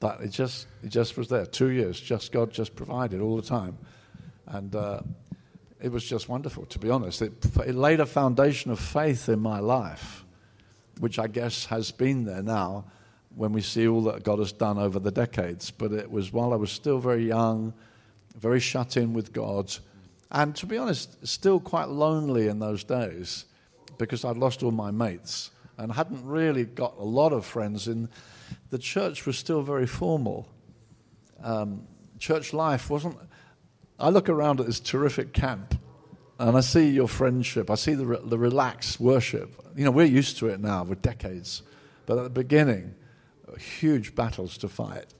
But 0.00 0.20
it 0.20 0.28
just, 0.28 0.66
it 0.82 0.88
just 0.88 1.16
was 1.16 1.28
there. 1.28 1.46
Two 1.46 1.68
years, 1.68 2.00
just 2.00 2.30
God 2.30 2.52
just 2.52 2.76
provided 2.76 3.20
all 3.20 3.36
the 3.36 3.42
time. 3.42 3.78
And 4.46 4.74
uh, 4.74 5.00
it 5.80 5.90
was 5.90 6.04
just 6.04 6.28
wonderful, 6.28 6.66
to 6.66 6.78
be 6.78 6.90
honest. 6.90 7.20
It, 7.22 7.32
it 7.66 7.74
laid 7.74 8.00
a 8.00 8.06
foundation 8.06 8.70
of 8.70 8.78
faith 8.78 9.28
in 9.28 9.40
my 9.40 9.58
life, 9.58 10.24
which 11.00 11.18
I 11.18 11.26
guess 11.26 11.66
has 11.66 11.90
been 11.90 12.24
there 12.24 12.42
now 12.42 12.84
when 13.34 13.52
we 13.52 13.60
see 13.60 13.86
all 13.86 14.02
that 14.02 14.22
God 14.22 14.38
has 14.38 14.52
done 14.52 14.78
over 14.78 14.98
the 14.98 15.10
decades. 15.10 15.70
But 15.70 15.92
it 15.92 16.10
was 16.10 16.32
while 16.32 16.52
I 16.52 16.56
was 16.56 16.70
still 16.70 16.98
very 16.98 17.26
young, 17.26 17.74
very 18.36 18.60
shut 18.60 18.96
in 18.96 19.12
with 19.12 19.32
God, 19.32 19.74
and 20.30 20.54
to 20.56 20.66
be 20.66 20.76
honest, 20.76 21.26
still 21.26 21.58
quite 21.58 21.88
lonely 21.88 22.48
in 22.48 22.58
those 22.58 22.84
days 22.84 23.46
because 23.98 24.24
I'd 24.24 24.36
lost 24.36 24.62
all 24.62 24.70
my 24.70 24.90
mates 24.90 25.50
and 25.76 25.92
hadn't 25.92 26.24
really 26.24 26.64
got 26.64 26.96
a 26.98 27.04
lot 27.04 27.32
of 27.32 27.44
friends 27.44 27.88
in 27.88 28.08
the 28.70 28.78
church 28.78 29.26
was 29.26 29.38
still 29.38 29.62
very 29.62 29.86
formal. 29.86 30.48
Um, 31.42 31.86
church 32.18 32.52
life 32.52 32.90
wasn't. 32.90 33.16
I 33.98 34.10
look 34.10 34.28
around 34.28 34.60
at 34.60 34.66
this 34.66 34.80
terrific 34.80 35.32
camp 35.32 35.78
and 36.38 36.56
I 36.56 36.60
see 36.60 36.88
your 36.88 37.08
friendship. 37.08 37.70
I 37.70 37.74
see 37.74 37.94
the, 37.94 38.06
re- 38.06 38.20
the 38.22 38.38
relaxed 38.38 39.00
worship. 39.00 39.54
You 39.76 39.84
know, 39.84 39.90
we're 39.90 40.06
used 40.06 40.38
to 40.38 40.48
it 40.48 40.60
now 40.60 40.84
with 40.84 41.02
decades. 41.02 41.62
But 42.06 42.18
at 42.18 42.24
the 42.24 42.30
beginning, 42.30 42.94
huge 43.58 44.14
battles 44.14 44.56
to 44.58 44.68
fight 44.68 45.14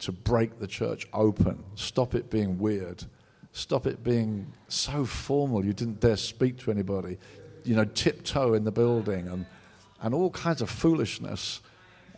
to 0.00 0.12
break 0.12 0.58
the 0.58 0.66
church 0.66 1.06
open, 1.12 1.62
stop 1.74 2.14
it 2.14 2.30
being 2.30 2.58
weird, 2.58 3.04
stop 3.52 3.86
it 3.86 4.02
being 4.02 4.50
so 4.68 5.04
formal 5.04 5.64
you 5.64 5.72
didn't 5.72 6.00
dare 6.00 6.16
speak 6.16 6.56
to 6.58 6.70
anybody, 6.70 7.18
you 7.64 7.74
know, 7.74 7.84
tiptoe 7.84 8.54
in 8.54 8.64
the 8.64 8.72
building 8.72 9.28
and, 9.28 9.46
and 10.00 10.14
all 10.14 10.30
kinds 10.30 10.62
of 10.62 10.70
foolishness 10.70 11.60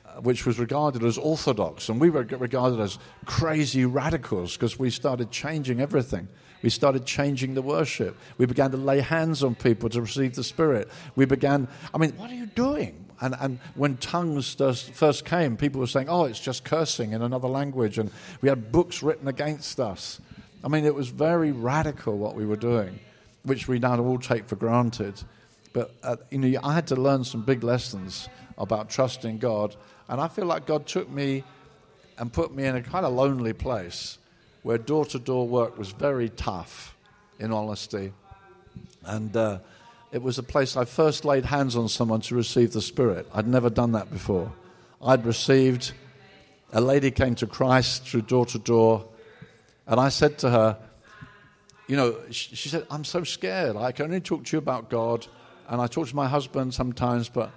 uh, 0.04 0.20
which 0.20 0.44
was 0.44 0.58
regarded 0.58 1.02
as 1.04 1.16
orthodox, 1.16 1.88
and 1.88 2.00
we 2.00 2.10
were 2.10 2.22
regarded 2.22 2.80
as 2.80 2.98
crazy 3.24 3.84
radicals 3.84 4.54
because 4.54 4.78
we 4.78 4.90
started 4.90 5.30
changing 5.30 5.80
everything. 5.80 6.28
We 6.62 6.70
started 6.70 7.04
changing 7.04 7.54
the 7.54 7.62
worship. 7.62 8.16
We 8.38 8.46
began 8.46 8.70
to 8.70 8.76
lay 8.76 9.00
hands 9.00 9.42
on 9.42 9.54
people 9.54 9.88
to 9.90 10.00
receive 10.00 10.34
the 10.34 10.44
Spirit. 10.44 10.88
We 11.16 11.24
began, 11.24 11.66
I 11.92 11.98
mean, 11.98 12.12
what 12.12 12.30
are 12.30 12.34
you 12.34 12.46
doing? 12.46 13.04
And, 13.20 13.36
and 13.40 13.58
when 13.74 13.96
tongues 13.98 14.54
first 14.92 15.24
came, 15.24 15.56
people 15.56 15.80
were 15.80 15.86
saying, 15.86 16.08
oh, 16.08 16.24
it's 16.24 16.40
just 16.40 16.64
cursing 16.64 17.12
in 17.12 17.22
another 17.22 17.48
language. 17.48 17.98
And 17.98 18.10
we 18.40 18.48
had 18.48 18.72
books 18.72 19.02
written 19.02 19.28
against 19.28 19.80
us. 19.80 20.20
I 20.64 20.68
mean, 20.68 20.84
it 20.84 20.94
was 20.94 21.08
very 21.08 21.52
radical 21.52 22.16
what 22.16 22.34
we 22.34 22.46
were 22.46 22.56
doing, 22.56 22.98
which 23.44 23.68
we 23.68 23.78
now 23.78 23.98
all 23.98 24.18
take 24.18 24.46
for 24.46 24.56
granted. 24.56 25.22
But, 25.72 25.94
uh, 26.02 26.16
you 26.30 26.38
know, 26.38 26.60
I 26.62 26.74
had 26.74 26.86
to 26.88 26.96
learn 26.96 27.24
some 27.24 27.42
big 27.42 27.64
lessons 27.64 28.28
about 28.58 28.90
trusting 28.90 29.38
God 29.38 29.74
and 30.08 30.20
I 30.20 30.28
feel 30.28 30.44
like 30.44 30.66
God 30.66 30.86
took 30.86 31.08
me 31.08 31.42
and 32.18 32.30
put 32.30 32.54
me 32.54 32.64
in 32.64 32.76
a 32.76 32.82
kind 32.82 33.06
of 33.06 33.14
lonely 33.14 33.54
place 33.54 34.18
where 34.62 34.76
door 34.76 35.04
to 35.06 35.18
door 35.18 35.48
work 35.48 35.78
was 35.78 35.90
very 35.92 36.28
tough, 36.28 36.94
in 37.38 37.50
honesty. 37.50 38.12
And 39.04 39.34
uh, 39.34 39.60
it 40.12 40.22
was 40.22 40.38
a 40.38 40.42
place 40.42 40.76
I 40.76 40.84
first 40.84 41.24
laid 41.24 41.46
hands 41.46 41.76
on 41.76 41.88
someone 41.88 42.20
to 42.22 42.34
receive 42.34 42.72
the 42.72 42.82
Spirit. 42.82 43.26
I'd 43.32 43.48
never 43.48 43.70
done 43.70 43.92
that 43.92 44.10
before. 44.12 44.52
I'd 45.02 45.24
received, 45.24 45.92
a 46.72 46.80
lady 46.82 47.10
came 47.10 47.34
to 47.36 47.46
Christ 47.46 48.06
through 48.06 48.22
door 48.22 48.44
to 48.46 48.58
door, 48.58 49.08
and 49.86 49.98
I 49.98 50.10
said 50.10 50.36
to 50.40 50.50
her, 50.50 50.78
You 51.86 51.96
know, 51.96 52.16
she, 52.30 52.54
she 52.54 52.68
said, 52.68 52.86
I'm 52.90 53.04
so 53.04 53.24
scared. 53.24 53.76
I 53.76 53.92
can 53.92 54.06
only 54.06 54.20
talk 54.20 54.44
to 54.44 54.56
you 54.56 54.58
about 54.58 54.88
God, 54.88 55.26
and 55.68 55.80
I 55.80 55.86
talk 55.86 56.08
to 56.08 56.16
my 56.16 56.28
husband 56.28 56.74
sometimes, 56.74 57.28
but 57.28 57.50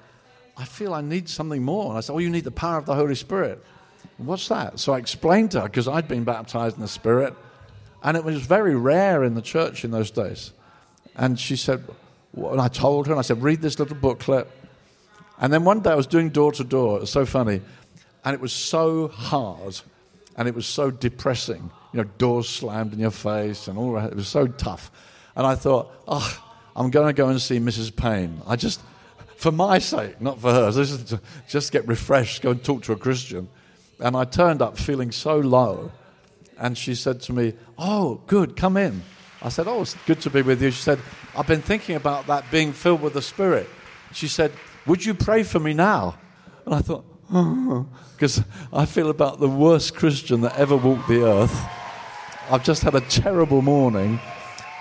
I 0.58 0.66
feel 0.66 0.94
I 0.94 1.02
need 1.02 1.30
something 1.30 1.64
more. 1.64 1.90
And 1.90 1.98
I 1.98 2.02
said, 2.02 2.14
Oh, 2.14 2.20
you 2.20 2.30
need 2.30 2.44
the 2.44 2.52
power 2.52 2.78
of 2.78 2.86
the 2.86 2.96
Holy 2.96 3.16
Spirit. 3.16 3.64
What's 4.18 4.48
that? 4.48 4.80
So 4.80 4.94
I 4.94 4.98
explained 4.98 5.52
to 5.52 5.62
her 5.62 5.68
because 5.68 5.88
I'd 5.88 6.08
been 6.08 6.24
baptized 6.24 6.76
in 6.76 6.82
the 6.82 6.88
Spirit, 6.88 7.34
and 8.04 8.16
it 8.16 8.24
was 8.24 8.38
very 8.46 8.76
rare 8.76 9.24
in 9.24 9.36
the 9.36 9.42
church 9.42 9.84
in 9.84 9.92
those 9.92 10.12
days. 10.12 10.54
And 11.16 11.40
she 11.40 11.56
said, 11.56 11.84
and 12.36 12.62
I 12.62 12.68
told 12.68 13.08
her, 13.08 13.14
and 13.14 13.20
I 13.20 13.24
said, 13.24 13.42
read 13.42 13.62
this 13.62 13.80
little 13.80 13.96
booklet. 13.96 14.48
And 15.40 15.52
then 15.52 15.64
one 15.64 15.82
day 15.82 15.92
I 15.92 15.96
was 15.96 16.08
doing 16.08 16.30
door 16.30 16.52
to 16.54 16.64
door. 16.64 16.98
It 16.98 17.02
was 17.02 17.10
so 17.10 17.26
funny. 17.26 17.62
And 18.24 18.34
it 18.34 18.42
was 18.42 18.54
so 18.54 19.08
hard, 19.08 19.80
and 20.36 20.48
it 20.48 20.56
was 20.56 20.66
so 20.66 20.92
depressing. 20.92 21.72
You 21.94 22.02
know, 22.02 22.10
doors 22.18 22.50
slammed 22.50 22.94
in 22.94 23.00
your 23.00 23.12
face 23.12 23.68
and 23.68 23.78
all 23.78 23.94
that. 23.94 24.12
It 24.12 24.16
was 24.16 24.28
so 24.28 24.48
tough. 24.48 24.92
And 25.36 25.46
I 25.48 25.56
thought, 25.56 25.92
oh, 26.08 26.44
I'm 26.76 26.90
going 26.90 27.08
to 27.08 27.14
go 27.14 27.30
and 27.30 27.42
see 27.42 27.60
Mrs. 27.60 27.96
Payne. 27.96 28.42
I 28.46 28.56
just, 28.56 28.82
for 29.38 29.52
my 29.52 29.80
sake, 29.80 30.20
not 30.20 30.40
for 30.40 30.52
hers. 30.52 30.76
Just, 30.76 31.16
just 31.48 31.72
get 31.72 31.88
refreshed, 31.88 32.42
go 32.42 32.52
and 32.52 32.64
talk 32.64 32.84
to 32.84 32.94
a 32.94 32.98
Christian. 32.98 33.50
And 34.00 34.16
I 34.16 34.26
turned 34.26 34.62
up 34.62 34.78
feeling 34.78 35.12
so 35.12 35.38
low. 35.38 35.92
And 36.58 36.78
she 36.78 36.96
said 36.96 37.22
to 37.22 37.34
me, 37.34 37.54
Oh, 37.78 38.22
good, 38.28 38.56
come 38.56 38.78
in. 38.78 39.04
I 39.42 39.50
said, 39.50 39.68
Oh, 39.68 39.82
it's 39.82 39.96
good 40.06 40.22
to 40.22 40.30
be 40.30 40.42
with 40.42 40.62
you. 40.62 40.72
She 40.72 40.82
said, 40.82 41.00
I've 41.36 41.48
been 41.48 41.62
thinking 41.62 41.96
about 41.96 42.28
that 42.28 42.50
being 42.52 42.74
filled 42.74 43.02
with 43.02 43.14
the 43.14 43.22
Spirit. 43.22 43.70
She 44.14 44.28
said, 44.28 44.52
Would 44.86 45.06
you 45.06 45.14
pray 45.14 45.44
for 45.44 45.60
me 45.60 45.74
now? 45.74 46.18
And 46.66 46.74
I 46.76 46.80
thought, 46.80 47.06
because 47.28 48.44
I 48.72 48.86
feel 48.86 49.10
about 49.10 49.40
the 49.40 49.50
worst 49.50 49.96
Christian 49.96 50.42
that 50.42 50.56
ever 50.58 50.76
walked 50.76 51.08
the 51.08 51.24
earth. 51.24 51.66
I've 52.50 52.64
just 52.64 52.84
had 52.84 52.96
a 52.96 53.02
terrible 53.02 53.62
morning 53.62 54.20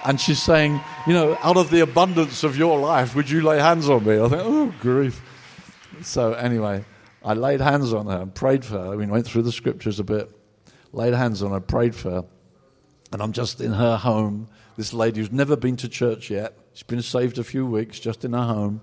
and 0.05 0.20
she's 0.20 0.42
saying, 0.42 0.80
you 1.07 1.14
know, 1.14 1.38
out 1.42 1.57
of 1.57 1.70
the 1.70 1.80
abundance 1.80 2.45
of 2.45 2.59
your 2.59 2.78
life, 2.78 3.16
would 3.16 3.30
you 3.30 3.40
lay 3.40 3.59
hands 3.59 3.88
on 3.88 4.05
me? 4.05 4.20
I 4.20 4.28
think, 4.28 4.42
oh, 4.45 4.74
grief. 4.80 5.22
So, 6.03 6.34
anyway, 6.34 6.84
I 7.24 7.32
laid 7.32 7.61
hands 7.62 7.95
on 7.95 8.07
her 8.07 8.20
and 8.20 8.34
prayed 8.34 8.64
for 8.64 8.74
her. 8.74 8.92
I 8.92 8.97
mean, 8.97 9.09
went 9.09 9.26
through 9.26 9.42
the 9.42 9.53
scriptures 9.53 9.99
a 9.99 10.05
bit, 10.05 10.30
laid 10.92 11.14
hands 11.14 11.42
on 11.42 11.53
her, 11.53 11.61
prayed 11.61 11.95
for 11.95 12.11
her. 12.11 12.24
And 13.12 13.22
I'm 13.22 13.32
just 13.32 13.62
in 13.62 13.72
her 13.72 13.97
home, 13.97 14.49
this 14.76 14.92
lady 14.92 15.20
who's 15.20 15.32
never 15.32 15.57
been 15.57 15.76
to 15.76 15.88
church 15.88 16.30
yet. 16.30 16.59
She's 16.74 16.82
been 16.82 17.01
saved 17.01 17.38
a 17.38 17.45
few 17.45 17.64
weeks, 17.64 17.99
just 17.99 18.26
in 18.26 18.34
her 18.34 18.45
home. 18.45 18.82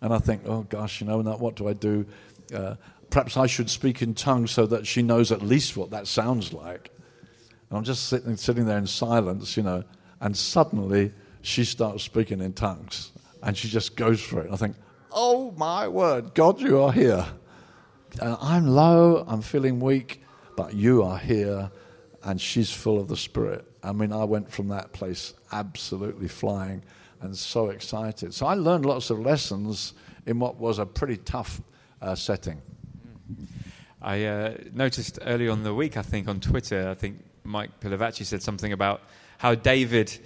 And 0.00 0.14
I 0.14 0.18
think, 0.18 0.42
oh, 0.46 0.62
gosh, 0.62 1.00
you 1.00 1.06
know, 1.06 1.18
what 1.18 1.56
do 1.56 1.68
I 1.68 1.74
do? 1.74 2.06
Uh, 2.54 2.74
perhaps 3.10 3.36
I 3.36 3.46
should 3.46 3.70
speak 3.70 4.02
in 4.02 4.14
tongues 4.14 4.50
so 4.50 4.66
that 4.66 4.86
she 4.86 5.02
knows 5.02 5.32
at 5.32 5.42
least 5.42 5.76
what 5.76 5.90
that 5.90 6.06
sounds 6.06 6.52
like. 6.52 6.90
And 7.68 7.78
I'm 7.78 7.84
just 7.84 8.08
sitting, 8.08 8.36
sitting 8.36 8.66
there 8.66 8.78
in 8.78 8.86
silence, 8.86 9.56
you 9.56 9.62
know 9.62 9.84
and 10.20 10.36
suddenly 10.36 11.12
she 11.42 11.64
starts 11.64 12.02
speaking 12.02 12.40
in 12.40 12.52
tongues 12.52 13.12
and 13.42 13.56
she 13.56 13.68
just 13.68 13.96
goes 13.96 14.20
for 14.20 14.40
it. 14.40 14.46
And 14.46 14.54
I 14.54 14.56
think, 14.56 14.76
oh 15.12 15.52
my 15.52 15.88
word, 15.88 16.34
God, 16.34 16.60
you 16.60 16.80
are 16.80 16.92
here. 16.92 17.26
And 18.20 18.36
I'm 18.40 18.66
low, 18.66 19.24
I'm 19.28 19.42
feeling 19.42 19.80
weak, 19.80 20.22
but 20.56 20.74
you 20.74 21.02
are 21.02 21.18
here, 21.18 21.70
and 22.24 22.40
she's 22.40 22.72
full 22.72 22.98
of 22.98 23.06
the 23.06 23.16
Spirit. 23.16 23.64
I 23.82 23.92
mean, 23.92 24.12
I 24.12 24.24
went 24.24 24.50
from 24.50 24.68
that 24.68 24.92
place 24.92 25.34
absolutely 25.52 26.26
flying 26.26 26.82
and 27.20 27.36
so 27.36 27.68
excited. 27.68 28.34
So 28.34 28.46
I 28.46 28.54
learned 28.54 28.86
lots 28.86 29.10
of 29.10 29.20
lessons 29.20 29.92
in 30.26 30.38
what 30.38 30.56
was 30.56 30.78
a 30.78 30.86
pretty 30.86 31.18
tough 31.18 31.60
uh, 32.00 32.14
setting. 32.14 32.60
I 34.00 34.24
uh, 34.24 34.54
noticed 34.72 35.18
early 35.22 35.48
on 35.48 35.64
the 35.64 35.74
week, 35.74 35.96
I 35.96 36.02
think, 36.02 36.28
on 36.28 36.40
Twitter, 36.40 36.88
I 36.88 36.94
think 36.94 37.24
Mike 37.44 37.80
Pilavachi 37.80 38.24
said 38.24 38.42
something 38.42 38.72
about 38.72 39.02
how 39.38 39.54
David, 39.54 40.16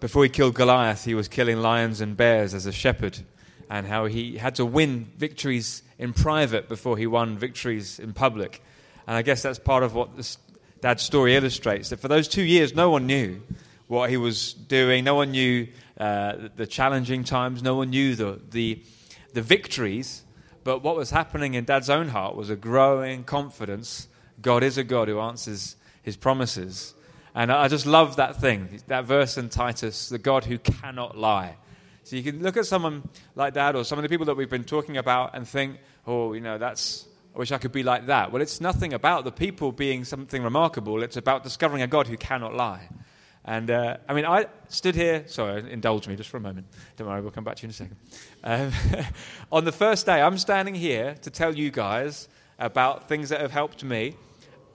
before 0.00 0.24
he 0.24 0.30
killed 0.30 0.54
Goliath, 0.54 1.04
he 1.04 1.14
was 1.14 1.28
killing 1.28 1.60
lions 1.60 2.00
and 2.00 2.16
bears 2.16 2.54
as 2.54 2.66
a 2.66 2.72
shepherd, 2.72 3.18
and 3.68 3.86
how 3.86 4.06
he 4.06 4.36
had 4.36 4.56
to 4.56 4.66
win 4.66 5.06
victories 5.16 5.82
in 5.98 6.12
private 6.12 6.68
before 6.68 6.96
he 6.96 7.06
won 7.06 7.38
victories 7.38 7.98
in 8.00 8.12
public. 8.12 8.62
And 9.06 9.16
I 9.16 9.22
guess 9.22 9.42
that's 9.42 9.58
part 9.58 9.84
of 9.84 9.94
what 9.94 10.16
this 10.16 10.38
dad's 10.80 11.02
story 11.02 11.36
illustrates 11.36 11.90
that 11.90 12.00
for 12.00 12.08
those 12.08 12.26
two 12.26 12.42
years, 12.42 12.74
no 12.74 12.90
one 12.90 13.06
knew 13.06 13.42
what 13.86 14.10
he 14.10 14.16
was 14.16 14.54
doing, 14.54 15.04
no 15.04 15.14
one 15.14 15.30
knew 15.30 15.68
uh, 15.98 16.48
the 16.56 16.66
challenging 16.66 17.22
times, 17.22 17.62
no 17.62 17.76
one 17.76 17.90
knew 17.90 18.14
the, 18.14 18.40
the, 18.50 18.82
the 19.34 19.42
victories. 19.42 20.22
But 20.62 20.82
what 20.82 20.96
was 20.96 21.10
happening 21.10 21.54
in 21.54 21.64
dad's 21.64 21.90
own 21.90 22.08
heart 22.08 22.36
was 22.36 22.50
a 22.50 22.56
growing 22.56 23.24
confidence 23.24 24.08
God 24.42 24.62
is 24.62 24.78
a 24.78 24.84
God 24.84 25.08
who 25.08 25.20
answers 25.20 25.76
his 26.02 26.16
promises. 26.16 26.94
And 27.34 27.52
I 27.52 27.68
just 27.68 27.86
love 27.86 28.16
that 28.16 28.40
thing, 28.40 28.80
that 28.88 29.04
verse 29.04 29.38
in 29.38 29.48
Titus, 29.48 30.08
the 30.08 30.18
God 30.18 30.44
who 30.44 30.58
cannot 30.58 31.16
lie. 31.16 31.56
So 32.02 32.16
you 32.16 32.22
can 32.22 32.42
look 32.42 32.56
at 32.56 32.66
someone 32.66 33.08
like 33.36 33.54
that 33.54 33.76
or 33.76 33.84
some 33.84 33.98
of 33.98 34.02
the 34.02 34.08
people 34.08 34.26
that 34.26 34.36
we've 34.36 34.50
been 34.50 34.64
talking 34.64 34.96
about 34.96 35.36
and 35.36 35.46
think, 35.46 35.78
oh, 36.06 36.32
you 36.32 36.40
know, 36.40 36.58
that's, 36.58 37.06
I 37.34 37.38
wish 37.38 37.52
I 37.52 37.58
could 37.58 37.72
be 37.72 37.82
like 37.82 38.06
that. 38.06 38.32
Well, 38.32 38.42
it's 38.42 38.60
nothing 38.60 38.94
about 38.94 39.24
the 39.24 39.30
people 39.30 39.70
being 39.70 40.04
something 40.04 40.42
remarkable. 40.42 41.02
It's 41.02 41.16
about 41.16 41.44
discovering 41.44 41.82
a 41.82 41.86
God 41.86 42.08
who 42.08 42.16
cannot 42.16 42.54
lie. 42.54 42.88
And 43.44 43.70
uh, 43.70 43.96
I 44.08 44.14
mean, 44.14 44.26
I 44.26 44.46
stood 44.68 44.94
here. 44.94 45.24
Sorry, 45.26 45.70
indulge 45.72 46.06
me 46.06 46.16
just 46.16 46.28
for 46.28 46.36
a 46.36 46.40
moment. 46.40 46.66
Don't 46.96 47.08
worry, 47.08 47.20
we'll 47.20 47.30
come 47.30 47.44
back 47.44 47.56
to 47.56 47.62
you 47.62 47.66
in 47.66 47.70
a 47.70 47.72
second. 47.72 47.96
Um, 48.44 49.04
on 49.52 49.64
the 49.64 49.72
first 49.72 50.06
day, 50.06 50.20
I'm 50.20 50.38
standing 50.38 50.74
here 50.74 51.14
to 51.22 51.30
tell 51.30 51.56
you 51.56 51.70
guys 51.70 52.28
about 52.58 53.08
things 53.08 53.30
that 53.30 53.40
have 53.40 53.50
helped 53.50 53.82
me, 53.82 54.14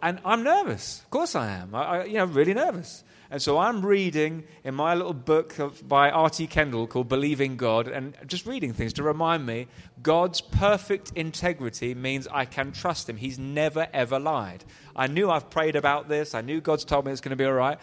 and 0.02 0.20
I'm 0.26 0.44
nervous. 0.44 1.02
Of 1.02 1.10
course, 1.12 1.36
I 1.36 1.52
am. 1.52 1.76
I, 1.76 1.84
I 1.84 2.04
you 2.06 2.16
know, 2.16 2.26
really 2.26 2.54
nervous. 2.54 3.04
And 3.32 3.42
so 3.42 3.58
I'm 3.58 3.86
reading 3.86 4.44
in 4.64 4.76
my 4.76 4.94
little 4.94 5.14
book 5.14 5.58
of, 5.60 5.88
by 5.88 6.12
R.T. 6.12 6.46
Kendall 6.48 6.88
called 6.88 7.10
Believing 7.10 7.58
God, 7.58 7.88
and 7.88 8.16
just 8.28 8.46
reading 8.46 8.74
things 8.74 8.94
to 8.94 9.04
remind 9.04 9.46
me 9.46 9.68
God's 10.02 10.42
perfect 10.42 11.12
integrity 11.16 11.96
means 11.96 12.28
I 12.32 12.46
can 12.46 12.72
trust 12.72 13.10
Him. 13.10 13.18
He's 13.18 13.40
never, 13.40 13.88
ever 13.94 14.20
lied. 14.20 14.64
I 14.96 15.08
knew 15.08 15.30
I've 15.30 15.50
prayed 15.50 15.76
about 15.76 16.08
this, 16.08 16.36
I 16.36 16.42
knew 16.42 16.62
God's 16.62 16.86
told 16.86 17.06
me 17.06 17.12
it's 17.12 17.22
going 17.22 17.32
to 17.32 17.36
be 17.36 17.46
all 17.46 17.54
right, 17.54 17.80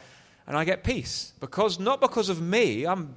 and 0.47 0.57
I 0.57 0.65
get 0.65 0.85
peace. 0.85 1.33
Because, 1.41 1.79
not 1.79 2.01
because 2.01 2.29
of 2.29 2.41
me, 2.41 2.87
I'm, 2.87 3.15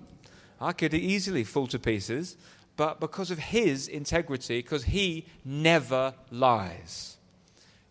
I 0.60 0.74
could 0.74 0.94
easily 0.94 1.44
fall 1.44 1.68
to 1.68 1.80
pieces, 1.80 2.38
but 2.78 3.00
because 3.00 3.32
of 3.32 3.40
His 3.40 3.88
integrity, 3.88 4.60
because 4.60 4.86
He 4.86 5.26
never 5.44 6.14
lies. 6.32 7.18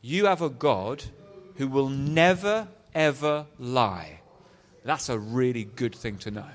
You 0.01 0.26
have 0.26 0.43
a 0.43 0.51
God 0.51 1.03
who 1.57 1.68
will 1.68 1.89
never, 1.89 2.68
ever 2.95 3.47
lie. 3.59 4.20
That's 4.85 5.09
a 5.09 5.18
really 5.18 5.64
good 5.64 5.95
thing 5.95 6.18
to 6.18 6.30
know. 6.30 6.51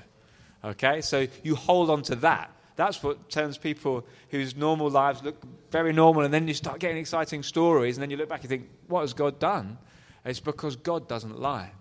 Okay? 0.64 1.00
So 1.00 1.26
you 1.42 1.56
hold 1.56 1.90
on 1.90 2.02
to 2.04 2.14
that. 2.16 2.50
That's 2.76 3.02
what 3.02 3.28
turns 3.28 3.58
people 3.58 4.06
whose 4.30 4.56
normal 4.56 4.88
lives 4.88 5.22
look 5.22 5.36
very 5.70 5.92
normal, 5.92 6.22
and 6.22 6.32
then 6.32 6.48
you 6.48 6.54
start 6.54 6.80
getting 6.80 6.96
exciting 6.96 7.42
stories, 7.42 7.96
and 7.96 8.02
then 8.02 8.10
you 8.10 8.16
look 8.16 8.28
back 8.28 8.40
and 8.40 8.48
think, 8.48 8.68
what 8.88 9.02
has 9.02 9.12
God 9.12 9.38
done? 9.38 9.78
It's 10.24 10.40
because 10.40 10.76
God 10.76 11.08
doesn't 11.08 11.38
lie. 11.38 11.72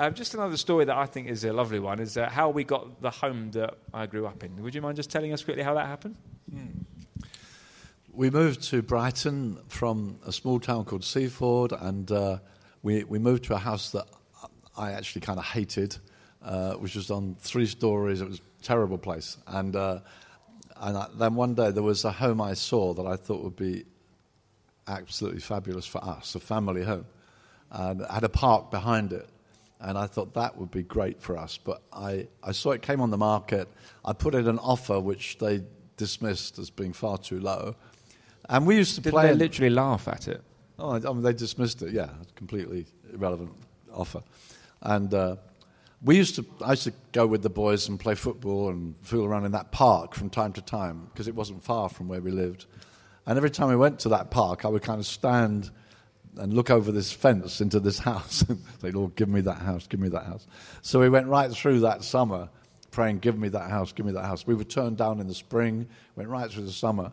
Um, 0.00 0.14
just 0.14 0.32
another 0.32 0.56
story 0.56 0.86
that 0.86 0.96
I 0.96 1.04
think 1.04 1.28
is 1.28 1.44
a 1.44 1.52
lovely 1.52 1.78
one 1.78 2.00
is 2.00 2.16
uh, 2.16 2.26
how 2.26 2.48
we 2.48 2.64
got 2.64 3.02
the 3.02 3.10
home 3.10 3.50
that 3.50 3.74
I 3.92 4.06
grew 4.06 4.26
up 4.26 4.42
in. 4.42 4.56
Would 4.62 4.74
you 4.74 4.80
mind 4.80 4.96
just 4.96 5.10
telling 5.10 5.30
us 5.30 5.44
quickly 5.44 5.62
how 5.62 5.74
that 5.74 5.88
happened? 5.88 6.16
We 8.10 8.30
moved 8.30 8.62
to 8.70 8.80
Brighton 8.80 9.58
from 9.68 10.18
a 10.24 10.32
small 10.32 10.58
town 10.58 10.86
called 10.86 11.04
Seaford, 11.04 11.72
and 11.72 12.10
uh, 12.10 12.38
we, 12.82 13.04
we 13.04 13.18
moved 13.18 13.44
to 13.44 13.54
a 13.54 13.58
house 13.58 13.90
that 13.90 14.06
I 14.74 14.92
actually 14.92 15.20
kind 15.20 15.38
of 15.38 15.44
hated, 15.44 15.98
uh, 16.42 16.76
which 16.76 16.94
was 16.94 17.10
on 17.10 17.36
three 17.38 17.66
stories. 17.66 18.22
It 18.22 18.28
was 18.28 18.38
a 18.38 18.62
terrible 18.62 18.96
place. 18.96 19.36
And, 19.48 19.76
uh, 19.76 19.98
and 20.76 20.96
I, 20.96 21.08
then 21.14 21.34
one 21.34 21.52
day 21.52 21.72
there 21.72 21.82
was 21.82 22.06
a 22.06 22.12
home 22.12 22.40
I 22.40 22.54
saw 22.54 22.94
that 22.94 23.04
I 23.04 23.16
thought 23.16 23.44
would 23.44 23.54
be 23.54 23.84
absolutely 24.88 25.40
fabulous 25.40 25.84
for 25.84 26.02
us, 26.02 26.34
a 26.36 26.40
family 26.40 26.84
home. 26.84 27.04
And 27.70 28.00
it 28.00 28.10
had 28.10 28.24
a 28.24 28.30
park 28.30 28.70
behind 28.70 29.12
it. 29.12 29.28
And 29.80 29.96
I 29.96 30.06
thought 30.06 30.34
that 30.34 30.56
would 30.58 30.70
be 30.70 30.82
great 30.82 31.22
for 31.22 31.38
us. 31.38 31.58
But 31.58 31.82
I, 31.92 32.28
I 32.42 32.52
saw 32.52 32.72
it 32.72 32.82
came 32.82 33.00
on 33.00 33.10
the 33.10 33.18
market. 33.18 33.66
I 34.04 34.12
put 34.12 34.34
in 34.34 34.46
an 34.46 34.58
offer 34.58 35.00
which 35.00 35.38
they 35.38 35.62
dismissed 35.96 36.58
as 36.58 36.70
being 36.70 36.92
far 36.92 37.18
too 37.18 37.40
low. 37.40 37.74
And 38.48 38.66
we 38.66 38.76
used 38.76 38.94
to 38.96 39.00
Did 39.00 39.12
play. 39.12 39.28
They 39.28 39.34
literally 39.34 39.70
laugh 39.70 40.06
at 40.08 40.28
it? 40.28 40.42
Oh, 40.78 40.94
I 40.94 40.98
mean, 40.98 41.22
they 41.22 41.32
dismissed 41.32 41.82
it. 41.82 41.92
Yeah, 41.92 42.10
completely 42.36 42.86
irrelevant 43.12 43.52
offer. 43.92 44.22
And 44.82 45.12
uh, 45.12 45.36
we 46.02 46.16
used 46.16 46.36
to, 46.36 46.46
I 46.64 46.70
used 46.70 46.84
to 46.84 46.92
go 47.12 47.26
with 47.26 47.42
the 47.42 47.50
boys 47.50 47.88
and 47.88 48.00
play 48.00 48.14
football 48.14 48.70
and 48.70 48.94
fool 49.02 49.24
around 49.24 49.44
in 49.44 49.52
that 49.52 49.72
park 49.72 50.14
from 50.14 50.30
time 50.30 50.52
to 50.54 50.62
time 50.62 51.08
because 51.12 51.28
it 51.28 51.34
wasn't 51.34 51.62
far 51.62 51.88
from 51.88 52.08
where 52.08 52.20
we 52.20 52.30
lived. 52.30 52.66
And 53.26 53.36
every 53.36 53.50
time 53.50 53.68
we 53.68 53.76
went 53.76 53.98
to 54.00 54.08
that 54.10 54.30
park, 54.30 54.64
I 54.64 54.68
would 54.68 54.82
kind 54.82 54.98
of 54.98 55.06
stand 55.06 55.70
and 56.36 56.52
look 56.52 56.70
over 56.70 56.92
this 56.92 57.12
fence 57.12 57.60
into 57.60 57.80
this 57.80 57.98
house 57.98 58.42
and 58.48 58.62
say, 58.80 58.90
Lord, 58.90 59.16
give 59.16 59.28
me 59.28 59.40
that 59.42 59.58
house, 59.58 59.86
give 59.86 60.00
me 60.00 60.08
that 60.10 60.24
house. 60.24 60.46
So 60.82 61.00
we 61.00 61.08
went 61.08 61.26
right 61.26 61.50
through 61.50 61.80
that 61.80 62.04
summer 62.04 62.48
praying, 62.90 63.18
give 63.18 63.38
me 63.38 63.48
that 63.48 63.70
house, 63.70 63.92
give 63.92 64.06
me 64.06 64.12
that 64.12 64.24
house. 64.24 64.46
We 64.46 64.54
were 64.54 64.64
turned 64.64 64.96
down 64.96 65.20
in 65.20 65.26
the 65.26 65.34
spring, 65.34 65.88
went 66.16 66.28
right 66.28 66.50
through 66.50 66.64
the 66.64 66.72
summer. 66.72 67.12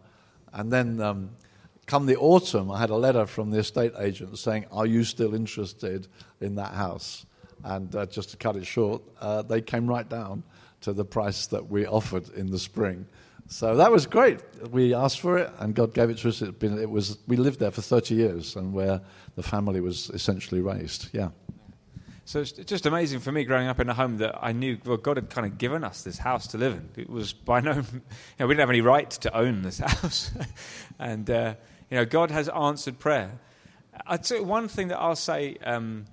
And 0.54 0.72
then 0.72 1.00
um, 1.02 1.32
come 1.86 2.06
the 2.06 2.18
autumn, 2.18 2.72
I 2.72 2.80
had 2.80 2.90
a 2.90 2.96
letter 2.96 3.26
from 3.26 3.52
the 3.52 3.60
estate 3.60 3.94
agent 4.00 4.38
saying, 4.38 4.66
Are 4.72 4.86
you 4.86 5.04
still 5.04 5.34
interested 5.34 6.08
in 6.42 6.56
that 6.56 6.74
house? 6.74 7.26
And 7.64 7.96
uh, 7.96 8.06
just 8.06 8.32
to 8.32 8.38
cut 8.38 8.56
it 8.56 8.66
short, 8.66 9.02
uh, 9.20 9.42
they 9.42 9.62
came 9.62 9.88
right 9.88 10.08
down 10.08 10.44
to 10.82 10.94
the 10.94 11.06
price 11.06 11.48
that 11.48 11.70
we 11.70 11.86
offered 11.86 12.30
in 12.30 12.52
the 12.52 12.60
spring. 12.60 13.06
So 13.50 13.76
that 13.76 13.92
was 13.92 14.06
great. 14.06 14.40
We 14.72 14.94
asked 14.94 15.22
for 15.22 15.38
it, 15.38 15.52
and 15.60 15.74
God 15.74 15.94
gave 15.94 16.10
it 16.10 16.18
to 16.20 16.30
us. 16.30 16.42
It, 16.42 16.60
been, 16.60 16.78
it 16.78 16.90
was, 16.90 17.18
we 17.28 17.38
lived 17.38 17.60
there 17.60 17.72
for 17.72 17.82
30 17.82 18.16
years, 18.16 18.56
and 18.56 18.74
where 18.74 19.02
the 19.36 19.44
family 19.44 19.80
was 19.80 20.10
essentially 20.10 20.62
raised. 20.62 21.10
Yeah. 21.14 21.30
So 22.26 22.42
it's 22.42 22.52
just 22.52 22.86
amazing 22.86 23.22
for 23.22 23.32
me 23.32 23.46
growing 23.46 23.70
up 23.70 23.80
in 23.80 23.88
a 23.88 23.94
home 23.94 24.18
that 24.18 24.38
I 24.42 24.52
knew 24.52 24.78
well, 24.84 24.98
God 24.98 25.16
had 25.16 25.30
kind 25.30 25.48
of 25.48 25.58
given 25.58 25.86
us 25.86 26.02
this 26.02 26.18
house 26.18 26.46
to 26.48 26.58
live 26.58 26.74
in. 26.74 26.90
It 27.02 27.10
was 27.10 27.32
by 27.32 27.62
no, 27.62 27.72
you 27.76 27.82
know, 28.38 28.48
we 28.48 28.54
didn't 28.54 28.60
have 28.60 28.70
any 28.70 28.82
right 28.82 29.10
to 29.10 29.34
own 29.34 29.62
this 29.62 29.78
house, 29.86 30.32
and 31.00 31.30
uh, 31.30 31.54
you 31.90 31.96
know, 31.96 32.04
God 32.04 32.32
has 32.32 32.50
answered 32.50 33.00
prayer. 33.00 33.40
I'd 34.06 34.26
say 34.26 34.42
one 34.42 34.68
thing 34.68 34.90
that 34.90 35.00
I'll 35.00 35.16
say 35.16 35.56
um, 35.64 36.06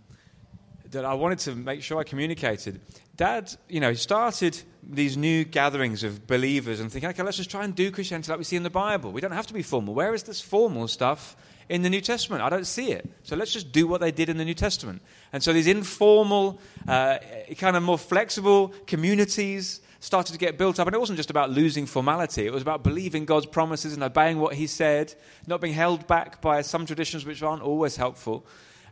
that 0.92 1.04
I 1.04 1.14
wanted 1.14 1.40
to 1.40 1.56
make 1.56 1.82
sure 1.82 1.98
I 1.98 2.04
communicated. 2.04 2.80
Dad, 3.16 3.54
you 3.68 3.78
know, 3.80 3.94
started 3.94 4.60
these 4.82 5.16
new 5.16 5.44
gatherings 5.44 6.02
of 6.02 6.26
believers 6.26 6.80
and 6.80 6.90
thinking, 6.90 7.10
okay, 7.10 7.22
let's 7.22 7.36
just 7.36 7.50
try 7.50 7.64
and 7.64 7.74
do 7.74 7.90
Christianity 7.90 8.30
like 8.30 8.38
we 8.38 8.44
see 8.44 8.56
in 8.56 8.64
the 8.64 8.70
Bible. 8.70 9.12
We 9.12 9.20
don't 9.20 9.32
have 9.32 9.46
to 9.46 9.54
be 9.54 9.62
formal. 9.62 9.94
Where 9.94 10.14
is 10.14 10.24
this 10.24 10.40
formal 10.40 10.88
stuff 10.88 11.36
in 11.68 11.82
the 11.82 11.90
New 11.90 12.00
Testament? 12.00 12.42
I 12.42 12.50
don't 12.50 12.66
see 12.66 12.90
it. 12.90 13.08
So 13.22 13.36
let's 13.36 13.52
just 13.52 13.70
do 13.70 13.86
what 13.86 14.00
they 14.00 14.10
did 14.10 14.28
in 14.28 14.36
the 14.36 14.44
New 14.44 14.54
Testament. 14.54 15.00
And 15.32 15.42
so 15.42 15.52
these 15.52 15.68
informal, 15.68 16.60
uh, 16.88 17.18
kind 17.56 17.76
of 17.76 17.84
more 17.84 17.98
flexible 17.98 18.74
communities 18.86 19.80
started 20.00 20.32
to 20.32 20.38
get 20.38 20.58
built 20.58 20.80
up. 20.80 20.88
And 20.88 20.94
it 20.94 20.98
wasn't 20.98 21.16
just 21.16 21.30
about 21.30 21.50
losing 21.50 21.86
formality, 21.86 22.46
it 22.46 22.52
was 22.52 22.62
about 22.62 22.82
believing 22.82 23.24
God's 23.24 23.46
promises 23.46 23.94
and 23.94 24.02
obeying 24.02 24.38
what 24.38 24.54
He 24.54 24.66
said, 24.66 25.14
not 25.46 25.60
being 25.60 25.74
held 25.74 26.06
back 26.08 26.42
by 26.42 26.62
some 26.62 26.84
traditions 26.84 27.24
which 27.24 27.42
aren't 27.42 27.62
always 27.62 27.96
helpful. 27.96 28.44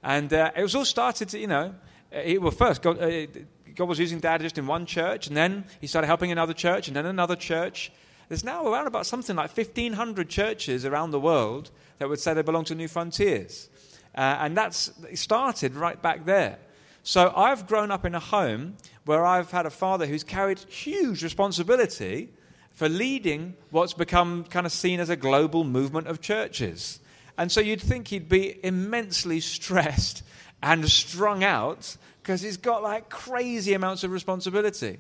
And 0.03 0.33
uh, 0.33 0.53
it 0.57 0.63
was 0.63 0.75
all 0.75 0.85
started 0.85 1.29
to, 1.31 1.39
you 1.39 1.49
know, 1.49 1.75
it, 2.13 2.41
well, 2.41 2.51
first, 2.51 2.83
God, 2.83 3.01
uh, 3.01 3.27
God 3.75 3.89
was 3.89 3.99
using 3.99 4.21
dad 4.21 4.41
just 4.41 4.59
in 4.59 4.67
one 4.67 4.87
church, 4.87 5.27
and 5.27 5.37
then 5.37 5.65
he 5.81 5.87
started 5.87 6.07
helping 6.07 6.33
another 6.33 6.55
church, 6.55 6.89
and 6.89 6.97
then 6.97 7.07
another 7.07 7.37
church. 7.37 7.93
There's 8.29 8.45
now 8.45 8.67
around 8.67 8.87
about 8.87 9.07
something 9.07 9.37
like 9.37 9.55
1,500 9.57 10.29
churches 10.29 10.85
around 10.85 11.11
the 11.11 11.21
world 11.21 11.71
that 11.99 12.09
would 12.09 12.21
say 12.21 12.35
they 12.35 12.43
belong 12.43 12.65
to 12.65 12.75
Newfrontiers. 12.75 13.69
Uh, 14.15 14.39
and 14.41 14.57
that's 14.57 14.93
started 15.15 15.75
right 15.75 16.01
back 16.01 16.25
there. 16.25 16.59
So 17.03 17.33
I've 17.35 17.67
grown 17.67 17.91
up 17.91 18.05
in 18.05 18.15
a 18.15 18.21
home 18.21 18.77
where 19.05 19.27
I've 19.27 19.51
had 19.51 19.67
a 19.67 19.71
father 19.71 20.07
who's 20.07 20.23
carried 20.23 20.59
huge 20.61 21.23
responsibility 21.23 22.31
for 22.73 22.89
leading 22.89 23.55
what's 23.71 23.93
become 23.93 24.45
kind 24.45 24.67
of 24.67 24.73
seen 24.73 25.01
as 25.01 25.11
a 25.11 25.17
global 25.17 25.65
movement 25.65 26.07
of 26.07 26.21
churches. 26.21 27.01
And 27.37 27.51
so 27.51 27.61
you'd 27.61 27.81
think 27.81 28.09
he'd 28.09 28.29
be 28.29 28.65
immensely 28.65 29.41
stressed 29.57 30.23
and 30.63 30.89
strung 30.89 31.43
out 31.43 31.97
because 32.23 32.41
he's 32.41 32.57
got 32.57 32.83
like 32.83 33.09
crazy 33.09 33.75
amounts 33.75 34.05
of 34.05 34.13
responsibility. 34.13 34.99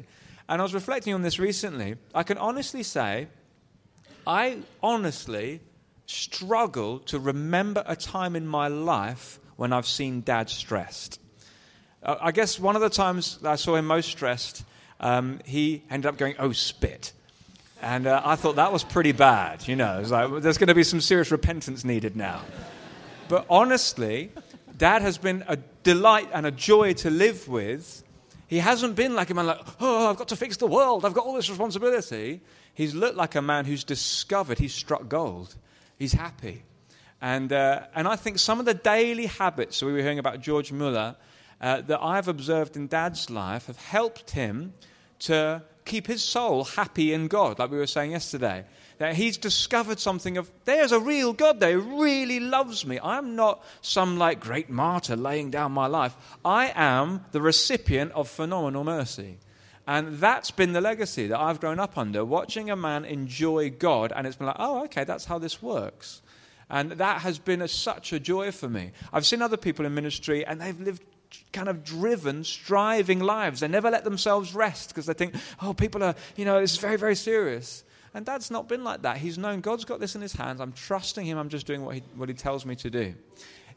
And 0.48 0.60
I 0.60 0.64
was 0.64 0.74
reflecting 0.74 1.14
on 1.14 1.22
this 1.22 1.38
recently. 1.38 1.96
I 2.14 2.24
can 2.24 2.36
honestly 2.36 2.82
say, 2.82 3.28
I 4.26 4.58
honestly 4.82 5.60
struggle 6.06 6.98
to 7.00 7.18
remember 7.18 7.82
a 7.86 7.96
time 7.96 8.36
in 8.36 8.46
my 8.46 8.68
life 8.68 9.38
when 9.56 9.72
I've 9.72 9.86
seen 9.86 10.22
dad 10.22 10.50
stressed. 10.50 11.20
Uh, 12.02 12.16
I 12.20 12.32
guess 12.32 12.58
one 12.58 12.74
of 12.74 12.82
the 12.82 12.90
times 12.90 13.38
I 13.44 13.54
saw 13.56 13.76
him 13.76 13.86
most 13.86 14.08
stressed, 14.10 14.64
um, 14.98 15.38
he 15.44 15.84
ended 15.88 16.08
up 16.08 16.16
going, 16.18 16.34
oh, 16.38 16.52
spit. 16.52 17.12
And 17.80 18.06
uh, 18.06 18.20
I 18.24 18.36
thought 18.36 18.56
that 18.56 18.72
was 18.72 18.84
pretty 18.84 19.12
bad. 19.12 19.66
You 19.66 19.76
know, 19.76 20.02
like, 20.06 20.42
there's 20.42 20.58
going 20.58 20.68
to 20.68 20.74
be 20.74 20.84
some 20.84 21.00
serious 21.00 21.30
repentance 21.30 21.84
needed 21.84 22.16
now. 22.16 22.42
But 23.28 23.46
honestly, 23.48 24.30
Dad 24.82 25.02
has 25.02 25.16
been 25.16 25.44
a 25.46 25.58
delight 25.84 26.28
and 26.34 26.44
a 26.44 26.50
joy 26.50 26.92
to 26.94 27.08
live 27.08 27.46
with. 27.46 28.02
He 28.48 28.58
hasn't 28.58 28.96
been 28.96 29.14
like 29.14 29.30
a 29.30 29.34
man 29.34 29.46
like, 29.46 29.60
oh, 29.80 30.10
I've 30.10 30.16
got 30.16 30.26
to 30.30 30.36
fix 30.36 30.56
the 30.56 30.66
world. 30.66 31.04
I've 31.04 31.14
got 31.14 31.24
all 31.24 31.34
this 31.34 31.48
responsibility. 31.48 32.40
He's 32.74 32.92
looked 32.92 33.16
like 33.16 33.36
a 33.36 33.42
man 33.42 33.64
who's 33.64 33.84
discovered 33.84 34.58
he's 34.58 34.74
struck 34.74 35.08
gold. 35.08 35.54
He's 36.00 36.14
happy. 36.14 36.64
And, 37.20 37.52
uh, 37.52 37.82
and 37.94 38.08
I 38.08 38.16
think 38.16 38.40
some 38.40 38.58
of 38.58 38.66
the 38.66 38.74
daily 38.74 39.26
habits, 39.26 39.80
we 39.84 39.92
were 39.92 40.00
hearing 40.00 40.18
about 40.18 40.40
George 40.40 40.72
Muller, 40.72 41.14
uh, 41.60 41.82
that 41.82 42.02
I've 42.02 42.26
observed 42.26 42.76
in 42.76 42.88
Dad's 42.88 43.30
life 43.30 43.68
have 43.68 43.78
helped 43.78 44.32
him 44.32 44.74
to 45.20 45.62
keep 45.84 46.08
his 46.08 46.24
soul 46.24 46.64
happy 46.64 47.12
in 47.12 47.28
God, 47.28 47.60
like 47.60 47.70
we 47.70 47.78
were 47.78 47.86
saying 47.86 48.10
yesterday 48.10 48.64
that 48.98 49.14
he's 49.14 49.36
discovered 49.36 49.98
something 49.98 50.36
of 50.36 50.50
there's 50.64 50.92
a 50.92 51.00
real 51.00 51.32
God 51.32 51.60
there 51.60 51.80
who 51.80 52.02
really 52.02 52.40
loves 52.40 52.86
me. 52.86 52.98
I'm 53.02 53.36
not 53.36 53.64
some 53.80 54.18
like 54.18 54.40
great 54.40 54.70
martyr 54.70 55.16
laying 55.16 55.50
down 55.50 55.72
my 55.72 55.86
life. 55.86 56.16
I 56.44 56.72
am 56.74 57.24
the 57.32 57.40
recipient 57.40 58.12
of 58.12 58.28
phenomenal 58.28 58.84
mercy. 58.84 59.38
And 59.86 60.18
that's 60.18 60.50
been 60.50 60.72
the 60.72 60.80
legacy 60.80 61.26
that 61.26 61.40
I've 61.40 61.58
grown 61.58 61.80
up 61.80 61.98
under, 61.98 62.24
watching 62.24 62.70
a 62.70 62.76
man 62.76 63.04
enjoy 63.04 63.70
God, 63.70 64.12
and 64.14 64.26
it's 64.26 64.36
been 64.36 64.46
like, 64.46 64.56
oh, 64.58 64.84
okay, 64.84 65.02
that's 65.04 65.24
how 65.24 65.38
this 65.38 65.60
works. 65.60 66.22
And 66.70 66.92
that 66.92 67.22
has 67.22 67.38
been 67.38 67.60
a, 67.60 67.68
such 67.68 68.12
a 68.12 68.20
joy 68.20 68.52
for 68.52 68.68
me. 68.68 68.92
I've 69.12 69.26
seen 69.26 69.42
other 69.42 69.56
people 69.56 69.84
in 69.84 69.94
ministry, 69.94 70.46
and 70.46 70.60
they've 70.60 70.80
lived 70.80 71.02
kind 71.52 71.68
of 71.68 71.82
driven, 71.82 72.44
striving 72.44 73.20
lives. 73.20 73.60
They 73.60 73.68
never 73.68 73.90
let 73.90 74.04
themselves 74.04 74.54
rest 74.54 74.88
because 74.88 75.06
they 75.06 75.14
think, 75.14 75.34
oh, 75.60 75.74
people 75.74 76.02
are, 76.04 76.14
you 76.36 76.44
know, 76.44 76.60
this 76.60 76.72
is 76.72 76.78
very, 76.78 76.96
very 76.96 77.16
serious. 77.16 77.84
And 78.14 78.26
dad's 78.26 78.50
not 78.50 78.68
been 78.68 78.84
like 78.84 79.02
that. 79.02 79.16
He's 79.16 79.38
known 79.38 79.60
God's 79.60 79.84
got 79.84 80.00
this 80.00 80.14
in 80.14 80.20
his 80.20 80.32
hands. 80.32 80.60
I'm 80.60 80.72
trusting 80.72 81.24
him. 81.24 81.38
I'm 81.38 81.48
just 81.48 81.66
doing 81.66 81.84
what 81.84 81.94
he, 81.94 82.02
what 82.14 82.28
he 82.28 82.34
tells 82.34 82.66
me 82.66 82.76
to 82.76 82.90
do. 82.90 83.14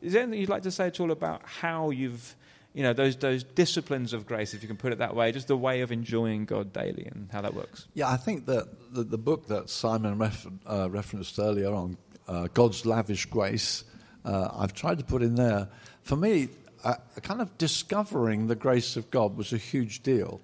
Is 0.01 0.13
there 0.13 0.23
anything 0.23 0.41
you'd 0.41 0.49
like 0.49 0.63
to 0.63 0.71
say 0.71 0.87
at 0.87 0.99
all 0.99 1.11
about 1.11 1.41
how 1.45 1.89
you've, 1.89 2.35
you 2.73 2.83
know, 2.83 2.91
those, 2.91 3.15
those 3.15 3.43
disciplines 3.43 4.11
of 4.11 4.25
grace, 4.25 4.53
if 4.53 4.61
you 4.61 4.67
can 4.67 4.77
put 4.77 4.91
it 4.91 4.99
that 4.99 5.15
way, 5.15 5.31
just 5.31 5.47
the 5.47 5.55
way 5.55 5.81
of 5.81 5.91
enjoying 5.91 6.45
God 6.45 6.73
daily 6.73 7.07
and 7.09 7.29
how 7.31 7.41
that 7.41 7.53
works? 7.53 7.87
Yeah, 7.93 8.09
I 8.09 8.17
think 8.17 8.45
that 8.47 8.93
the, 8.93 9.03
the 9.03 9.17
book 9.17 9.47
that 9.47 9.69
Simon 9.69 10.17
ref, 10.17 10.45
uh, 10.65 10.89
referenced 10.89 11.39
earlier 11.39 11.73
on, 11.73 11.97
uh, 12.27 12.47
God's 12.53 12.85
Lavish 12.85 13.25
Grace, 13.27 13.85
uh, 14.25 14.49
I've 14.53 14.73
tried 14.73 14.97
to 14.97 15.05
put 15.05 15.21
in 15.21 15.35
there. 15.35 15.69
For 16.03 16.17
me, 16.17 16.49
uh, 16.83 16.95
kind 17.21 17.41
of 17.41 17.57
discovering 17.57 18.47
the 18.47 18.55
grace 18.55 18.97
of 18.97 19.09
God 19.11 19.37
was 19.37 19.53
a 19.53 19.57
huge 19.57 20.03
deal. 20.03 20.41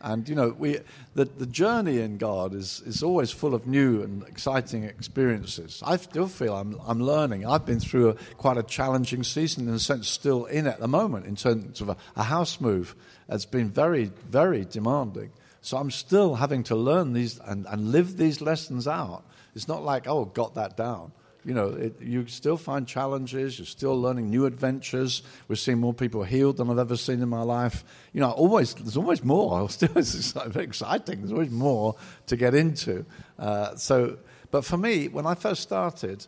And 0.00 0.28
you 0.28 0.34
know, 0.34 0.54
we, 0.56 0.78
the, 1.14 1.24
the 1.24 1.46
journey 1.46 1.98
in 2.00 2.18
God 2.18 2.54
is, 2.54 2.82
is 2.86 3.02
always 3.02 3.30
full 3.30 3.54
of 3.54 3.66
new 3.66 4.02
and 4.02 4.22
exciting 4.24 4.84
experiences. 4.84 5.82
I 5.84 5.96
still 5.96 6.28
feel 6.28 6.54
I'm, 6.54 6.80
I'm 6.86 7.02
learning. 7.02 7.44
I've 7.44 7.66
been 7.66 7.80
through 7.80 8.10
a, 8.10 8.14
quite 8.36 8.56
a 8.56 8.62
challenging 8.62 9.24
season, 9.24 9.66
in 9.66 9.74
a 9.74 9.78
sense, 9.78 10.08
still 10.08 10.44
in 10.46 10.66
at 10.66 10.78
the 10.78 10.88
moment, 10.88 11.26
in 11.26 11.34
terms 11.34 11.80
of 11.80 11.88
a, 11.88 11.96
a 12.14 12.22
house 12.22 12.60
move. 12.60 12.94
It's 13.28 13.44
been 13.44 13.70
very, 13.70 14.12
very 14.28 14.64
demanding. 14.64 15.32
So 15.62 15.76
I'm 15.76 15.90
still 15.90 16.36
having 16.36 16.62
to 16.64 16.76
learn 16.76 17.12
these 17.12 17.40
and, 17.40 17.66
and 17.66 17.90
live 17.90 18.16
these 18.16 18.40
lessons 18.40 18.86
out. 18.86 19.24
It's 19.56 19.66
not 19.66 19.82
like, 19.82 20.06
oh, 20.06 20.26
got 20.26 20.54
that 20.54 20.76
down 20.76 21.12
you 21.48 21.54
know, 21.54 21.68
it, 21.68 21.98
you 22.02 22.26
still 22.26 22.58
find 22.58 22.86
challenges. 22.86 23.58
You're 23.58 23.64
still 23.64 23.98
learning 23.98 24.28
new 24.28 24.44
adventures. 24.44 25.22
We're 25.48 25.54
seeing 25.54 25.78
more 25.78 25.94
people 25.94 26.22
healed 26.22 26.58
than 26.58 26.68
I've 26.68 26.78
ever 26.78 26.94
seen 26.94 27.22
in 27.22 27.30
my 27.30 27.40
life. 27.40 27.84
You 28.12 28.20
know, 28.20 28.32
always 28.32 28.74
there's 28.74 28.98
always 28.98 29.24
more. 29.24 29.70
Still, 29.78 29.96
it's 29.96 30.36
exciting. 30.36 31.20
There's 31.20 31.32
always 31.32 31.50
more 31.50 31.96
to 32.26 32.36
get 32.36 32.54
into. 32.54 33.06
Uh, 33.38 33.76
so, 33.76 34.18
but 34.50 34.66
for 34.66 34.76
me, 34.76 35.08
when 35.08 35.24
I 35.24 35.34
first 35.34 35.62
started, 35.62 36.26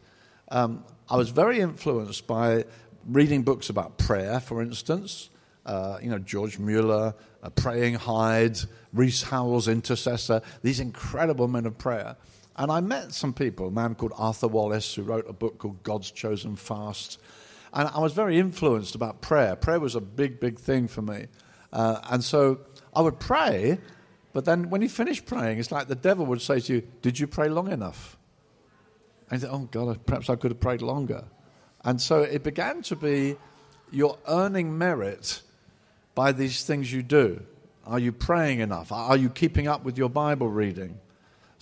um, 0.48 0.84
I 1.10 1.18
was 1.18 1.28
very 1.28 1.60
influenced 1.60 2.26
by 2.26 2.64
reading 3.06 3.42
books 3.42 3.68
about 3.68 3.98
prayer, 3.98 4.40
for 4.40 4.62
instance. 4.62 5.28
Uh, 5.66 5.98
you 6.00 6.08
know, 6.08 6.18
George 6.18 6.58
Mueller, 6.58 7.14
uh, 7.42 7.50
Praying 7.50 7.96
Hyde, 7.96 8.58
Rees 8.94 9.22
Howells, 9.24 9.68
Intercessor, 9.68 10.40
these 10.62 10.80
incredible 10.80 11.46
men 11.46 11.66
of 11.66 11.76
prayer. 11.76 12.16
And 12.60 12.70
I 12.70 12.80
met 12.82 13.14
some 13.14 13.32
people, 13.32 13.68
a 13.68 13.70
man 13.70 13.94
called 13.94 14.12
Arthur 14.18 14.46
Wallis, 14.46 14.94
who 14.94 15.02
wrote 15.02 15.26
a 15.26 15.32
book 15.32 15.56
called 15.56 15.82
God's 15.82 16.10
Chosen 16.10 16.56
Fast. 16.56 17.18
And 17.72 17.88
I 17.88 18.00
was 18.00 18.12
very 18.12 18.38
influenced 18.38 18.94
about 18.94 19.22
prayer. 19.22 19.56
Prayer 19.56 19.80
was 19.80 19.94
a 19.94 20.00
big, 20.00 20.40
big 20.40 20.58
thing 20.58 20.86
for 20.86 21.00
me. 21.00 21.28
Uh, 21.72 22.00
and 22.10 22.22
so 22.22 22.60
I 22.94 23.00
would 23.00 23.18
pray, 23.18 23.78
but 24.34 24.44
then 24.44 24.68
when 24.68 24.82
you 24.82 24.90
finish 24.90 25.24
praying, 25.24 25.58
it's 25.58 25.72
like 25.72 25.88
the 25.88 25.94
devil 25.94 26.26
would 26.26 26.42
say 26.42 26.60
to 26.60 26.74
you, 26.74 26.82
Did 27.00 27.18
you 27.18 27.26
pray 27.26 27.48
long 27.48 27.72
enough? 27.72 28.18
And 29.30 29.40
you 29.40 29.48
think, 29.48 29.58
Oh, 29.58 29.66
God, 29.70 30.04
perhaps 30.04 30.28
I 30.28 30.36
could 30.36 30.50
have 30.50 30.60
prayed 30.60 30.82
longer. 30.82 31.24
And 31.82 31.98
so 31.98 32.20
it 32.20 32.42
began 32.42 32.82
to 32.82 32.94
be 32.94 33.38
you're 33.90 34.18
earning 34.28 34.76
merit 34.76 35.40
by 36.14 36.32
these 36.32 36.62
things 36.64 36.92
you 36.92 37.02
do. 37.02 37.42
Are 37.86 37.98
you 37.98 38.12
praying 38.12 38.60
enough? 38.60 38.92
Are 38.92 39.16
you 39.16 39.30
keeping 39.30 39.66
up 39.66 39.82
with 39.82 39.96
your 39.96 40.10
Bible 40.10 40.48
reading? 40.48 40.98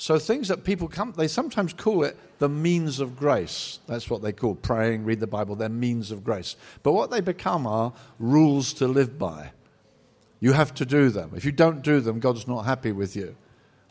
So 0.00 0.16
things 0.20 0.46
that 0.46 0.62
people 0.62 0.86
come, 0.86 1.12
they 1.16 1.26
sometimes 1.26 1.72
call 1.72 2.04
it 2.04 2.16
the 2.38 2.48
means 2.48 3.00
of 3.00 3.16
grace. 3.16 3.80
That's 3.88 4.08
what 4.08 4.22
they 4.22 4.32
call 4.32 4.54
praying, 4.54 5.04
read 5.04 5.18
the 5.18 5.26
Bible, 5.26 5.56
they're 5.56 5.68
means 5.68 6.12
of 6.12 6.22
grace. 6.22 6.54
But 6.84 6.92
what 6.92 7.10
they 7.10 7.20
become 7.20 7.66
are 7.66 7.92
rules 8.20 8.72
to 8.74 8.86
live 8.86 9.18
by. 9.18 9.50
You 10.38 10.52
have 10.52 10.72
to 10.74 10.86
do 10.86 11.10
them. 11.10 11.32
If 11.34 11.44
you 11.44 11.50
don't 11.50 11.82
do 11.82 11.98
them, 11.98 12.20
God's 12.20 12.46
not 12.46 12.62
happy 12.62 12.92
with 12.92 13.16
you. 13.16 13.34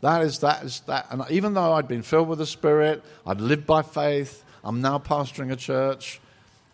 That 0.00 0.22
is 0.22 0.38
that 0.38 0.64
is 0.64 0.80
that. 0.86 1.08
And 1.10 1.24
even 1.28 1.52
though 1.52 1.74
I'd 1.74 1.88
been 1.88 2.02
filled 2.02 2.28
with 2.28 2.38
the 2.38 2.46
Spirit, 2.46 3.04
I'd 3.26 3.42
lived 3.42 3.66
by 3.66 3.82
faith, 3.82 4.44
I'm 4.64 4.80
now 4.80 4.98
pastoring 4.98 5.52
a 5.52 5.56
church, 5.56 6.22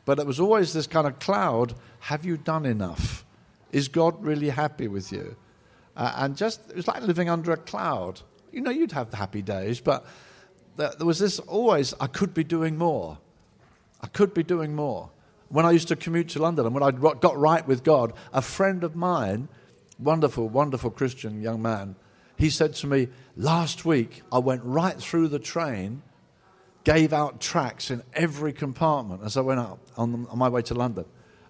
but 0.04 0.20
it 0.20 0.28
was 0.28 0.38
always 0.38 0.72
this 0.72 0.86
kind 0.86 1.08
of 1.08 1.18
cloud 1.18 1.74
have 1.98 2.24
you 2.24 2.36
done 2.36 2.66
enough? 2.66 3.24
Is 3.72 3.88
God 3.88 4.22
really 4.22 4.50
happy 4.50 4.86
with 4.86 5.10
you? 5.10 5.34
Uh, 5.96 6.12
and 6.18 6.36
just, 6.36 6.70
it 6.70 6.76
was 6.76 6.86
like 6.86 7.02
living 7.02 7.28
under 7.28 7.50
a 7.50 7.56
cloud 7.56 8.20
you 8.54 8.60
know, 8.60 8.70
you'd 8.70 8.92
have 8.92 9.12
happy 9.12 9.42
days, 9.42 9.80
but 9.80 10.06
there 10.76 10.92
was 11.00 11.18
this 11.18 11.38
always, 11.40 11.94
I 12.00 12.06
could 12.06 12.34
be 12.34 12.44
doing 12.44 12.76
more. 12.76 13.18
I 14.00 14.06
could 14.08 14.34
be 14.34 14.42
doing 14.42 14.74
more. 14.74 15.10
When 15.48 15.64
I 15.64 15.70
used 15.70 15.88
to 15.88 15.96
commute 15.96 16.28
to 16.30 16.38
London 16.40 16.66
and 16.66 16.74
when 16.74 16.82
I 16.82 16.90
got 16.90 17.36
right 17.38 17.66
with 17.66 17.84
God, 17.84 18.12
a 18.32 18.42
friend 18.42 18.82
of 18.82 18.96
mine, 18.96 19.48
wonderful, 19.98 20.48
wonderful 20.48 20.90
Christian 20.90 21.40
young 21.40 21.62
man, 21.62 21.96
he 22.36 22.50
said 22.50 22.74
to 22.76 22.86
me, 22.86 23.08
Last 23.36 23.84
week 23.84 24.22
I 24.32 24.38
went 24.38 24.62
right 24.64 24.96
through 24.96 25.28
the 25.28 25.38
train, 25.38 26.02
gave 26.82 27.12
out 27.12 27.40
tracts 27.40 27.90
in 27.90 28.02
every 28.14 28.52
compartment 28.52 29.22
as 29.24 29.36
I 29.36 29.40
went 29.42 29.60
up 29.60 29.78
on, 29.96 30.26
on 30.28 30.38
my 30.38 30.48
way 30.48 30.62
to 30.62 30.74
London. 30.74 31.04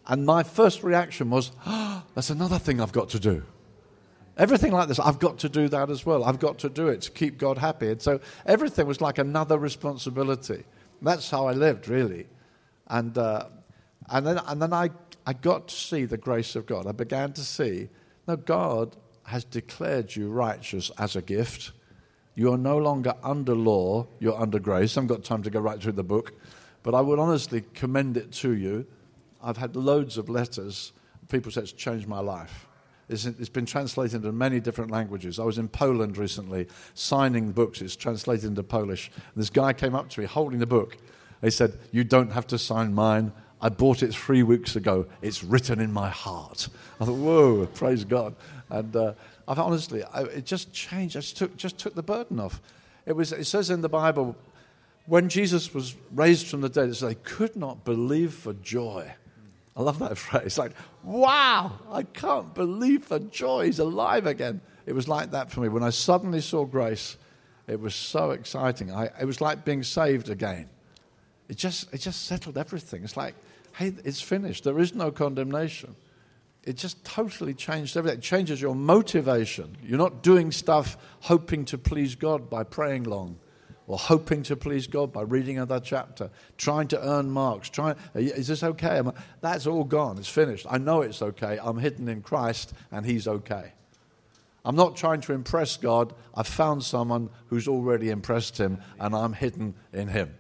And 0.07 0.27
my 0.27 0.43
first 0.43 0.83
reaction 0.83 1.31
was, 1.31 1.53
oh, 1.67 2.03
That's 2.15 2.31
another 2.31 2.59
thing 2.59 2.81
I've 2.81 2.93
got 2.93 3.09
to 3.11 3.19
do. 3.19 3.43
Everything 4.37 4.73
like 4.73 4.89
this, 4.89 4.99
I've 4.99 5.21
got 5.21 5.39
to 5.39 5.49
do 5.49 5.69
that 5.69 5.91
as 5.91 6.05
well. 6.05 6.25
I've 6.25 6.41
got 6.41 6.59
to 6.61 6.69
do 6.69 6.89
it 6.89 7.03
to 7.03 7.11
keep 7.11 7.39
God 7.39 7.59
happy. 7.59 7.89
And 7.89 8.03
so 8.03 8.21
everything 8.47 8.87
was 8.87 9.01
like 9.01 9.19
another 9.19 9.59
responsibility. 9.59 10.65
That's 11.01 11.31
how 11.31 11.47
I 11.47 11.53
lived, 11.53 11.89
really. 11.89 12.27
And, 12.89 13.17
uh, 13.17 13.47
and 14.09 14.27
then, 14.27 14.41
and 14.47 14.61
then 14.61 14.73
I, 14.73 14.91
I 15.25 15.35
got 15.35 15.69
to 15.69 15.75
see 15.75 16.05
the 16.05 16.17
grace 16.17 16.57
of 16.57 16.67
God. 16.67 16.87
I 16.87 16.93
began 16.93 17.33
to 17.35 17.43
see, 17.43 17.89
no, 18.27 18.37
God 18.37 18.97
has 19.25 19.45
declared 19.45 20.17
you 20.17 20.29
righteous 20.31 20.91
as 20.99 21.15
a 21.15 21.23
gift. 21.23 21.73
You 22.35 22.53
are 22.53 22.59
no 22.59 22.77
longer 22.77 23.15
under 23.23 23.55
law, 23.55 24.07
you're 24.19 24.39
under 24.39 24.59
grace. 24.59 24.97
I 24.97 25.01
haven't 25.01 25.17
got 25.17 25.25
time 25.25 25.43
to 25.45 25.51
go 25.51 25.61
right 25.61 25.81
through 25.81 25.93
the 25.93 26.03
book, 26.03 26.33
but 26.83 26.95
I 26.95 27.01
would 27.01 27.21
honestly 27.21 27.63
commend 27.73 28.17
it 28.17 28.33
to 28.33 28.53
you. 28.53 28.87
I've 29.43 29.59
had 29.59 29.77
loads 29.77 30.19
of 30.19 30.29
letters. 30.29 30.93
People 31.29 31.53
say 31.53 31.63
it's 31.63 31.73
changed 31.73 32.09
my 32.09 32.21
life. 32.21 32.67
It's, 33.09 33.49
been 33.49 33.67
translated 33.67 34.17
into 34.17 34.33
many 34.33 34.61
different 34.61 34.91
languages. 34.91 35.39
I 35.39 35.45
was 35.45 35.59
in 35.59 35.69
Poland 35.69 36.17
recently 36.17 36.67
signing 36.95 37.53
books. 37.53 37.83
It's 37.83 37.97
translated 37.97 38.47
into 38.47 38.63
Polish. 38.63 39.11
And 39.15 39.43
this 39.43 39.51
guy 39.51 39.73
came 39.73 39.95
up 39.95 40.09
to 40.11 40.21
me 40.21 40.27
holding 40.27 40.59
the 40.59 40.67
book. 40.67 40.97
He 41.43 41.51
said, 41.51 41.79
You 41.93 42.05
don't 42.05 42.33
have 42.33 42.47
to 42.49 42.59
sign 42.59 42.95
mine. 42.95 43.33
I 43.61 43.69
bought 43.69 44.03
it 44.03 44.15
three 44.15 44.43
weeks 44.43 44.77
ago. 44.77 45.07
It's 45.21 45.45
written 45.45 45.81
in 45.81 45.93
my 45.93 46.09
heart. 46.09 46.69
I 47.01 47.05
thought, 47.05 47.17
Whoa, 47.17 47.67
praise 47.67 48.05
God. 48.05 48.35
And 48.71 48.97
uh, 48.97 49.13
I've 49.47 49.59
honestly, 49.59 50.03
I, 50.03 50.23
it 50.23 50.47
just 50.47 50.73
changed. 50.73 51.17
I 51.17 51.21
just 51.21 51.37
took, 51.37 51.57
just 51.57 51.77
took 51.79 51.95
the 51.95 52.03
burden 52.03 52.41
off. 52.41 52.63
It, 53.05 53.13
was, 53.13 53.33
it 53.33 53.45
says 53.45 53.69
in 53.69 53.83
the 53.83 53.89
Bible, 53.91 54.35
when 55.05 55.29
Jesus 55.29 55.75
was 55.75 55.95
raised 56.15 56.47
from 56.47 56.63
the 56.63 56.71
dead, 56.71 56.89
it 56.89 56.95
says, 56.95 57.09
they 57.09 57.15
could 57.17 57.55
not 57.55 57.85
believe 57.85 58.33
for 58.33 58.55
joy 58.55 59.13
I 59.77 59.83
love 59.83 59.99
that 59.99 60.17
phrase. 60.19 60.59
Like, 60.59 60.73
wow, 61.03 61.73
I 61.91 62.03
can't 62.03 62.55
believe 62.55 63.09
the 63.09 63.21
joy. 63.21 63.67
He's 63.67 63.79
alive 63.79 64.27
again. 64.27 64.61
It 64.87 64.95
was 64.95 65.09
like 65.09 65.31
that 65.33 65.51
for 65.51 65.61
me. 65.61 65.69
When 65.69 65.83
I 65.83 65.91
suddenly 65.91 66.41
saw 66.41 66.65
grace, 66.65 67.17
it 67.67 67.81
was 67.81 67.95
so 67.95 68.33
exciting. 68.33 68.93
I, 68.93 69.11
it 69.21 69.25
was 69.25 69.41
like 69.41 69.65
being 69.65 69.83
saved 69.83 70.29
again. 70.29 70.69
It 71.49 71.57
just, 71.57 71.93
it 71.93 71.99
just 71.99 72.27
settled 72.27 72.59
everything. 72.59 73.05
It's 73.05 73.17
like, 73.17 73.35
hey, 73.77 73.95
it's 74.05 74.21
finished. 74.21 74.65
There 74.65 74.79
is 74.79 74.95
no 74.95 75.11
condemnation. 75.11 75.97
It 76.63 76.77
just 76.77 77.05
totally 77.05 77.53
changed 77.53 77.97
everything. 77.97 78.19
It 78.19 78.23
changes 78.23 78.61
your 78.61 78.75
motivation. 78.75 79.77
You're 79.83 79.99
not 79.99 80.23
doing 80.23 80.51
stuff 80.51 80.97
hoping 81.21 81.67
to 81.67 81.79
please 81.79 82.15
God 82.15 82.49
by 82.49 82.65
praying 82.65 83.05
long 83.05 83.39
or 83.87 83.99
hoping 83.99 84.43
to 84.45 84.57
please 84.57 84.87
God 84.87 85.13
by 85.13 85.23
reading 85.23 85.57
another 85.57 85.81
chapter, 85.81 86.31
trying 86.57 86.89
to 86.89 87.07
earn 87.07 87.31
marks, 87.31 87.69
trying, 87.69 87.97
is 88.15 88.49
this 88.49 88.63
okay? 88.63 89.03
That's 89.41 89.67
all 89.67 89.85
gone. 89.85 90.19
It's 90.19 90.29
finished. 90.29 90.67
I 90.69 90.79
know 90.79 91.03
it's 91.03 91.21
okay. 91.21 91.59
I'm 91.63 91.79
hidden 91.79 92.09
in 92.09 92.23
Christ 92.23 92.73
and 92.91 93.05
He's 93.05 93.29
okay. 93.29 93.73
I'm 94.65 94.77
not 94.77 94.97
trying 94.97 95.21
to 95.23 95.35
impress 95.35 95.77
God. 95.77 96.15
I've 96.35 96.47
found 96.47 96.83
someone 96.83 97.29
who's 97.49 97.69
already 97.69 98.09
impressed 98.09 98.57
Him 98.57 98.79
and 98.99 99.15
I'm 99.15 99.35
hidden 99.35 99.75
in 99.93 100.09
Him. 100.09 100.35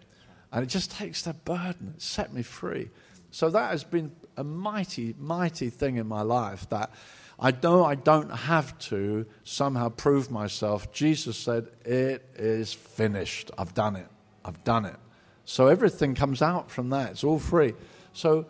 And 0.50 0.62
it 0.62 0.68
just 0.68 0.90
takes 0.90 1.22
the 1.22 1.34
burden. 1.34 1.94
It 1.96 2.02
set 2.02 2.32
me 2.32 2.42
free. 2.42 2.90
So 3.30 3.50
that 3.50 3.70
has 3.72 3.84
been 3.84 4.12
a 4.36 4.44
mighty, 4.44 5.14
mighty 5.18 5.68
thing 5.68 5.96
in 5.96 6.06
my 6.06 6.22
life 6.22 6.68
that 6.70 6.90
I 7.38 7.52
know 7.62 7.84
I 7.84 7.94
don't 7.94 8.30
have 8.30 8.78
to 8.90 9.26
somehow 9.42 9.88
prove 9.88 10.30
myself. 10.30 10.92
Jesus 10.92 11.36
said, 11.36 11.68
It 11.84 12.24
is 12.36 12.72
finished. 12.72 13.50
I've 13.58 13.74
done 13.74 13.96
it. 13.96 14.06
I've 14.44 14.62
done 14.64 14.84
it. 14.84 14.96
So 15.44 15.66
everything 15.66 16.14
comes 16.14 16.42
out 16.42 16.70
from 16.70 16.90
that. 16.90 17.12
It's 17.12 17.24
all 17.24 17.38
free. 17.38 17.74
So 18.12 18.46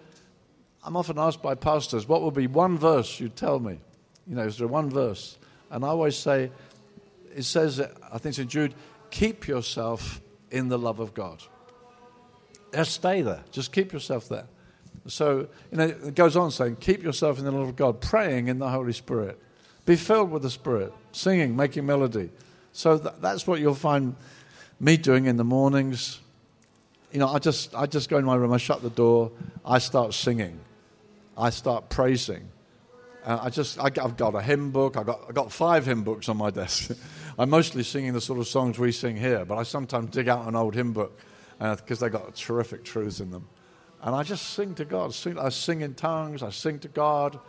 I'm 0.82 0.96
often 0.96 1.18
asked 1.18 1.42
by 1.42 1.54
pastors, 1.54 2.06
What 2.06 2.22
would 2.22 2.34
be 2.34 2.46
one 2.46 2.76
verse 2.76 3.18
you'd 3.18 3.36
tell 3.36 3.58
me? 3.58 3.78
You 4.26 4.36
know, 4.36 4.42
is 4.42 4.58
there 4.58 4.68
one 4.68 4.90
verse? 4.90 5.38
And 5.70 5.84
I 5.84 5.88
always 5.88 6.16
say, 6.16 6.50
It 7.34 7.44
says, 7.44 7.80
I 7.80 8.18
think 8.18 8.26
it's 8.26 8.38
in 8.38 8.48
Jude, 8.48 8.74
keep 9.10 9.48
yourself 9.48 10.20
in 10.50 10.68
the 10.68 10.78
love 10.78 11.00
of 11.00 11.14
God. 11.14 11.42
Just 12.72 12.92
stay 12.92 13.22
there. 13.22 13.44
Just 13.50 13.72
keep 13.72 13.92
yourself 13.92 14.28
there. 14.28 14.46
So, 15.06 15.48
you 15.70 15.78
know, 15.78 15.84
it 15.84 16.14
goes 16.14 16.36
on 16.36 16.50
saying, 16.50 16.76
keep 16.76 17.02
yourself 17.02 17.38
in 17.38 17.44
the 17.44 17.52
love 17.52 17.68
of 17.68 17.76
God, 17.76 18.00
praying 18.00 18.48
in 18.48 18.58
the 18.58 18.70
Holy 18.70 18.92
Spirit. 18.92 19.38
Be 19.84 19.96
filled 19.96 20.30
with 20.30 20.42
the 20.42 20.50
Spirit, 20.50 20.92
singing, 21.12 21.54
making 21.54 21.84
melody. 21.84 22.30
So 22.72 22.98
th- 22.98 23.14
that's 23.20 23.46
what 23.46 23.60
you'll 23.60 23.74
find 23.74 24.16
me 24.80 24.96
doing 24.96 25.26
in 25.26 25.36
the 25.36 25.44
mornings. 25.44 26.20
You 27.12 27.18
know, 27.18 27.28
I 27.28 27.38
just, 27.38 27.74
I 27.74 27.86
just 27.86 28.08
go 28.08 28.16
in 28.16 28.24
my 28.24 28.34
room, 28.34 28.52
I 28.52 28.56
shut 28.56 28.82
the 28.82 28.90
door, 28.90 29.30
I 29.64 29.78
start 29.78 30.14
singing, 30.14 30.58
I 31.36 31.50
start 31.50 31.90
praising. 31.90 32.48
Uh, 33.24 33.38
I 33.42 33.50
just, 33.50 33.78
I, 33.78 33.90
have 33.96 34.16
got 34.16 34.34
a 34.34 34.42
hymn 34.42 34.70
book. 34.70 34.96
I've 34.96 35.06
got, 35.06 35.24
I've 35.28 35.34
got 35.34 35.50
five 35.50 35.86
hymn 35.86 36.02
books 36.02 36.28
on 36.28 36.36
my 36.36 36.50
desk. 36.50 36.90
I'm 37.38 37.50
mostly 37.50 37.82
singing 37.82 38.12
the 38.12 38.20
sort 38.20 38.38
of 38.38 38.46
songs 38.46 38.78
we 38.78 38.92
sing 38.92 39.16
here, 39.16 39.44
but 39.44 39.56
I 39.56 39.62
sometimes 39.62 40.10
dig 40.10 40.28
out 40.28 40.46
an 40.46 40.56
old 40.56 40.74
hymn 40.74 40.92
book 40.92 41.18
because 41.58 42.02
uh, 42.02 42.06
they've 42.06 42.12
got 42.12 42.34
terrific 42.34 42.84
truths 42.84 43.20
in 43.20 43.30
them. 43.30 43.46
And 44.04 44.14
I 44.14 44.22
just 44.22 44.50
sing 44.50 44.74
to 44.74 44.84
God. 44.84 45.16
I 45.38 45.48
sing 45.48 45.80
in 45.80 45.94
tongues. 45.94 46.42
I 46.42 46.50
sing 46.50 46.78
to 46.80 46.88
God. 46.88 47.40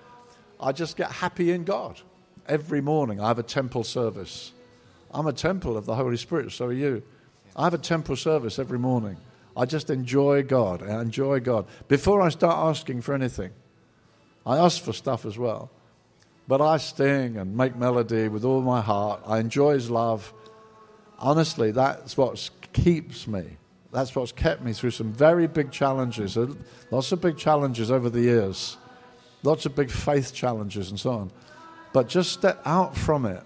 I 0.58 0.72
just 0.72 0.96
get 0.96 1.12
happy 1.12 1.52
in 1.52 1.66
God. 1.66 2.00
Every 2.48 2.80
morning 2.80 3.20
I 3.20 3.28
have 3.28 3.40
a 3.40 3.44
temple 3.44 3.84
service. 3.84 4.54
I'm 5.14 5.28
a 5.28 5.34
temple 5.34 5.76
of 5.76 5.86
the 5.86 5.96
Holy 5.96 6.16
Spirit, 6.16 6.54
so 6.54 6.68
are 6.68 6.74
you. 6.74 7.04
I 7.58 7.66
have 7.66 7.74
a 7.74 7.78
temple 7.78 8.16
service 8.16 8.58
every 8.58 8.80
morning. 8.80 9.18
I 9.58 9.66
just 9.66 9.90
enjoy 9.90 10.44
God. 10.44 10.82
I 10.82 11.02
enjoy 11.02 11.42
God. 11.42 11.68
Before 11.90 12.22
I 12.22 12.30
start 12.30 12.56
asking 12.56 13.02
for 13.02 13.14
anything, 13.14 13.52
I 14.46 14.58
ask 14.58 14.82
for 14.82 14.94
stuff 14.94 15.26
as 15.26 15.38
well. 15.38 15.70
But 16.48 16.62
I 16.62 16.78
sing 16.78 17.36
and 17.36 17.58
make 17.58 17.76
melody 17.76 18.30
with 18.30 18.46
all 18.46 18.62
my 18.62 18.80
heart. 18.80 19.22
I 19.26 19.40
enjoy 19.40 19.74
His 19.74 19.90
love. 19.90 20.34
Honestly, 21.20 21.72
that's 21.72 22.16
what 22.16 22.50
keeps 22.72 23.28
me. 23.28 23.58
That's 23.96 24.14
what's 24.14 24.34
kept 24.34 24.62
me 24.62 24.74
through 24.74 24.92
some 24.92 25.14
very 25.14 25.48
big 25.48 25.72
challenges. 25.72 26.36
Uh, 26.36 26.54
lots 26.92 27.14
of 27.14 27.22
big 27.22 27.38
challenges 27.38 27.90
over 27.90 28.10
the 28.10 28.20
years. 28.20 28.76
Lots 29.42 29.66
of 29.66 29.74
big 29.74 29.90
faith 29.90 30.34
challenges 30.34 30.90
and 30.90 31.00
so 31.00 31.12
on. 31.12 31.32
But 31.94 32.10
just 32.10 32.34
step 32.34 32.62
out 32.66 32.98
from 32.98 33.26
it 33.26 33.42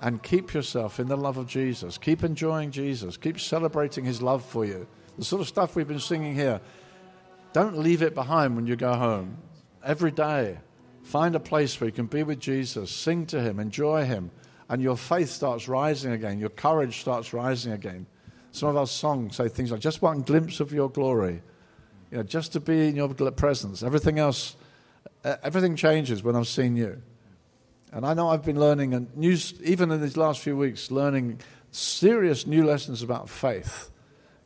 and 0.00 0.20
keep 0.24 0.54
yourself 0.54 0.98
in 0.98 1.06
the 1.06 1.16
love 1.16 1.36
of 1.36 1.46
Jesus. 1.46 1.98
Keep 1.98 2.24
enjoying 2.24 2.72
Jesus. 2.72 3.16
Keep 3.16 3.38
celebrating 3.38 4.04
His 4.04 4.20
love 4.20 4.44
for 4.44 4.64
you. 4.64 4.88
The 5.16 5.24
sort 5.24 5.40
of 5.40 5.46
stuff 5.46 5.76
we've 5.76 5.86
been 5.86 6.00
singing 6.00 6.34
here. 6.34 6.60
Don't 7.52 7.78
leave 7.78 8.02
it 8.02 8.12
behind 8.12 8.56
when 8.56 8.66
you 8.66 8.74
go 8.74 8.94
home. 8.94 9.36
Every 9.84 10.10
day, 10.10 10.58
find 11.04 11.36
a 11.36 11.40
place 11.40 11.80
where 11.80 11.86
you 11.86 11.92
can 11.92 12.06
be 12.06 12.24
with 12.24 12.40
Jesus, 12.40 12.90
sing 12.90 13.24
to 13.26 13.40
Him, 13.40 13.60
enjoy 13.60 14.04
Him, 14.04 14.32
and 14.68 14.82
your 14.82 14.96
faith 14.96 15.30
starts 15.30 15.68
rising 15.68 16.10
again. 16.10 16.40
Your 16.40 16.50
courage 16.50 17.00
starts 17.00 17.32
rising 17.32 17.72
again. 17.72 18.06
Some 18.52 18.68
of 18.68 18.76
our 18.76 18.86
songs 18.86 19.36
say 19.36 19.48
things 19.48 19.70
like, 19.70 19.80
just 19.80 20.02
one 20.02 20.22
glimpse 20.22 20.60
of 20.60 20.72
your 20.72 20.90
glory. 20.90 21.42
You 22.10 22.18
know, 22.18 22.22
just 22.22 22.52
to 22.52 22.60
be 22.60 22.88
in 22.88 22.96
your 22.96 23.08
presence. 23.08 23.82
Everything 23.82 24.18
else, 24.18 24.56
everything 25.24 25.76
changes 25.76 26.22
when 26.22 26.34
I've 26.34 26.48
seen 26.48 26.76
you. 26.76 27.00
And 27.92 28.04
I 28.04 28.14
know 28.14 28.28
I've 28.28 28.44
been 28.44 28.58
learning, 28.58 28.94
and 28.94 29.14
new, 29.16 29.36
even 29.62 29.90
in 29.90 30.00
these 30.00 30.16
last 30.16 30.40
few 30.40 30.56
weeks, 30.56 30.90
learning 30.90 31.40
serious 31.70 32.46
new 32.46 32.64
lessons 32.64 33.02
about 33.02 33.28
faith. 33.28 33.90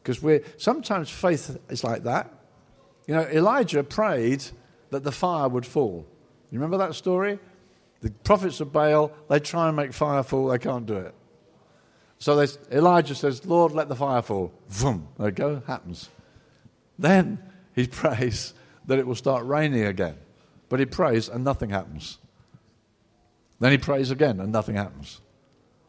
Because 0.02 0.22
we're 0.22 0.42
sometimes 0.57 1.09
faith 1.11 1.59
is 1.70 1.84
like 1.84 2.05
that. 2.05 2.32
You 3.07 3.14
know, 3.14 3.22
Elijah 3.22 3.82
prayed 3.82 4.44
that 4.90 5.02
the 5.02 5.12
fire 5.12 5.48
would 5.48 5.66
fall. 5.66 6.07
You 6.50 6.59
remember 6.59 6.78
that 6.78 6.94
story? 6.94 7.38
The 8.00 8.11
prophets 8.11 8.61
of 8.61 8.72
Baal, 8.72 9.12
they 9.28 9.40
try 9.40 9.68
and 9.68 9.76
make 9.76 9.92
fire 9.92 10.22
fall, 10.22 10.48
they 10.48 10.59
can't 10.59 10.84
do 10.84 10.96
it. 10.96 11.14
So 12.25 12.43
Elijah 12.72 13.14
says, 13.14 13.45
Lord, 13.45 13.72
let 13.72 13.91
the 13.91 13.95
fire 13.95 14.22
fall. 14.22 14.51
Vroom, 14.70 15.09
there 15.18 15.29
it 15.29 15.35
go, 15.35 15.62
happens. 15.66 16.09
Then 16.99 17.39
he 17.75 17.87
prays 18.03 18.55
that 18.87 18.99
it 18.99 19.07
will 19.07 19.14
start 19.14 19.45
raining 19.45 19.85
again. 19.85 20.16
But 20.70 20.81
he 20.81 20.87
prays 20.87 21.29
and 21.29 21.45
nothing 21.45 21.68
happens. 21.68 22.16
Then 23.61 23.72
he 23.72 23.77
prays 23.77 24.11
again 24.11 24.41
and 24.41 24.51
nothing 24.51 24.75
happens. 24.75 25.20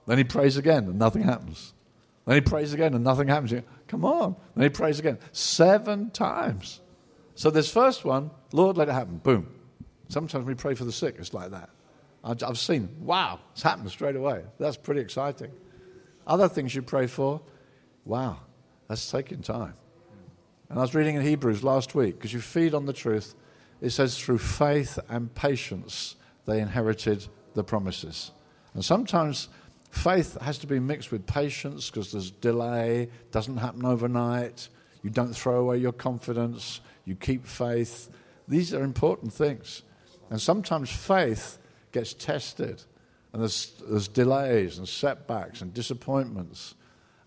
Then 0.07 0.17
he 0.17 0.25
prays 0.25 0.57
again 0.57 0.89
and 0.89 0.99
nothing 0.99 1.21
happens. 1.21 1.73
Then 2.25 2.35
he 2.35 2.41
prays 2.41 2.73
again 2.73 2.93
and 2.93 3.05
nothing 3.05 3.29
happens. 3.29 3.53
Come 3.87 4.03
on. 4.03 4.35
Then 4.57 4.63
he 4.63 4.69
prays 4.69 4.99
again. 4.99 5.19
Seven 5.31 6.09
times. 6.09 6.81
So 7.35 7.49
this 7.49 7.71
first 7.71 8.03
one, 8.03 8.29
Lord, 8.51 8.75
let 8.75 8.89
it 8.89 8.91
happen. 8.91 9.19
Boom. 9.19 9.47
Sometimes 10.09 10.45
we 10.45 10.53
pray 10.53 10.75
for 10.75 10.83
the 10.83 10.91
sick. 10.91 11.15
It's 11.17 11.33
like 11.33 11.51
that. 11.51 11.69
I've 12.25 12.59
seen, 12.59 12.89
wow, 12.99 13.39
it's 13.53 13.61
happened 13.61 13.89
straight 13.89 14.17
away. 14.17 14.43
That's 14.59 14.75
pretty 14.75 14.99
exciting. 14.99 15.53
Other 16.27 16.47
things 16.49 16.73
you 16.73 16.81
pray 16.81 17.07
for, 17.07 17.41
wow, 18.03 18.39
that's 18.87 19.09
taking 19.09 19.41
time. 19.41 19.75
And 20.69 20.79
I 20.79 20.81
was 20.81 20.95
reading 20.95 21.15
in 21.15 21.21
Hebrews 21.21 21.63
last 21.63 21.93
week, 21.93 22.15
because 22.15 22.33
you 22.33 22.41
feed 22.41 22.73
on 22.73 22.85
the 22.85 22.93
truth, 22.93 23.35
it 23.81 23.91
says, 23.91 24.17
through 24.17 24.39
faith 24.39 24.97
and 25.09 25.33
patience 25.35 26.15
they 26.45 26.59
inherited 26.59 27.27
the 27.53 27.63
promises. 27.63 28.31
And 28.73 28.83
sometimes 28.83 29.49
faith 29.89 30.39
has 30.41 30.57
to 30.59 30.67
be 30.67 30.79
mixed 30.79 31.11
with 31.11 31.25
patience 31.25 31.89
because 31.89 32.11
there's 32.11 32.31
delay, 32.31 33.09
doesn't 33.31 33.57
happen 33.57 33.85
overnight. 33.85 34.69
You 35.01 35.09
don't 35.09 35.35
throw 35.35 35.59
away 35.59 35.77
your 35.77 35.91
confidence, 35.91 36.81
you 37.05 37.15
keep 37.15 37.45
faith. 37.45 38.09
These 38.47 38.73
are 38.73 38.83
important 38.83 39.33
things. 39.33 39.83
And 40.29 40.41
sometimes 40.41 40.89
faith 40.89 41.59
gets 41.91 42.13
tested, 42.13 42.83
and 43.35 43.41
there's, 43.41 43.73
there's 43.85 44.07
delays 44.07 44.77
and 44.77 44.87
setbacks 44.87 45.59
and 45.59 45.73
disappointments. 45.73 46.73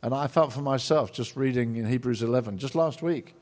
And 0.01 0.15
I 0.15 0.27
felt 0.27 0.55
for 0.55 0.63
myself 0.63 1.13
just 1.13 1.37
reading 1.37 1.77
in 1.77 1.85
Hebrews 1.85 2.23
11 2.23 2.57
just 2.57 2.75
last 2.75 3.03
week. 3.03 3.35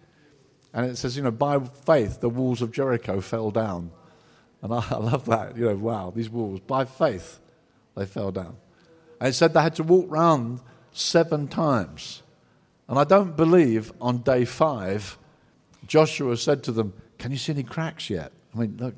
And 0.74 0.84
it 0.84 0.96
says, 0.96 1.16
you 1.16 1.22
know, 1.22 1.30
by 1.30 1.60
faith 1.60 2.20
the 2.20 2.28
walls 2.28 2.62
of 2.62 2.72
Jericho 2.72 3.20
fell 3.20 3.52
down. 3.52 3.92
And 4.62 4.74
I, 4.74 4.84
I 4.90 4.96
love 4.96 5.26
that. 5.26 5.56
You 5.56 5.66
know, 5.66 5.76
wow, 5.76 6.12
these 6.12 6.28
walls, 6.28 6.58
by 6.58 6.84
faith, 6.84 7.38
they 7.96 8.04
fell 8.04 8.32
down. 8.32 8.56
And 9.20 9.28
it 9.28 9.34
said 9.34 9.54
they 9.54 9.62
had 9.62 9.76
to 9.76 9.84
walk 9.84 10.06
round 10.08 10.58
seven 10.90 11.46
times. 11.46 12.24
And 12.88 12.98
I 12.98 13.04
don't 13.04 13.36
believe 13.36 13.92
on 14.00 14.22
day 14.22 14.44
five, 14.44 15.16
Joshua 15.86 16.36
said 16.36 16.64
to 16.64 16.72
them, 16.72 16.94
Can 17.18 17.30
you 17.30 17.38
see 17.38 17.52
any 17.52 17.62
cracks 17.62 18.10
yet? 18.10 18.32
I 18.52 18.58
mean, 18.58 18.76
look, 18.80 18.96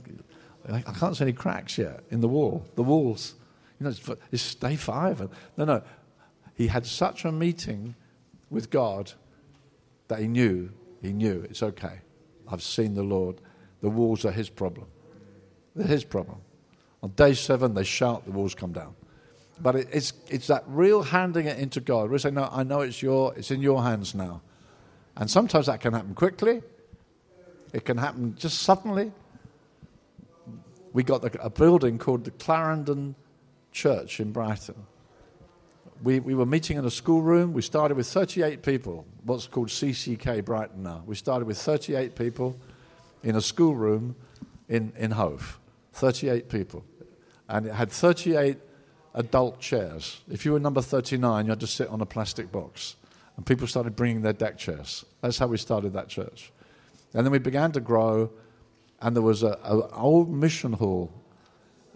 I 0.72 0.80
can't 0.80 1.14
see 1.14 1.24
any 1.24 1.34
cracks 1.34 1.76
yet 1.76 2.04
in 2.10 2.22
the 2.22 2.28
wall, 2.28 2.64
the 2.74 2.82
walls. 2.82 3.34
You 3.80 3.86
know, 3.86 3.94
it's, 4.32 4.54
day 4.54 4.76
five. 4.76 5.28
No, 5.56 5.64
no. 5.64 5.82
He 6.54 6.66
had 6.66 6.86
such 6.86 7.24
a 7.24 7.30
meeting 7.30 7.94
with 8.50 8.70
God 8.70 9.12
that 10.08 10.18
he 10.18 10.26
knew, 10.26 10.70
he 11.00 11.12
knew 11.12 11.46
it's 11.48 11.62
okay. 11.62 12.00
I've 12.50 12.62
seen 12.62 12.94
the 12.94 13.02
Lord. 13.02 13.40
The 13.80 13.90
walls 13.90 14.24
are 14.24 14.32
his 14.32 14.48
problem. 14.48 14.86
They're 15.76 15.86
his 15.86 16.04
problem. 16.04 16.38
On 17.02 17.10
day 17.10 17.34
seven, 17.34 17.74
they 17.74 17.84
shout, 17.84 18.24
the 18.24 18.32
walls 18.32 18.54
come 18.54 18.72
down. 18.72 18.96
But 19.60 19.76
it, 19.76 19.88
it's, 19.92 20.12
it's 20.28 20.48
that 20.48 20.64
real 20.66 21.02
handing 21.02 21.46
it 21.46 21.58
into 21.58 21.80
God. 21.80 22.10
We 22.10 22.18
say, 22.18 22.30
No, 22.30 22.48
I 22.50 22.64
know 22.64 22.80
it's, 22.80 23.02
your, 23.02 23.34
it's 23.36 23.50
in 23.50 23.62
your 23.62 23.82
hands 23.82 24.14
now. 24.14 24.40
And 25.16 25.30
sometimes 25.30 25.66
that 25.66 25.80
can 25.80 25.94
happen 25.94 26.14
quickly, 26.14 26.62
it 27.72 27.84
can 27.84 27.98
happen 27.98 28.34
just 28.36 28.60
suddenly. 28.60 29.12
We 30.92 31.02
got 31.02 31.22
the, 31.22 31.44
a 31.44 31.50
building 31.50 31.98
called 31.98 32.24
the 32.24 32.30
Clarendon 32.32 33.14
Church 33.78 34.18
in 34.18 34.32
Brighton. 34.32 34.74
We, 36.02 36.18
we 36.18 36.34
were 36.34 36.46
meeting 36.46 36.78
in 36.78 36.84
a 36.84 36.90
schoolroom. 36.90 37.52
We 37.52 37.62
started 37.62 37.96
with 37.96 38.08
38 38.08 38.62
people, 38.62 39.06
what's 39.22 39.46
called 39.46 39.68
CCK 39.68 40.44
Brighton 40.44 40.82
now. 40.82 41.04
We 41.06 41.14
started 41.14 41.46
with 41.46 41.58
38 41.58 42.16
people 42.16 42.58
in 43.22 43.36
a 43.36 43.40
schoolroom 43.40 44.16
in, 44.68 44.92
in 44.98 45.12
Hove. 45.12 45.60
38 45.92 46.48
people. 46.48 46.84
And 47.48 47.66
it 47.66 47.72
had 47.72 47.92
38 47.92 48.58
adult 49.14 49.60
chairs. 49.60 50.22
If 50.28 50.44
you 50.44 50.54
were 50.54 50.58
number 50.58 50.82
39, 50.82 51.44
you 51.44 51.50
had 51.50 51.60
to 51.60 51.68
sit 51.68 51.88
on 51.88 52.00
a 52.00 52.06
plastic 52.06 52.50
box. 52.50 52.96
And 53.36 53.46
people 53.46 53.68
started 53.68 53.94
bringing 53.94 54.22
their 54.22 54.32
deck 54.32 54.58
chairs. 54.58 55.04
That's 55.20 55.38
how 55.38 55.46
we 55.46 55.56
started 55.56 55.92
that 55.92 56.08
church. 56.08 56.50
And 57.14 57.24
then 57.24 57.30
we 57.30 57.38
began 57.38 57.70
to 57.72 57.80
grow, 57.80 58.32
and 59.00 59.14
there 59.14 59.22
was 59.22 59.44
an 59.44 59.54
old 59.92 60.28
mission 60.28 60.72
hall 60.72 61.12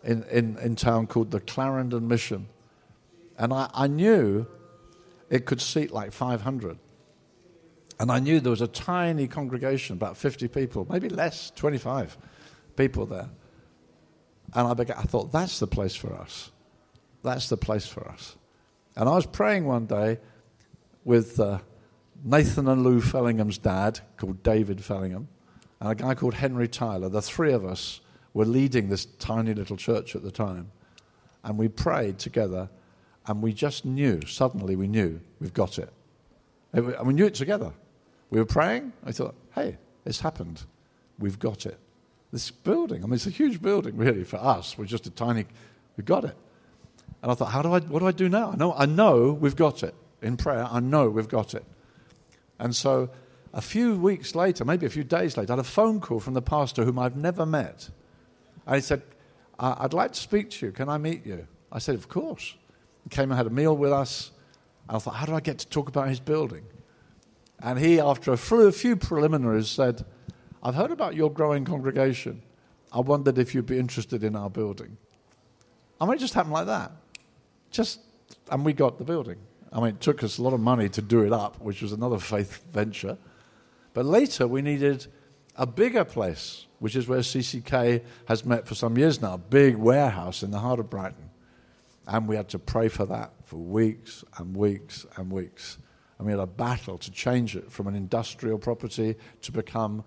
in, 0.04 0.24
in, 0.24 0.58
in 0.58 0.76
town 0.76 1.06
called 1.06 1.30
the 1.30 1.40
Clarendon 1.40 2.08
Mission. 2.08 2.48
And 3.38 3.52
I, 3.52 3.70
I 3.72 3.86
knew 3.86 4.46
it 5.30 5.46
could 5.46 5.60
seat 5.60 5.90
like 5.90 6.12
500. 6.12 6.78
And 7.98 8.10
I 8.10 8.18
knew 8.18 8.40
there 8.40 8.50
was 8.50 8.60
a 8.60 8.68
tiny 8.68 9.28
congregation, 9.28 9.94
about 9.94 10.16
50 10.16 10.48
people, 10.48 10.86
maybe 10.90 11.08
less, 11.08 11.50
25 11.52 12.18
people 12.76 13.06
there. 13.06 13.30
And 14.54 14.68
I, 14.68 14.74
began, 14.74 14.96
I 14.98 15.02
thought, 15.02 15.32
that's 15.32 15.58
the 15.58 15.66
place 15.66 15.94
for 15.94 16.14
us. 16.14 16.50
That's 17.22 17.48
the 17.48 17.56
place 17.56 17.86
for 17.86 18.06
us. 18.08 18.36
And 18.96 19.08
I 19.08 19.12
was 19.12 19.26
praying 19.26 19.64
one 19.64 19.86
day 19.86 20.18
with 21.04 21.40
uh, 21.40 21.58
Nathan 22.22 22.68
and 22.68 22.84
Lou 22.84 23.00
Fellingham's 23.00 23.58
dad, 23.58 24.00
called 24.16 24.42
David 24.42 24.84
Fellingham, 24.84 25.28
and 25.80 25.90
a 25.90 25.94
guy 25.94 26.14
called 26.14 26.34
Henry 26.34 26.68
Tyler. 26.68 27.08
The 27.08 27.22
three 27.22 27.52
of 27.52 27.64
us 27.64 28.01
were 28.34 28.44
leading 28.44 28.88
this 28.88 29.04
tiny 29.04 29.54
little 29.54 29.76
church 29.76 30.16
at 30.16 30.22
the 30.22 30.30
time. 30.30 30.70
And 31.44 31.58
we 31.58 31.68
prayed 31.68 32.18
together, 32.18 32.68
and 33.26 33.42
we 33.42 33.52
just 33.52 33.84
knew, 33.84 34.20
suddenly 34.26 34.76
we 34.76 34.88
knew, 34.88 35.20
we've 35.40 35.54
got 35.54 35.78
it. 35.78 35.92
And 36.72 37.06
we 37.06 37.14
knew 37.14 37.26
it 37.26 37.34
together. 37.34 37.72
We 38.30 38.38
were 38.38 38.46
praying, 38.46 38.92
I 39.04 39.12
thought, 39.12 39.34
hey, 39.54 39.76
it's 40.04 40.20
happened. 40.20 40.62
we've 41.18 41.38
got 41.38 41.66
it. 41.66 41.78
This 42.32 42.50
building, 42.50 43.02
I 43.02 43.06
mean, 43.06 43.14
it's 43.14 43.26
a 43.26 43.30
huge 43.30 43.60
building, 43.60 43.96
really, 43.96 44.24
for 44.24 44.38
us. 44.38 44.76
We're 44.78 44.86
just 44.86 45.06
a 45.06 45.10
tiny, 45.10 45.46
we've 45.96 46.06
got 46.06 46.24
it. 46.24 46.36
And 47.22 47.30
I 47.30 47.34
thought, 47.34 47.50
how 47.50 47.62
do 47.62 47.72
I, 47.72 47.80
what 47.80 48.00
do 48.00 48.06
I 48.06 48.12
do 48.12 48.28
now? 48.28 48.52
I 48.52 48.56
know, 48.56 48.74
I 48.74 48.86
know 48.86 49.32
we've 49.32 49.56
got 49.56 49.82
it. 49.82 49.94
In 50.22 50.36
prayer, 50.36 50.66
I 50.70 50.80
know 50.80 51.08
we've 51.10 51.28
got 51.28 51.54
it. 51.54 51.64
And 52.58 52.74
so 52.74 53.10
a 53.52 53.60
few 53.60 53.96
weeks 53.96 54.34
later, 54.34 54.64
maybe 54.64 54.86
a 54.86 54.90
few 54.90 55.04
days 55.04 55.36
later, 55.36 55.52
I 55.52 55.56
had 55.56 55.60
a 55.60 55.68
phone 55.68 56.00
call 56.00 56.20
from 56.20 56.34
the 56.34 56.42
pastor 56.42 56.84
whom 56.84 56.98
I've 56.98 57.16
never 57.16 57.44
met. 57.44 57.90
And 58.66 58.76
he 58.76 58.80
said, 58.80 59.02
I'd 59.58 59.92
like 59.92 60.12
to 60.12 60.20
speak 60.20 60.50
to 60.50 60.66
you. 60.66 60.72
Can 60.72 60.88
I 60.88 60.98
meet 60.98 61.24
you? 61.24 61.46
I 61.70 61.78
said, 61.78 61.94
Of 61.94 62.08
course. 62.08 62.56
He 63.04 63.10
came 63.10 63.30
and 63.30 63.36
had 63.36 63.46
a 63.46 63.50
meal 63.50 63.76
with 63.76 63.92
us. 63.92 64.32
And 64.88 64.96
I 64.96 64.98
thought, 64.98 65.14
How 65.14 65.26
do 65.26 65.34
I 65.34 65.40
get 65.40 65.58
to 65.58 65.68
talk 65.68 65.88
about 65.88 66.08
his 66.08 66.20
building? 66.20 66.64
And 67.60 67.78
he, 67.78 68.00
after 68.00 68.32
a 68.32 68.36
few 68.36 68.96
preliminaries, 68.96 69.68
said, 69.68 70.04
I've 70.62 70.74
heard 70.74 70.90
about 70.90 71.14
your 71.14 71.30
growing 71.30 71.64
congregation. 71.64 72.42
I 72.92 73.00
wondered 73.00 73.38
if 73.38 73.54
you'd 73.54 73.66
be 73.66 73.78
interested 73.78 74.24
in 74.24 74.36
our 74.36 74.50
building. 74.50 74.96
I 76.00 76.04
mean, 76.04 76.14
it 76.14 76.20
just 76.20 76.34
happened 76.34 76.52
like 76.52 76.66
that. 76.66 76.90
Just, 77.70 78.00
and 78.50 78.64
we 78.64 78.72
got 78.72 78.98
the 78.98 79.04
building. 79.04 79.38
I 79.72 79.78
mean, 79.78 79.90
it 79.90 80.00
took 80.00 80.22
us 80.22 80.38
a 80.38 80.42
lot 80.42 80.52
of 80.52 80.60
money 80.60 80.88
to 80.90 81.00
do 81.00 81.22
it 81.22 81.32
up, 81.32 81.60
which 81.60 81.82
was 81.82 81.92
another 81.92 82.18
faith 82.18 82.62
venture. 82.72 83.16
But 83.94 84.04
later, 84.04 84.46
we 84.46 84.60
needed 84.60 85.06
a 85.56 85.66
bigger 85.66 86.04
place, 86.04 86.66
which 86.78 86.96
is 86.96 87.06
where 87.06 87.20
CCK 87.20 88.02
has 88.26 88.44
met 88.44 88.66
for 88.66 88.74
some 88.74 88.96
years 88.96 89.20
now, 89.20 89.34
a 89.34 89.38
big 89.38 89.76
warehouse 89.76 90.42
in 90.42 90.50
the 90.50 90.58
heart 90.58 90.80
of 90.80 90.90
Brighton. 90.90 91.30
And 92.06 92.26
we 92.26 92.36
had 92.36 92.48
to 92.50 92.58
pray 92.58 92.88
for 92.88 93.06
that 93.06 93.32
for 93.44 93.56
weeks 93.56 94.24
and 94.38 94.56
weeks 94.56 95.06
and 95.16 95.30
weeks. 95.30 95.78
And 96.18 96.26
we 96.26 96.32
had 96.32 96.40
a 96.40 96.46
battle 96.46 96.98
to 96.98 97.10
change 97.10 97.54
it 97.56 97.70
from 97.70 97.86
an 97.86 97.94
industrial 97.94 98.58
property 98.58 99.16
to 99.42 99.52
become 99.52 100.04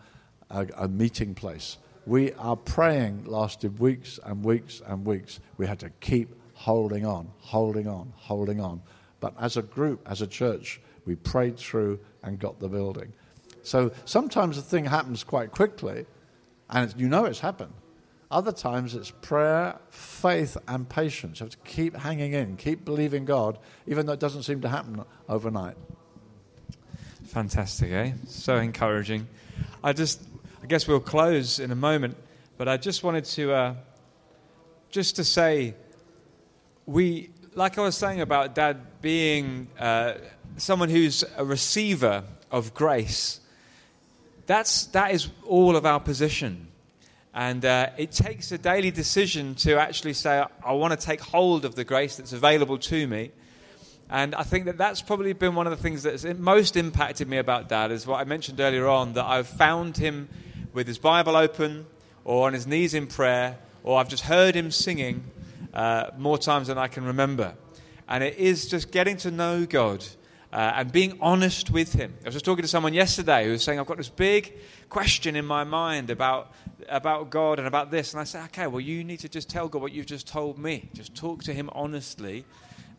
a, 0.49 0.67
a 0.77 0.87
meeting 0.87 1.33
place. 1.33 1.77
We, 2.05 2.33
our 2.33 2.55
praying 2.55 3.25
lasted 3.25 3.79
weeks 3.79 4.19
and 4.23 4.43
weeks 4.43 4.81
and 4.85 5.05
weeks. 5.05 5.39
We 5.57 5.67
had 5.67 5.79
to 5.79 5.89
keep 6.01 6.35
holding 6.53 7.05
on, 7.05 7.31
holding 7.39 7.87
on, 7.87 8.13
holding 8.15 8.59
on. 8.59 8.81
But 9.19 9.33
as 9.39 9.57
a 9.57 9.61
group, 9.61 10.01
as 10.07 10.21
a 10.21 10.27
church, 10.27 10.81
we 11.05 11.15
prayed 11.15 11.57
through 11.57 11.99
and 12.23 12.39
got 12.39 12.59
the 12.59 12.67
building. 12.67 13.13
So 13.65 13.91
sometimes 14.05 14.57
the 14.57 14.61
thing 14.61 14.85
happens 14.85 15.23
quite 15.23 15.51
quickly, 15.51 16.05
and 16.69 16.93
you 16.95 17.09
know 17.09 17.25
it's 17.25 17.39
happened. 17.39 17.73
Other 18.29 18.51
times 18.51 18.93
it's 18.93 19.09
prayer, 19.09 19.79
faith, 19.89 20.55
and 20.67 20.87
patience. 20.87 21.39
You 21.39 21.45
have 21.45 21.51
to 21.51 21.57
keep 21.69 21.95
hanging 21.95 22.33
in, 22.33 22.57
keep 22.57 22.85
believing 22.85 23.25
God, 23.25 23.57
even 23.87 24.05
though 24.05 24.13
it 24.13 24.19
doesn't 24.19 24.43
seem 24.43 24.61
to 24.61 24.69
happen 24.69 25.03
overnight. 25.27 25.75
Fantastic, 27.25 27.91
eh? 27.91 28.11
So 28.27 28.57
encouraging. 28.57 29.27
I 29.83 29.93
just, 29.93 30.21
I 30.61 30.67
guess 30.67 30.87
we'll 30.87 30.99
close 30.99 31.59
in 31.59 31.71
a 31.71 31.75
moment, 31.75 32.17
but 32.57 32.67
I 32.67 32.77
just 32.77 33.03
wanted 33.03 33.25
to, 33.25 33.51
uh, 33.51 33.75
just 34.89 35.15
to 35.15 35.23
say, 35.23 35.73
we, 36.85 37.31
like 37.55 37.79
I 37.79 37.81
was 37.81 37.97
saying 37.97 38.21
about 38.21 38.53
Dad 38.53 39.01
being 39.01 39.67
uh, 39.79 40.15
someone 40.57 40.89
who's 40.89 41.23
a 41.35 41.43
receiver 41.43 42.23
of 42.51 42.73
grace, 42.75 43.39
that's, 44.45 44.85
that 44.87 45.11
is 45.11 45.29
all 45.45 45.75
of 45.75 45.85
our 45.85 45.99
position. 45.99 46.67
And 47.33 47.65
uh, 47.65 47.89
it 47.97 48.11
takes 48.11 48.51
a 48.51 48.57
daily 48.57 48.91
decision 48.91 49.55
to 49.55 49.77
actually 49.77 50.13
say, 50.13 50.45
I 50.65 50.71
want 50.71 50.97
to 50.97 51.05
take 51.05 51.19
hold 51.19 51.65
of 51.65 51.75
the 51.75 51.83
grace 51.83 52.15
that's 52.15 52.31
available 52.31 52.77
to 52.77 53.07
me. 53.07 53.31
And 54.09 54.35
I 54.35 54.43
think 54.43 54.65
that 54.65 54.77
that's 54.77 55.01
probably 55.01 55.33
been 55.33 55.55
one 55.55 55.67
of 55.67 55.71
the 55.71 55.81
things 55.81 56.03
that's 56.03 56.23
most 56.23 56.77
impacted 56.77 57.27
me 57.27 57.37
about 57.37 57.67
Dad, 57.67 57.91
is 57.91 58.05
what 58.07 58.21
I 58.21 58.23
mentioned 58.23 58.59
earlier 58.59 58.87
on, 58.87 59.13
that 59.13 59.25
I've 59.25 59.47
found 59.47 59.97
him 59.97 60.29
with 60.73 60.87
his 60.87 60.97
Bible 60.97 61.35
open 61.35 61.87
or 62.23 62.47
on 62.47 62.53
his 62.53 62.67
knees 62.67 62.93
in 62.93 63.07
prayer, 63.07 63.57
or 63.83 63.99
I've 63.99 64.09
just 64.09 64.23
heard 64.23 64.55
him 64.55 64.71
singing 64.71 65.23
uh, 65.73 66.11
more 66.17 66.37
times 66.37 66.67
than 66.67 66.77
I 66.77 66.87
can 66.87 67.03
remember. 67.05 67.55
And 68.07 68.23
it 68.23 68.37
is 68.37 68.67
just 68.67 68.91
getting 68.91 69.17
to 69.17 69.31
know 69.31 69.65
God 69.65 70.05
uh, 70.55 70.71
and 70.77 70.89
being 70.89 71.17
honest 71.19 71.69
with 71.69 71.91
Him. 71.91 72.13
I 72.21 72.27
was 72.27 72.35
just 72.35 72.45
talking 72.45 72.61
to 72.61 72.67
someone 72.67 72.93
yesterday 72.93 73.43
who 73.43 73.51
was 73.51 73.61
saying, 73.61 73.77
I've 73.77 73.85
got 73.85 73.97
this 73.97 74.07
big 74.07 74.53
question 74.87 75.35
in 75.35 75.45
my 75.45 75.65
mind 75.65 76.09
about, 76.09 76.53
about 76.87 77.29
God 77.29 77.59
and 77.59 77.67
about 77.67 77.91
this. 77.91 78.13
And 78.13 78.21
I 78.21 78.23
said, 78.23 78.45
okay, 78.45 78.65
well, 78.65 78.79
you 78.79 79.03
need 79.03 79.19
to 79.19 79.27
just 79.27 79.49
tell 79.49 79.67
God 79.67 79.81
what 79.81 79.91
you've 79.91 80.05
just 80.05 80.27
told 80.27 80.57
me. 80.57 80.89
Just 80.93 81.13
talk 81.13 81.43
to 81.43 81.53
Him 81.53 81.69
honestly 81.73 82.45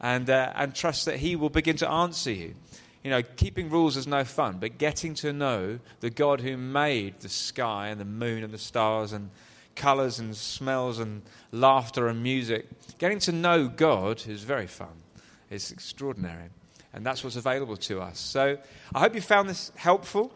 and, 0.03 0.29
uh, 0.29 0.53
and 0.55 0.75
trust 0.75 1.07
that 1.07 1.17
He 1.17 1.35
will 1.35 1.49
begin 1.49 1.77
to 1.77 1.89
answer 1.89 2.31
you. 2.31 2.55
You 3.03 3.11
know, 3.11 3.23
keeping 3.23 3.71
rules 3.71 3.97
is 3.97 4.07
no 4.07 4.23
fun, 4.25 4.59
but 4.61 4.77
getting 4.77 5.15
to 5.15 5.33
know 5.33 5.79
the 6.01 6.11
God 6.11 6.43
who 6.43 6.59
made 6.59 7.21
the 7.21 7.31
sky 7.31 7.89
and 7.89 7.99
the 7.99 8.05
moon 8.05 8.45
and 8.45 8.53
the 8.53 8.59
stars 8.59 9.15
and 9.15 9.31
colors 9.75 10.19
and 10.19 10.37
smells 10.37 10.99
and 10.99 11.23
laughter 11.53 12.09
and 12.09 12.23
music, 12.23 12.67
getting 12.99 13.19
to 13.21 13.33
know 13.33 13.67
God 13.67 14.27
is 14.27 14.43
very 14.43 14.67
fun. 14.67 14.93
It's 15.49 15.71
extraordinary. 15.71 16.51
And 16.97 17.05
that's 17.05 17.23
what's 17.23 17.37
available 17.37 17.77
to 17.77 18.01
us. 18.01 18.19
So 18.19 18.57
I 18.95 19.01
hope 19.01 19.15
you 19.15 19.21
found 19.21 19.51
this 19.51 19.71
helpful. 19.77 20.33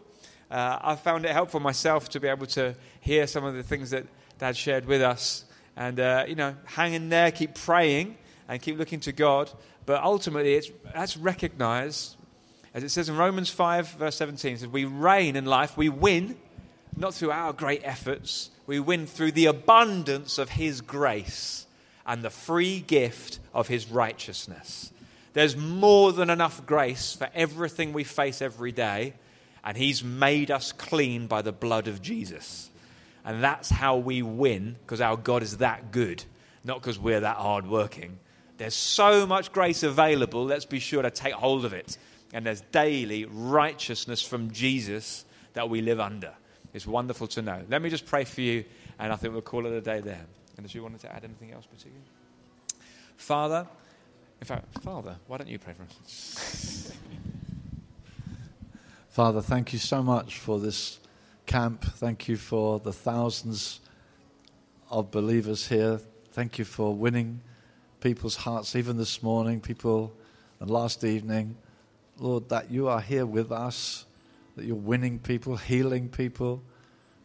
Uh, 0.51 0.77
I 0.79 0.95
found 0.95 1.25
it 1.25 1.31
helpful 1.31 1.59
myself 1.59 2.07
to 2.09 2.19
be 2.19 2.27
able 2.27 2.45
to 2.47 2.75
hear 2.99 3.25
some 3.25 3.43
of 3.43 3.55
the 3.55 3.63
things 3.63 3.89
that 3.89 4.05
Dad 4.37 4.55
shared 4.55 4.85
with 4.85 5.01
us. 5.01 5.43
And, 5.75 5.99
uh, 5.99 6.25
you 6.27 6.35
know, 6.35 6.55
hang 6.65 6.93
in 6.93 7.09
there, 7.09 7.31
keep 7.31 7.55
praying, 7.55 8.15
and 8.47 8.61
keep 8.61 8.77
looking 8.77 8.99
to 9.01 9.11
God. 9.11 9.49
But 9.87 10.03
ultimately, 10.03 10.53
it's, 10.53 10.69
that's 10.93 11.17
recognized, 11.17 12.15
as 12.75 12.83
it 12.83 12.89
says 12.89 13.09
in 13.09 13.17
Romans 13.17 13.49
5, 13.49 13.93
verse 13.93 14.15
17, 14.17 14.53
it 14.53 14.59
says, 14.59 14.67
We 14.67 14.85
reign 14.85 15.35
in 15.35 15.45
life, 15.45 15.75
we 15.75 15.89
win, 15.89 16.37
not 16.95 17.15
through 17.15 17.31
our 17.31 17.53
great 17.53 17.81
efforts, 17.83 18.51
we 18.67 18.79
win 18.79 19.07
through 19.07 19.31
the 19.31 19.47
abundance 19.47 20.37
of 20.37 20.49
His 20.49 20.81
grace 20.81 21.65
and 22.05 22.21
the 22.21 22.29
free 22.29 22.81
gift 22.81 23.39
of 23.51 23.67
His 23.67 23.89
righteousness. 23.89 24.91
There's 25.33 25.55
more 25.55 26.11
than 26.11 26.29
enough 26.29 26.65
grace 26.65 27.13
for 27.13 27.29
everything 27.33 27.93
we 27.93 28.03
face 28.03 28.41
every 28.41 28.71
day, 28.71 29.13
and 29.63 29.77
He's 29.77 30.03
made 30.03 30.51
us 30.51 30.71
clean 30.71 31.27
by 31.27 31.41
the 31.41 31.51
blood 31.51 31.87
of 31.87 32.01
Jesus. 32.01 32.69
And 33.23 33.43
that's 33.43 33.69
how 33.69 33.97
we 33.97 34.21
win, 34.21 34.75
because 34.81 34.99
our 34.99 35.15
God 35.15 35.43
is 35.43 35.57
that 35.57 35.91
good, 35.91 36.23
not 36.63 36.81
because 36.81 36.99
we're 36.99 37.19
that 37.19 37.37
hardworking. 37.37 38.17
There's 38.57 38.75
so 38.75 39.25
much 39.25 39.51
grace 39.51 39.83
available, 39.83 40.45
let's 40.45 40.65
be 40.65 40.79
sure 40.79 41.01
to 41.01 41.11
take 41.11 41.33
hold 41.33 41.65
of 41.65 41.73
it. 41.73 41.97
And 42.33 42.45
there's 42.45 42.61
daily 42.61 43.25
righteousness 43.25 44.21
from 44.21 44.51
Jesus 44.51 45.25
that 45.53 45.69
we 45.69 45.81
live 45.81 45.99
under. 45.99 46.33
It's 46.73 46.87
wonderful 46.87 47.27
to 47.27 47.41
know. 47.41 47.61
Let 47.69 47.81
me 47.81 47.89
just 47.89 48.05
pray 48.05 48.23
for 48.23 48.41
you, 48.41 48.63
and 48.99 49.11
I 49.11 49.15
think 49.15 49.33
we'll 49.33 49.41
call 49.41 49.65
it 49.65 49.73
a 49.73 49.81
day 49.81 49.99
there. 49.99 50.25
And 50.57 50.65
if 50.65 50.75
you 50.75 50.83
wanted 50.83 51.01
to 51.01 51.13
add 51.13 51.23
anything 51.23 51.51
else 51.51 51.65
particularly? 51.65 52.05
Father, 53.17 53.67
in 54.41 54.47
fact, 54.47 54.79
Father, 54.79 55.17
why 55.27 55.37
don't 55.37 55.49
you 55.49 55.59
pray 55.59 55.73
for 55.73 55.83
us? 55.83 56.91
Father, 59.09 59.41
thank 59.41 59.71
you 59.71 59.77
so 59.77 60.01
much 60.01 60.39
for 60.39 60.59
this 60.59 60.99
camp. 61.45 61.83
Thank 61.83 62.27
you 62.27 62.37
for 62.37 62.79
the 62.79 62.91
thousands 62.91 63.81
of 64.89 65.11
believers 65.11 65.67
here. 65.67 65.99
Thank 66.31 66.57
you 66.57 66.65
for 66.65 66.95
winning 66.95 67.41
people's 67.99 68.37
hearts, 68.37 68.75
even 68.75 68.97
this 68.97 69.21
morning, 69.21 69.59
people, 69.59 70.11
and 70.59 70.71
last 70.71 71.03
evening. 71.03 71.55
Lord, 72.17 72.49
that 72.49 72.71
you 72.71 72.87
are 72.87 73.01
here 73.01 73.27
with 73.27 73.51
us, 73.51 74.05
that 74.55 74.65
you're 74.65 74.75
winning 74.75 75.19
people, 75.19 75.55
healing 75.55 76.09
people, 76.09 76.63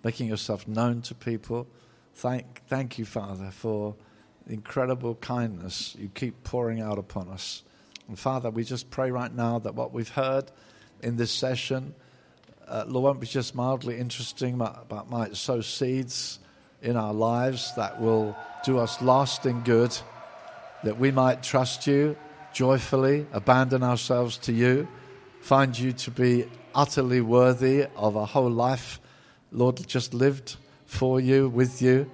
making 0.05 0.29
yourself 0.29 0.69
known 0.69 1.01
to 1.03 1.14
people. 1.14 1.67
Thank, 2.14 2.62
thank 2.69 2.99
you, 2.99 3.07
Father, 3.07 3.51
for 3.51 3.95
incredible 4.47 5.17
kindness 5.17 5.97
you 5.99 6.11
keep 6.15 6.45
pouring 6.45 6.81
out 6.81 6.99
upon 6.99 7.29
us. 7.29 7.63
And 8.09 8.19
Father, 8.19 8.51
we 8.51 8.65
just 8.65 8.91
pray 8.91 9.11
right 9.11 9.35
now 9.35 9.59
that 9.59 9.75
what 9.75 9.93
we've 9.93 10.09
heard 10.09 10.51
in 11.03 11.17
this 11.17 11.33
session, 11.33 11.95
uh, 12.69 12.85
Lord, 12.87 13.05
won't 13.05 13.21
be 13.21 13.27
just 13.27 13.55
mildly 13.55 13.99
interesting, 13.99 14.59
but, 14.59 14.89
but 14.89 15.11
might 15.11 15.37
sow 15.37 15.61
seeds 15.61 16.39
in 16.83 16.97
our 16.97 17.13
lives 17.13 17.73
that 17.77 18.01
will 18.01 18.37
do 18.65 18.79
us 18.79 19.03
lasting 19.03 19.63
good, 19.65 19.97
that 20.85 20.99
we 20.99 21.11
might 21.11 21.43
trust 21.43 21.87
you 21.87 22.17
joyfully, 22.53 23.27
abandon 23.33 23.83
ourselves 23.83 24.39
to 24.39 24.53
you, 24.53 24.89
find 25.41 25.79
you 25.79 25.93
to 25.93 26.11
be 26.11 26.47
utterly 26.75 27.21
worthy 27.21 27.87
of 27.97 28.17
a 28.17 28.25
whole 28.25 28.51
life, 28.51 29.01
Lord, 29.53 29.87
just 29.87 30.15
lived 30.15 30.57
for 30.87 31.21
you, 31.21 31.49
with 31.49 31.83
you. 31.83 32.11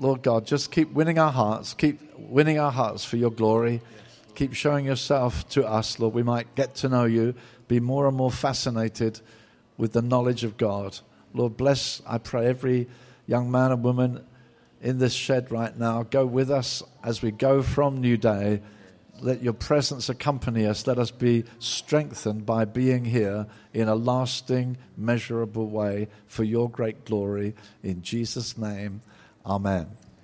Lord 0.00 0.22
God, 0.22 0.46
just 0.46 0.72
keep 0.72 0.90
winning 0.92 1.18
our 1.18 1.30
hearts, 1.30 1.74
keep 1.74 2.00
winning 2.18 2.58
our 2.58 2.72
hearts 2.72 3.04
for 3.04 3.18
your 3.18 3.30
glory. 3.30 3.82
Keep 4.34 4.54
showing 4.54 4.86
yourself 4.86 5.46
to 5.50 5.66
us, 5.66 5.98
Lord. 5.98 6.14
We 6.14 6.22
might 6.22 6.54
get 6.54 6.74
to 6.76 6.88
know 6.88 7.04
you, 7.04 7.34
be 7.68 7.80
more 7.80 8.08
and 8.08 8.16
more 8.16 8.30
fascinated 8.30 9.20
with 9.76 9.92
the 9.92 10.00
knowledge 10.00 10.44
of 10.44 10.56
God. 10.56 10.98
Lord, 11.34 11.58
bless, 11.58 12.00
I 12.06 12.16
pray, 12.16 12.46
every 12.46 12.88
young 13.26 13.50
man 13.50 13.72
and 13.72 13.82
woman 13.82 14.24
in 14.80 14.98
this 14.98 15.12
shed 15.12 15.52
right 15.52 15.76
now. 15.78 16.04
Go 16.04 16.24
with 16.24 16.50
us 16.50 16.82
as 17.04 17.20
we 17.20 17.30
go 17.30 17.60
from 17.60 18.00
New 18.00 18.16
Day. 18.16 18.62
let 19.20 19.42
your 19.42 19.52
presence 19.52 20.08
accompany 20.08 20.66
us. 20.66 20.86
Let 20.86 20.98
us 20.98 21.10
be 21.10 21.44
strengthened 21.58 22.46
by 22.46 22.64
being 22.64 23.04
here 23.04 23.46
in 23.74 23.88
a 23.88 23.94
lasting, 23.94 24.78
measurable 24.96 25.68
way 25.68 26.08
for 26.26 26.44
your 26.44 26.70
great 26.70 27.04
glory. 27.04 27.54
In 27.82 28.02
Jesus' 28.02 28.56
name, 28.56 29.02
amen. 29.46 29.99